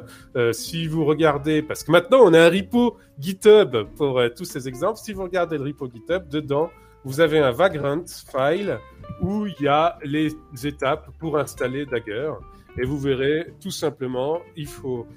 si 0.52 0.88
vous 0.88 1.06
regardez, 1.06 1.62
parce 1.62 1.84
que 1.84 1.92
maintenant 1.92 2.20
on 2.22 2.34
a 2.34 2.40
un 2.40 2.50
repo 2.50 2.98
GitHub 3.20 3.88
pour 3.96 4.22
tous 4.36 4.46
ces 4.46 4.68
exemples, 4.68 5.00
si 5.00 5.14
vous 5.14 5.24
regardez 5.24 5.58
le 5.58 5.64
repo 5.64 5.90
GitHub, 5.90 6.28
dedans, 6.30 6.70
vous 7.04 7.20
avez 7.20 7.40
un 7.40 7.52
Vagrant 7.52 8.06
file 8.06 8.78
où 9.22 9.48
il 9.48 9.56
y 9.60 9.68
a 9.68 9.98
les 10.04 10.32
étapes 10.64 11.10
pour 11.20 11.38
installer 11.38 11.86
Dagger. 11.86 12.32
Et 12.78 12.86
vous 12.86 13.00
verrez, 13.00 13.54
tout 13.60 13.72
simplement, 13.72 14.40
il 14.56 14.68
faut 14.68 15.08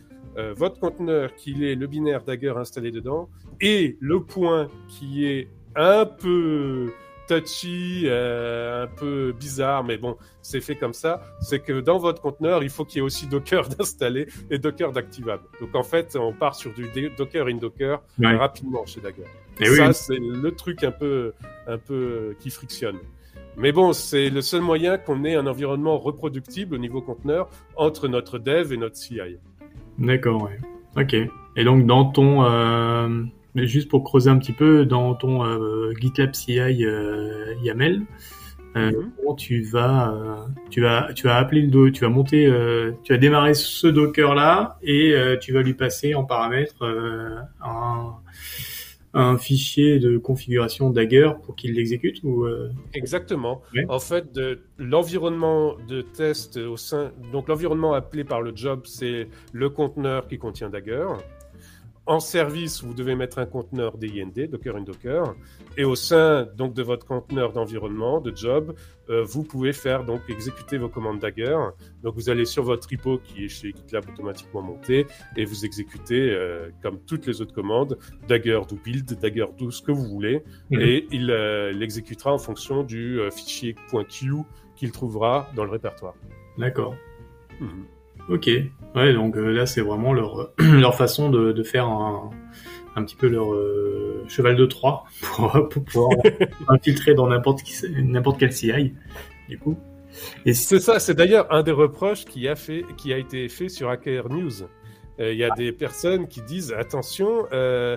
votre 0.57 0.81
conteneur 0.81 1.35
qui 1.37 1.65
est 1.65 1.77
le 1.77 1.87
binaire 1.87 2.25
Dagger 2.25 2.55
installé 2.57 2.91
dedans 2.91 3.29
et 3.61 3.97
le 4.01 4.21
point 4.21 4.69
qui 4.89 5.27
est 5.27 5.49
un 5.77 6.07
peu 6.07 6.93
touchy, 7.27 8.05
euh, 8.07 8.85
un 8.85 8.87
peu 8.87 9.33
bizarre, 9.33 9.85
mais 9.85 9.97
bon, 9.97 10.17
c'est 10.43 10.61
fait 10.61 10.77
comme 10.77 10.93
ça, 10.93 11.23
c'est 11.41 11.61
que 11.61 11.81
dans 11.81 11.99
votre 11.99 12.21
conteneur, 12.21 12.63
il 12.63 12.71
faut 12.71 12.85
qu'il 12.85 12.97
y 12.97 12.99
ait 13.01 13.05
aussi 13.05 13.27
Docker 13.27 13.69
d'installer 13.79 14.27
et 14.51 14.59
Docker 14.59 14.93
d'activable. 14.93 15.45
Donc 15.61 15.75
en 15.75 15.83
fait, 15.83 16.17
on 16.17 16.33
part 16.33 16.55
sur 16.55 16.73
du 16.73 16.89
Docker 17.17 17.47
in 17.49 17.57
Docker 17.57 18.03
rapidement 18.21 18.85
chez 18.87 19.01
Dagger. 19.01 19.25
Et 19.61 19.67
ça, 19.67 19.93
c'est 19.93 20.19
le 20.19 20.51
truc 20.51 20.83
un 20.85 20.91
peu, 20.91 21.33
un 21.67 21.79
peu 21.79 22.35
qui 22.41 22.51
frictionne. 22.51 22.99
Mais 23.57 23.71
bon, 23.71 23.93
c'est 23.93 24.31
le 24.31 24.41
seul 24.41 24.63
moyen 24.63 24.99
qu'on 24.99 25.25
ait 25.25 25.37
un 25.37 25.47
environnement 25.47 25.97
reproductible 25.99 26.75
au 26.75 26.79
niveau 26.79 27.01
conteneur 27.01 27.49
entre 27.77 28.09
notre 28.09 28.39
dev 28.39 28.73
et 28.73 28.77
notre 28.77 28.97
CI. 28.97 29.21
D'accord, 29.99 30.43
ouais. 30.43 30.59
Ok. 30.97 31.15
Et 31.57 31.65
donc 31.65 31.87
dans 31.87 32.07
ton 32.07 32.45
euh, 32.45 33.25
mais 33.55 33.67
juste 33.67 33.89
pour 33.89 34.05
creuser 34.05 34.31
un 34.31 34.39
petit 34.39 34.53
peu 34.53 34.85
dans 34.85 35.15
ton 35.15 35.45
euh, 35.45 35.93
GitLab 36.01 36.35
CI 36.35 36.59
euh, 36.61 37.55
YAML, 37.63 38.03
euh, 38.77 38.91
mhm. 38.91 39.37
tu 39.37 39.63
vas, 39.63 40.47
tu 40.71 40.81
vas, 40.81 41.13
tu 41.15 41.27
vas 41.29 41.37
appeler 41.37 41.63
le 41.63 41.69
do, 41.69 41.91
tu 41.91 42.01
vas 42.01 42.11
monter, 42.11 42.53
tu 43.05 43.13
vas 43.13 43.19
démarrer 43.19 43.55
ce 43.55 43.87
Docker 43.87 44.35
là 44.35 44.79
et 44.83 45.15
tu 45.41 45.53
vas 45.53 45.63
lui 45.63 45.75
passer 45.75 46.17
en 46.17 46.25
paramètre 46.25 46.83
un, 47.63 48.15
un, 49.15 49.39
fichier 49.39 50.01
de 50.01 50.19
configuration 50.19 50.91
Dagger 50.91 51.35
pour 51.45 51.55
qu'il 51.55 51.75
l'exécute 51.75 52.21
ou 52.25 52.49
Exactement. 52.95 53.63
En 53.89 54.01
fait, 54.01 54.41
l'environnement 54.77 55.77
de 55.87 56.03
test 56.03 56.57
au 56.57 56.77
sein, 56.77 57.13
donc 57.33 57.47
l'environnement 57.47 57.95
appelé 57.95 58.25
par 58.25 58.43
le 58.43 58.57
job, 58.57 58.81
c'est 58.87 59.29
le 59.53 59.71
conteneur 59.71 60.27
qui 60.27 60.39
contient 60.39 60.69
Dagger. 60.69 61.07
En 62.07 62.21
service, 62.21 62.83
vous 62.83 62.93
devez 62.93 63.15
mettre 63.15 63.39
un 63.39 63.47
conteneur 63.47 63.97
DIND, 63.97 64.51
Docker 64.51 64.77
in 64.77 64.83
Docker, 64.83 65.35
et 65.79 65.85
au 65.85 65.95
sein 65.95 66.47
donc 66.55 66.75
de 66.75 66.83
votre 66.83 67.07
conteneur 67.07 67.53
d'environnement, 67.53 68.21
de 68.21 68.35
job, 68.37 68.75
euh, 69.09 69.25
vous 69.25 69.43
pouvez 69.43 69.73
faire 69.73 70.05
donc 70.05 70.21
exécuter 70.29 70.77
vos 70.77 70.91
commandes 70.91 71.19
Dagger. 71.19 71.57
Donc 72.03 72.15
vous 72.17 72.29
allez 72.29 72.45
sur 72.45 72.63
votre 72.63 72.89
repo 72.91 73.19
qui 73.19 73.47
est 73.47 73.49
chez 73.49 73.69
GitLab 73.69 74.05
automatiquement 74.11 74.61
monté 74.61 75.07
et 75.37 75.47
vous 75.47 75.65
exécutez 75.65 76.31
euh, 76.31 76.69
comme 76.83 77.01
toutes 77.01 77.27
les 77.27 77.41
autres 77.41 77.55
commandes 77.55 77.99
Dagger 78.29 78.61
do 78.69 78.77
build, 78.85 79.19
Dagger 79.19 79.47
do 79.59 79.71
ce 79.71 79.81
que 79.81 79.93
vous 79.93 80.07
voulez, 80.07 80.43
et 80.71 81.07
il 81.11 81.31
euh, 81.31 81.73
l'exécutera 81.73 82.35
en 82.35 82.39
fonction 82.39 82.83
du 82.83 83.19
fichier 83.35 83.75
.q 83.75 84.35
qu'il 84.77 84.93
trouvera 84.93 85.49
dans 85.57 85.65
le 85.65 85.71
répertoire. 85.71 86.15
D'accord. 86.59 86.95
Mhm. 87.61 87.87
Ok, 88.29 88.49
ouais, 88.95 89.13
donc 89.13 89.37
euh, 89.37 89.53
là 89.53 89.67
c'est 89.67 89.83
vraiment 89.83 90.13
leur 90.13 90.53
leur 90.59 90.95
façon 90.95 91.31
de, 91.31 91.53
de 91.53 91.63
faire 91.63 91.87
un, 91.87 92.31
un 92.97 93.05
petit 93.05 93.17
peu 93.17 93.29
leur 93.29 93.53
euh, 93.53 94.25
cheval 94.29 94.57
de 94.57 94.67
Troie 94.67 95.05
pour, 95.23 95.69
pour 95.69 95.85
pouvoir 95.85 96.11
infiltrer 96.69 97.15
dans 97.15 97.27
n'importe 97.27 97.61
n'importe 97.91 98.39
quel 98.39 98.53
CI, 98.53 98.95
du 99.49 99.59
coup. 99.59 99.77
Et 100.47 100.55
c'est 100.55 100.79
ça, 100.79 101.01
c'est 101.01 101.15
d'ailleurs 101.15 101.53
un 101.53 101.63
des 101.63 101.73
reproches 101.73 102.25
qui 102.25 102.47
a 102.49 102.55
fait, 102.55 102.85
qui 102.97 103.13
a 103.13 103.19
été 103.19 103.49
fait 103.49 103.69
sur 103.69 103.91
Hacker 103.91 104.29
News. 104.29 104.63
Euh, 105.21 105.33
il 105.33 105.39
y 105.39 105.45
a 105.45 105.51
des 105.51 105.73
personnes 105.73 106.27
qui 106.27 106.41
disent 106.43 106.73
attention, 106.73 107.47
euh, 107.53 107.97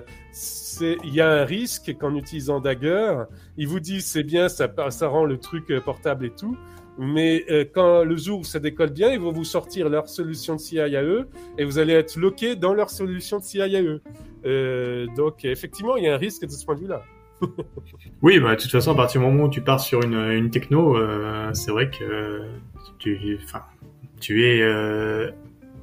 il 0.80 1.14
y 1.14 1.20
a 1.20 1.28
un 1.28 1.44
risque 1.44 1.96
qu'en 1.98 2.14
utilisant 2.14 2.60
Dagger, 2.60 3.24
ils 3.56 3.66
vous 3.66 3.80
disent 3.80 4.06
c'est 4.06 4.22
bien, 4.22 4.48
ça, 4.48 4.68
ça 4.90 5.08
rend 5.08 5.24
le 5.24 5.38
truc 5.38 5.72
portable 5.84 6.26
et 6.26 6.30
tout, 6.30 6.56
mais 6.98 7.44
euh, 7.50 7.64
quand 7.72 8.04
le 8.04 8.16
jour 8.16 8.40
où 8.40 8.44
ça 8.44 8.58
décolle 8.58 8.90
bien, 8.90 9.12
ils 9.12 9.20
vont 9.20 9.32
vous 9.32 9.44
sortir 9.44 9.88
leur 9.88 10.08
solution 10.08 10.56
de 10.56 10.60
CI 10.60 10.80
à 10.80 11.02
eux 11.02 11.28
et 11.56 11.64
vous 11.64 11.78
allez 11.78 11.92
être 11.92 12.16
loqué 12.16 12.56
dans 12.56 12.74
leur 12.74 12.90
solution 12.90 13.38
de 13.38 13.44
CI 13.44 13.62
à 13.62 13.82
eux. 13.82 14.00
Euh, 14.44 15.06
donc 15.16 15.44
effectivement, 15.44 15.96
il 15.96 16.04
y 16.04 16.08
a 16.08 16.14
un 16.14 16.18
risque 16.18 16.44
de 16.44 16.50
ce 16.50 16.64
point 16.64 16.74
de 16.74 16.80
vue-là. 16.80 17.02
oui, 18.22 18.40
bah, 18.40 18.56
de 18.56 18.60
toute 18.60 18.70
façon, 18.70 18.92
à 18.92 18.94
partir 18.96 19.20
du 19.20 19.26
moment 19.26 19.44
où 19.44 19.50
tu 19.50 19.60
pars 19.60 19.80
sur 19.80 20.02
une, 20.02 20.14
une 20.14 20.50
techno, 20.50 20.96
euh, 20.96 21.52
c'est 21.52 21.70
vrai 21.70 21.90
que 21.90 22.42
tu, 22.98 23.38
enfin, 23.44 23.62
tu 24.20 24.46
es 24.46 24.60
euh, 24.60 25.30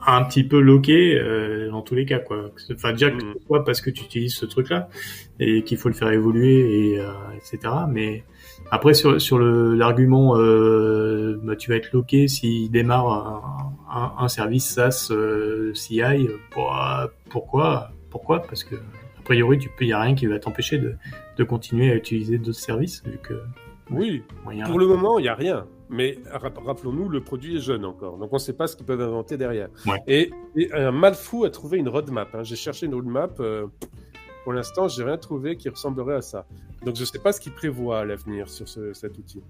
un 0.06 0.24
petit 0.24 0.44
peu 0.44 0.60
loqué 0.60 1.18
euh, 1.18 1.70
dans 1.70 1.82
tous 1.82 1.96
les 1.96 2.06
cas, 2.06 2.20
quoi. 2.20 2.52
Enfin, 2.74 2.92
déjà 2.92 3.10
ce 3.10 3.46
soit 3.46 3.64
parce 3.64 3.82
que 3.82 3.90
tu 3.90 4.04
utilises 4.04 4.36
ce 4.36 4.46
truc-là 4.46 4.90
et 5.40 5.64
qu'il 5.64 5.78
faut 5.78 5.90
le 5.90 5.96
faire 5.96 6.12
évoluer 6.12 6.94
et 6.94 7.02
etc. 7.38 7.74
Mais 7.90 8.24
après, 8.72 8.94
sur, 8.94 9.22
sur 9.22 9.40
l'argument, 9.40 10.38
euh, 10.38 11.40
bah, 11.44 11.56
tu 11.56 11.70
vas 11.70 11.78
être 11.78 11.92
loqué 11.94 12.28
s'il 12.28 12.72
démarre 12.72 13.74
un, 13.90 14.16
un, 14.18 14.28
service 14.28 14.68
SaaS 14.68 15.10
euh, 15.12 15.74
CI. 15.74 16.02
Bah, 16.56 17.10
pourquoi 17.30 17.92
Pourquoi? 18.10 18.42
Parce 18.42 18.64
que 18.64 18.76
a 18.76 19.22
priori, 19.24 19.58
tu 19.58 19.70
peux, 19.70 19.86
y 19.86 19.94
a 19.94 20.02
rien 20.02 20.16
qui 20.16 20.26
va 20.26 20.40
t'empêcher 20.40 20.78
de, 20.78 20.96
de 21.38 21.44
continuer 21.44 21.92
à 21.92 21.96
utiliser 21.96 22.38
d'autres 22.38 22.60
services, 22.60 23.04
vu 23.06 23.18
que. 23.22 23.42
Oui. 23.92 24.24
pour 24.66 24.80
le 24.80 24.88
moment, 24.88 25.20
il 25.20 25.24
n'y 25.24 25.28
a 25.28 25.36
rien. 25.36 25.68
Mais 25.90 26.18
rappelons-nous, 26.32 27.10
le 27.10 27.22
produit 27.22 27.58
est 27.58 27.62
jeune 27.62 27.86
encore, 27.86 28.18
donc 28.18 28.30
on 28.32 28.38
ne 28.38 28.40
sait 28.40 28.54
pas 28.54 28.66
ce 28.66 28.76
qu'ils 28.76 28.88
peuvent 28.88 29.02
inventer 29.02 29.38
derrière. 29.38 29.70
Et, 30.08 30.32
un 30.74 30.92
mal 30.92 31.14
fou 31.14 31.44
a 31.44 31.52
trouvé 31.52 31.78
une 31.78 31.90
roadmap. 31.90 32.34
Hein. 32.34 32.44
J'ai 32.44 32.56
cherché 32.56 32.88
une 32.88 32.96
roadmap. 32.96 33.40
Euh, 33.40 33.68
pour 34.44 34.54
l'instant, 34.54 34.88
j'ai 34.88 35.04
rien 35.04 35.18
trouvé 35.18 35.58
qui 35.58 35.70
ressemblerait 35.70 36.16
à 36.16 36.22
ça. 36.22 36.46
Donc, 36.86 36.96
je 36.96 37.02
ne 37.02 37.06
sais 37.06 37.20
pas 37.20 37.32
ce 37.32 37.42
qu'il 37.42 37.54
prévoit 37.54 38.00
à 38.00 38.06
l'avenir 38.06 38.48
sur 38.50 38.68
cet 38.68 39.18
outil. 39.18 39.42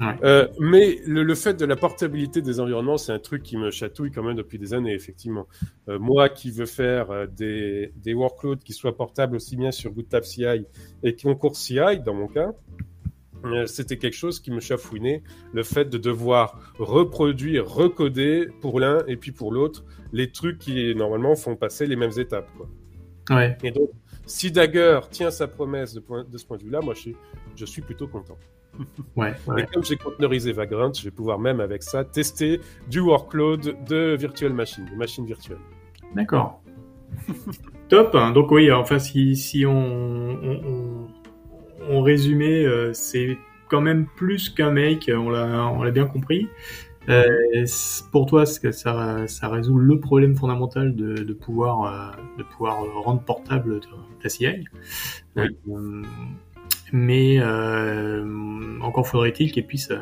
Euh, 0.00 0.46
mais 0.60 1.00
le, 1.06 1.34
fait 1.34 1.54
de 1.54 1.64
la 1.64 1.76
portabilité 1.76 2.40
des 2.40 2.60
environnements, 2.60 2.98
c'est 2.98 3.12
un 3.12 3.18
truc 3.18 3.42
qui 3.42 3.56
me 3.56 3.70
chatouille 3.70 4.10
quand 4.10 4.22
même 4.22 4.36
depuis 4.36 4.58
des 4.58 4.74
années, 4.74 4.94
effectivement. 4.94 5.48
Euh, 5.88 5.98
moi 5.98 6.28
qui 6.28 6.50
veux 6.50 6.66
faire 6.66 7.10
euh, 7.10 7.26
des, 7.26 7.92
des, 7.96 8.14
workloads 8.14 8.62
qui 8.64 8.72
soient 8.72 8.96
portables 8.96 9.36
aussi 9.36 9.56
bien 9.56 9.72
sur 9.72 9.92
GitLab 9.94 10.22
CI 10.22 10.44
et 11.02 11.16
Concours 11.16 11.56
CI, 11.56 12.00
dans 12.04 12.14
mon 12.14 12.28
cas, 12.28 12.52
c'était 13.66 13.98
quelque 13.98 14.16
chose 14.16 14.40
qui 14.40 14.50
me 14.50 14.58
chafouinait, 14.58 15.22
le 15.52 15.62
fait 15.62 15.84
de 15.84 15.96
devoir 15.96 16.74
reproduire, 16.78 17.68
recoder 17.68 18.48
pour 18.60 18.80
l'un 18.80 19.04
et 19.06 19.16
puis 19.16 19.30
pour 19.30 19.52
l'autre 19.52 19.84
les 20.12 20.32
trucs 20.32 20.58
qui 20.58 20.92
normalement 20.96 21.36
font 21.36 21.54
passer 21.54 21.86
les 21.86 21.94
mêmes 21.94 22.18
étapes. 22.18 22.50
Quoi. 22.56 22.68
Ouais. 23.36 23.56
Et 23.62 23.70
donc, 23.70 23.90
si 24.28 24.52
Dagger 24.52 25.00
tient 25.10 25.30
sa 25.30 25.48
promesse 25.48 25.94
de, 25.94 26.02
ce 26.36 26.46
point 26.46 26.58
de 26.58 26.62
vue-là, 26.62 26.80
moi, 26.80 26.94
je 26.94 27.64
suis, 27.64 27.82
plutôt 27.82 28.06
content. 28.06 28.36
Ouais, 29.16 29.32
Et 29.56 29.64
comme 29.64 29.82
j'ai 29.82 29.96
conteneurisé 29.96 30.52
Vagrant, 30.52 30.92
je 30.92 31.02
vais 31.02 31.10
pouvoir 31.10 31.38
même 31.38 31.58
avec 31.58 31.82
ça 31.82 32.04
tester 32.04 32.60
du 32.88 33.00
workload 33.00 33.84
de 33.84 34.14
virtual 34.14 34.52
machine, 34.52 34.84
de 34.84 34.94
machine 34.94 35.26
virtuelle. 35.26 35.58
D'accord. 36.14 36.62
Top. 37.88 38.16
Donc 38.34 38.52
oui, 38.52 38.70
enfin 38.70 38.98
si, 39.00 39.64
on, 39.66 41.08
on, 41.88 42.02
résumait, 42.02 42.64
euh, 42.64 42.92
c'est 42.92 43.36
quand 43.68 43.80
même 43.80 44.06
plus 44.16 44.50
qu'un 44.50 44.70
make, 44.70 45.10
on 45.12 45.30
l'a 45.30 45.90
bien 45.90 46.06
compris. 46.06 46.48
Euh, 47.08 47.64
pour 48.12 48.26
toi, 48.26 48.44
que 48.60 48.70
ça, 48.70 49.26
ça 49.26 49.48
résout 49.48 49.78
le 49.78 49.98
problème 49.98 50.36
fondamental 50.36 50.94
de, 50.94 51.14
de 51.14 51.32
pouvoir, 51.32 51.84
euh, 51.84 52.22
de 52.38 52.42
pouvoir 52.42 52.80
rendre 53.02 53.22
portable 53.22 53.80
ta 54.22 54.28
CI. 54.28 54.64
Euh, 55.36 56.02
mais 56.92 57.38
euh, 57.40 58.78
encore 58.80 59.06
faudrait-il 59.06 59.52
qu'il 59.52 59.66
puisse 59.66 59.92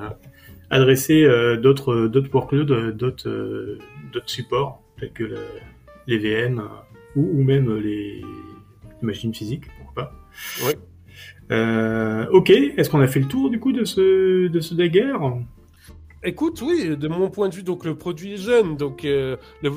adresser 0.71 1.25
d'autres 1.59 2.07
d'autres 2.07 2.31
workloads, 2.33 2.93
d'autres 2.93 3.79
supports 4.27 4.83
tels 4.99 5.13
que 5.13 5.25
le, 5.25 5.39
les 6.07 6.19
VM 6.19 6.63
ou, 7.15 7.41
ou, 7.41 7.43
même 7.43 7.73
les, 7.77 8.23
machines 9.03 9.35
physiques, 9.35 9.65
pourquoi 9.79 10.05
pas? 10.05 10.13
Oui. 10.65 10.73
Ok, 12.31 12.51
est-ce 12.51 12.91
qu'on 12.91 13.01
a 13.01 13.07
fait 13.07 13.21
le 13.21 13.27
tour 13.27 13.51
du 13.51 13.61
coup 13.61 13.73
de 13.73 13.85
ce 13.85 14.49
de 14.49 14.61
ce 14.61 14.75
dagger? 14.75 15.13
Écoute, 16.27 16.61
oui, 16.61 16.97
de 16.97 17.07
mon 17.07 17.31
point 17.31 17.49
de 17.49 17.55
vue, 17.55 17.63
donc 17.63 17.85
le 17.85 17.95
produit 17.95 18.35
est 18.35 18.37
jeune, 18.37 18.77
donc 18.77 19.05
euh, 19.05 19.37
le, 19.63 19.71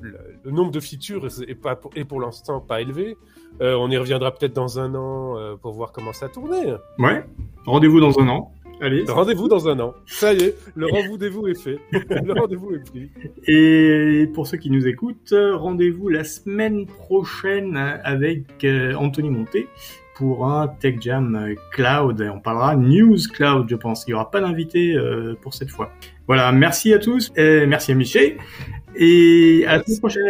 le, 0.00 0.18
le, 0.44 0.50
nombre 0.50 0.70
de 0.70 0.80
features 0.80 1.24
est, 1.24 1.54
pas, 1.54 1.80
est 1.96 2.04
pour 2.04 2.20
l'instant 2.20 2.60
pas 2.60 2.82
élevé. 2.82 3.16
Euh, 3.62 3.74
on 3.74 3.90
y 3.90 3.96
reviendra 3.96 4.34
peut-être 4.34 4.52
dans 4.52 4.78
un 4.78 4.94
an 4.94 5.38
euh, 5.38 5.56
pour 5.56 5.72
voir 5.72 5.92
comment 5.92 6.12
ça 6.12 6.28
tournait. 6.28 6.74
Ouais, 6.98 7.24
rendez-vous 7.64 8.00
dans 8.00 8.20
un 8.20 8.28
an. 8.28 8.52
Allez. 8.82 9.06
Rendez-vous 9.08 9.48
dans 9.48 9.66
un 9.66 9.80
an. 9.80 9.94
Ça 10.04 10.34
y 10.34 10.42
est, 10.42 10.56
le 10.74 10.88
rendez-vous 10.88 11.48
est 11.48 11.58
fait. 11.58 11.78
le 11.90 12.38
rendez-vous 12.38 12.74
est 12.74 12.84
pris. 12.84 13.10
Et 13.46 14.26
pour 14.34 14.46
ceux 14.46 14.58
qui 14.58 14.70
nous 14.70 14.86
écoutent, 14.86 15.34
rendez-vous 15.34 16.10
la 16.10 16.22
semaine 16.22 16.84
prochaine 16.84 17.78
avec 17.78 18.66
Anthony 18.94 19.30
Monté 19.30 19.68
pour 20.18 20.46
un 20.46 20.66
Tech 20.66 20.96
Jam 21.00 21.54
Cloud. 21.70 22.20
On 22.34 22.40
parlera 22.40 22.74
News 22.74 23.18
Cloud, 23.32 23.66
je 23.70 23.76
pense. 23.76 24.04
Il 24.06 24.10
n'y 24.10 24.14
aura 24.14 24.30
pas 24.30 24.40
d'invité 24.40 24.96
euh, 24.96 25.34
pour 25.40 25.54
cette 25.54 25.70
fois. 25.70 25.92
Voilà, 26.26 26.50
merci 26.50 26.92
à 26.92 26.98
tous. 26.98 27.30
Et 27.36 27.66
merci 27.66 27.92
à 27.92 27.94
Michel. 27.94 28.36
Et 28.96 29.64
à 29.66 29.76
la 29.76 29.84
semaine 29.84 29.98
prochaine. 30.00 30.24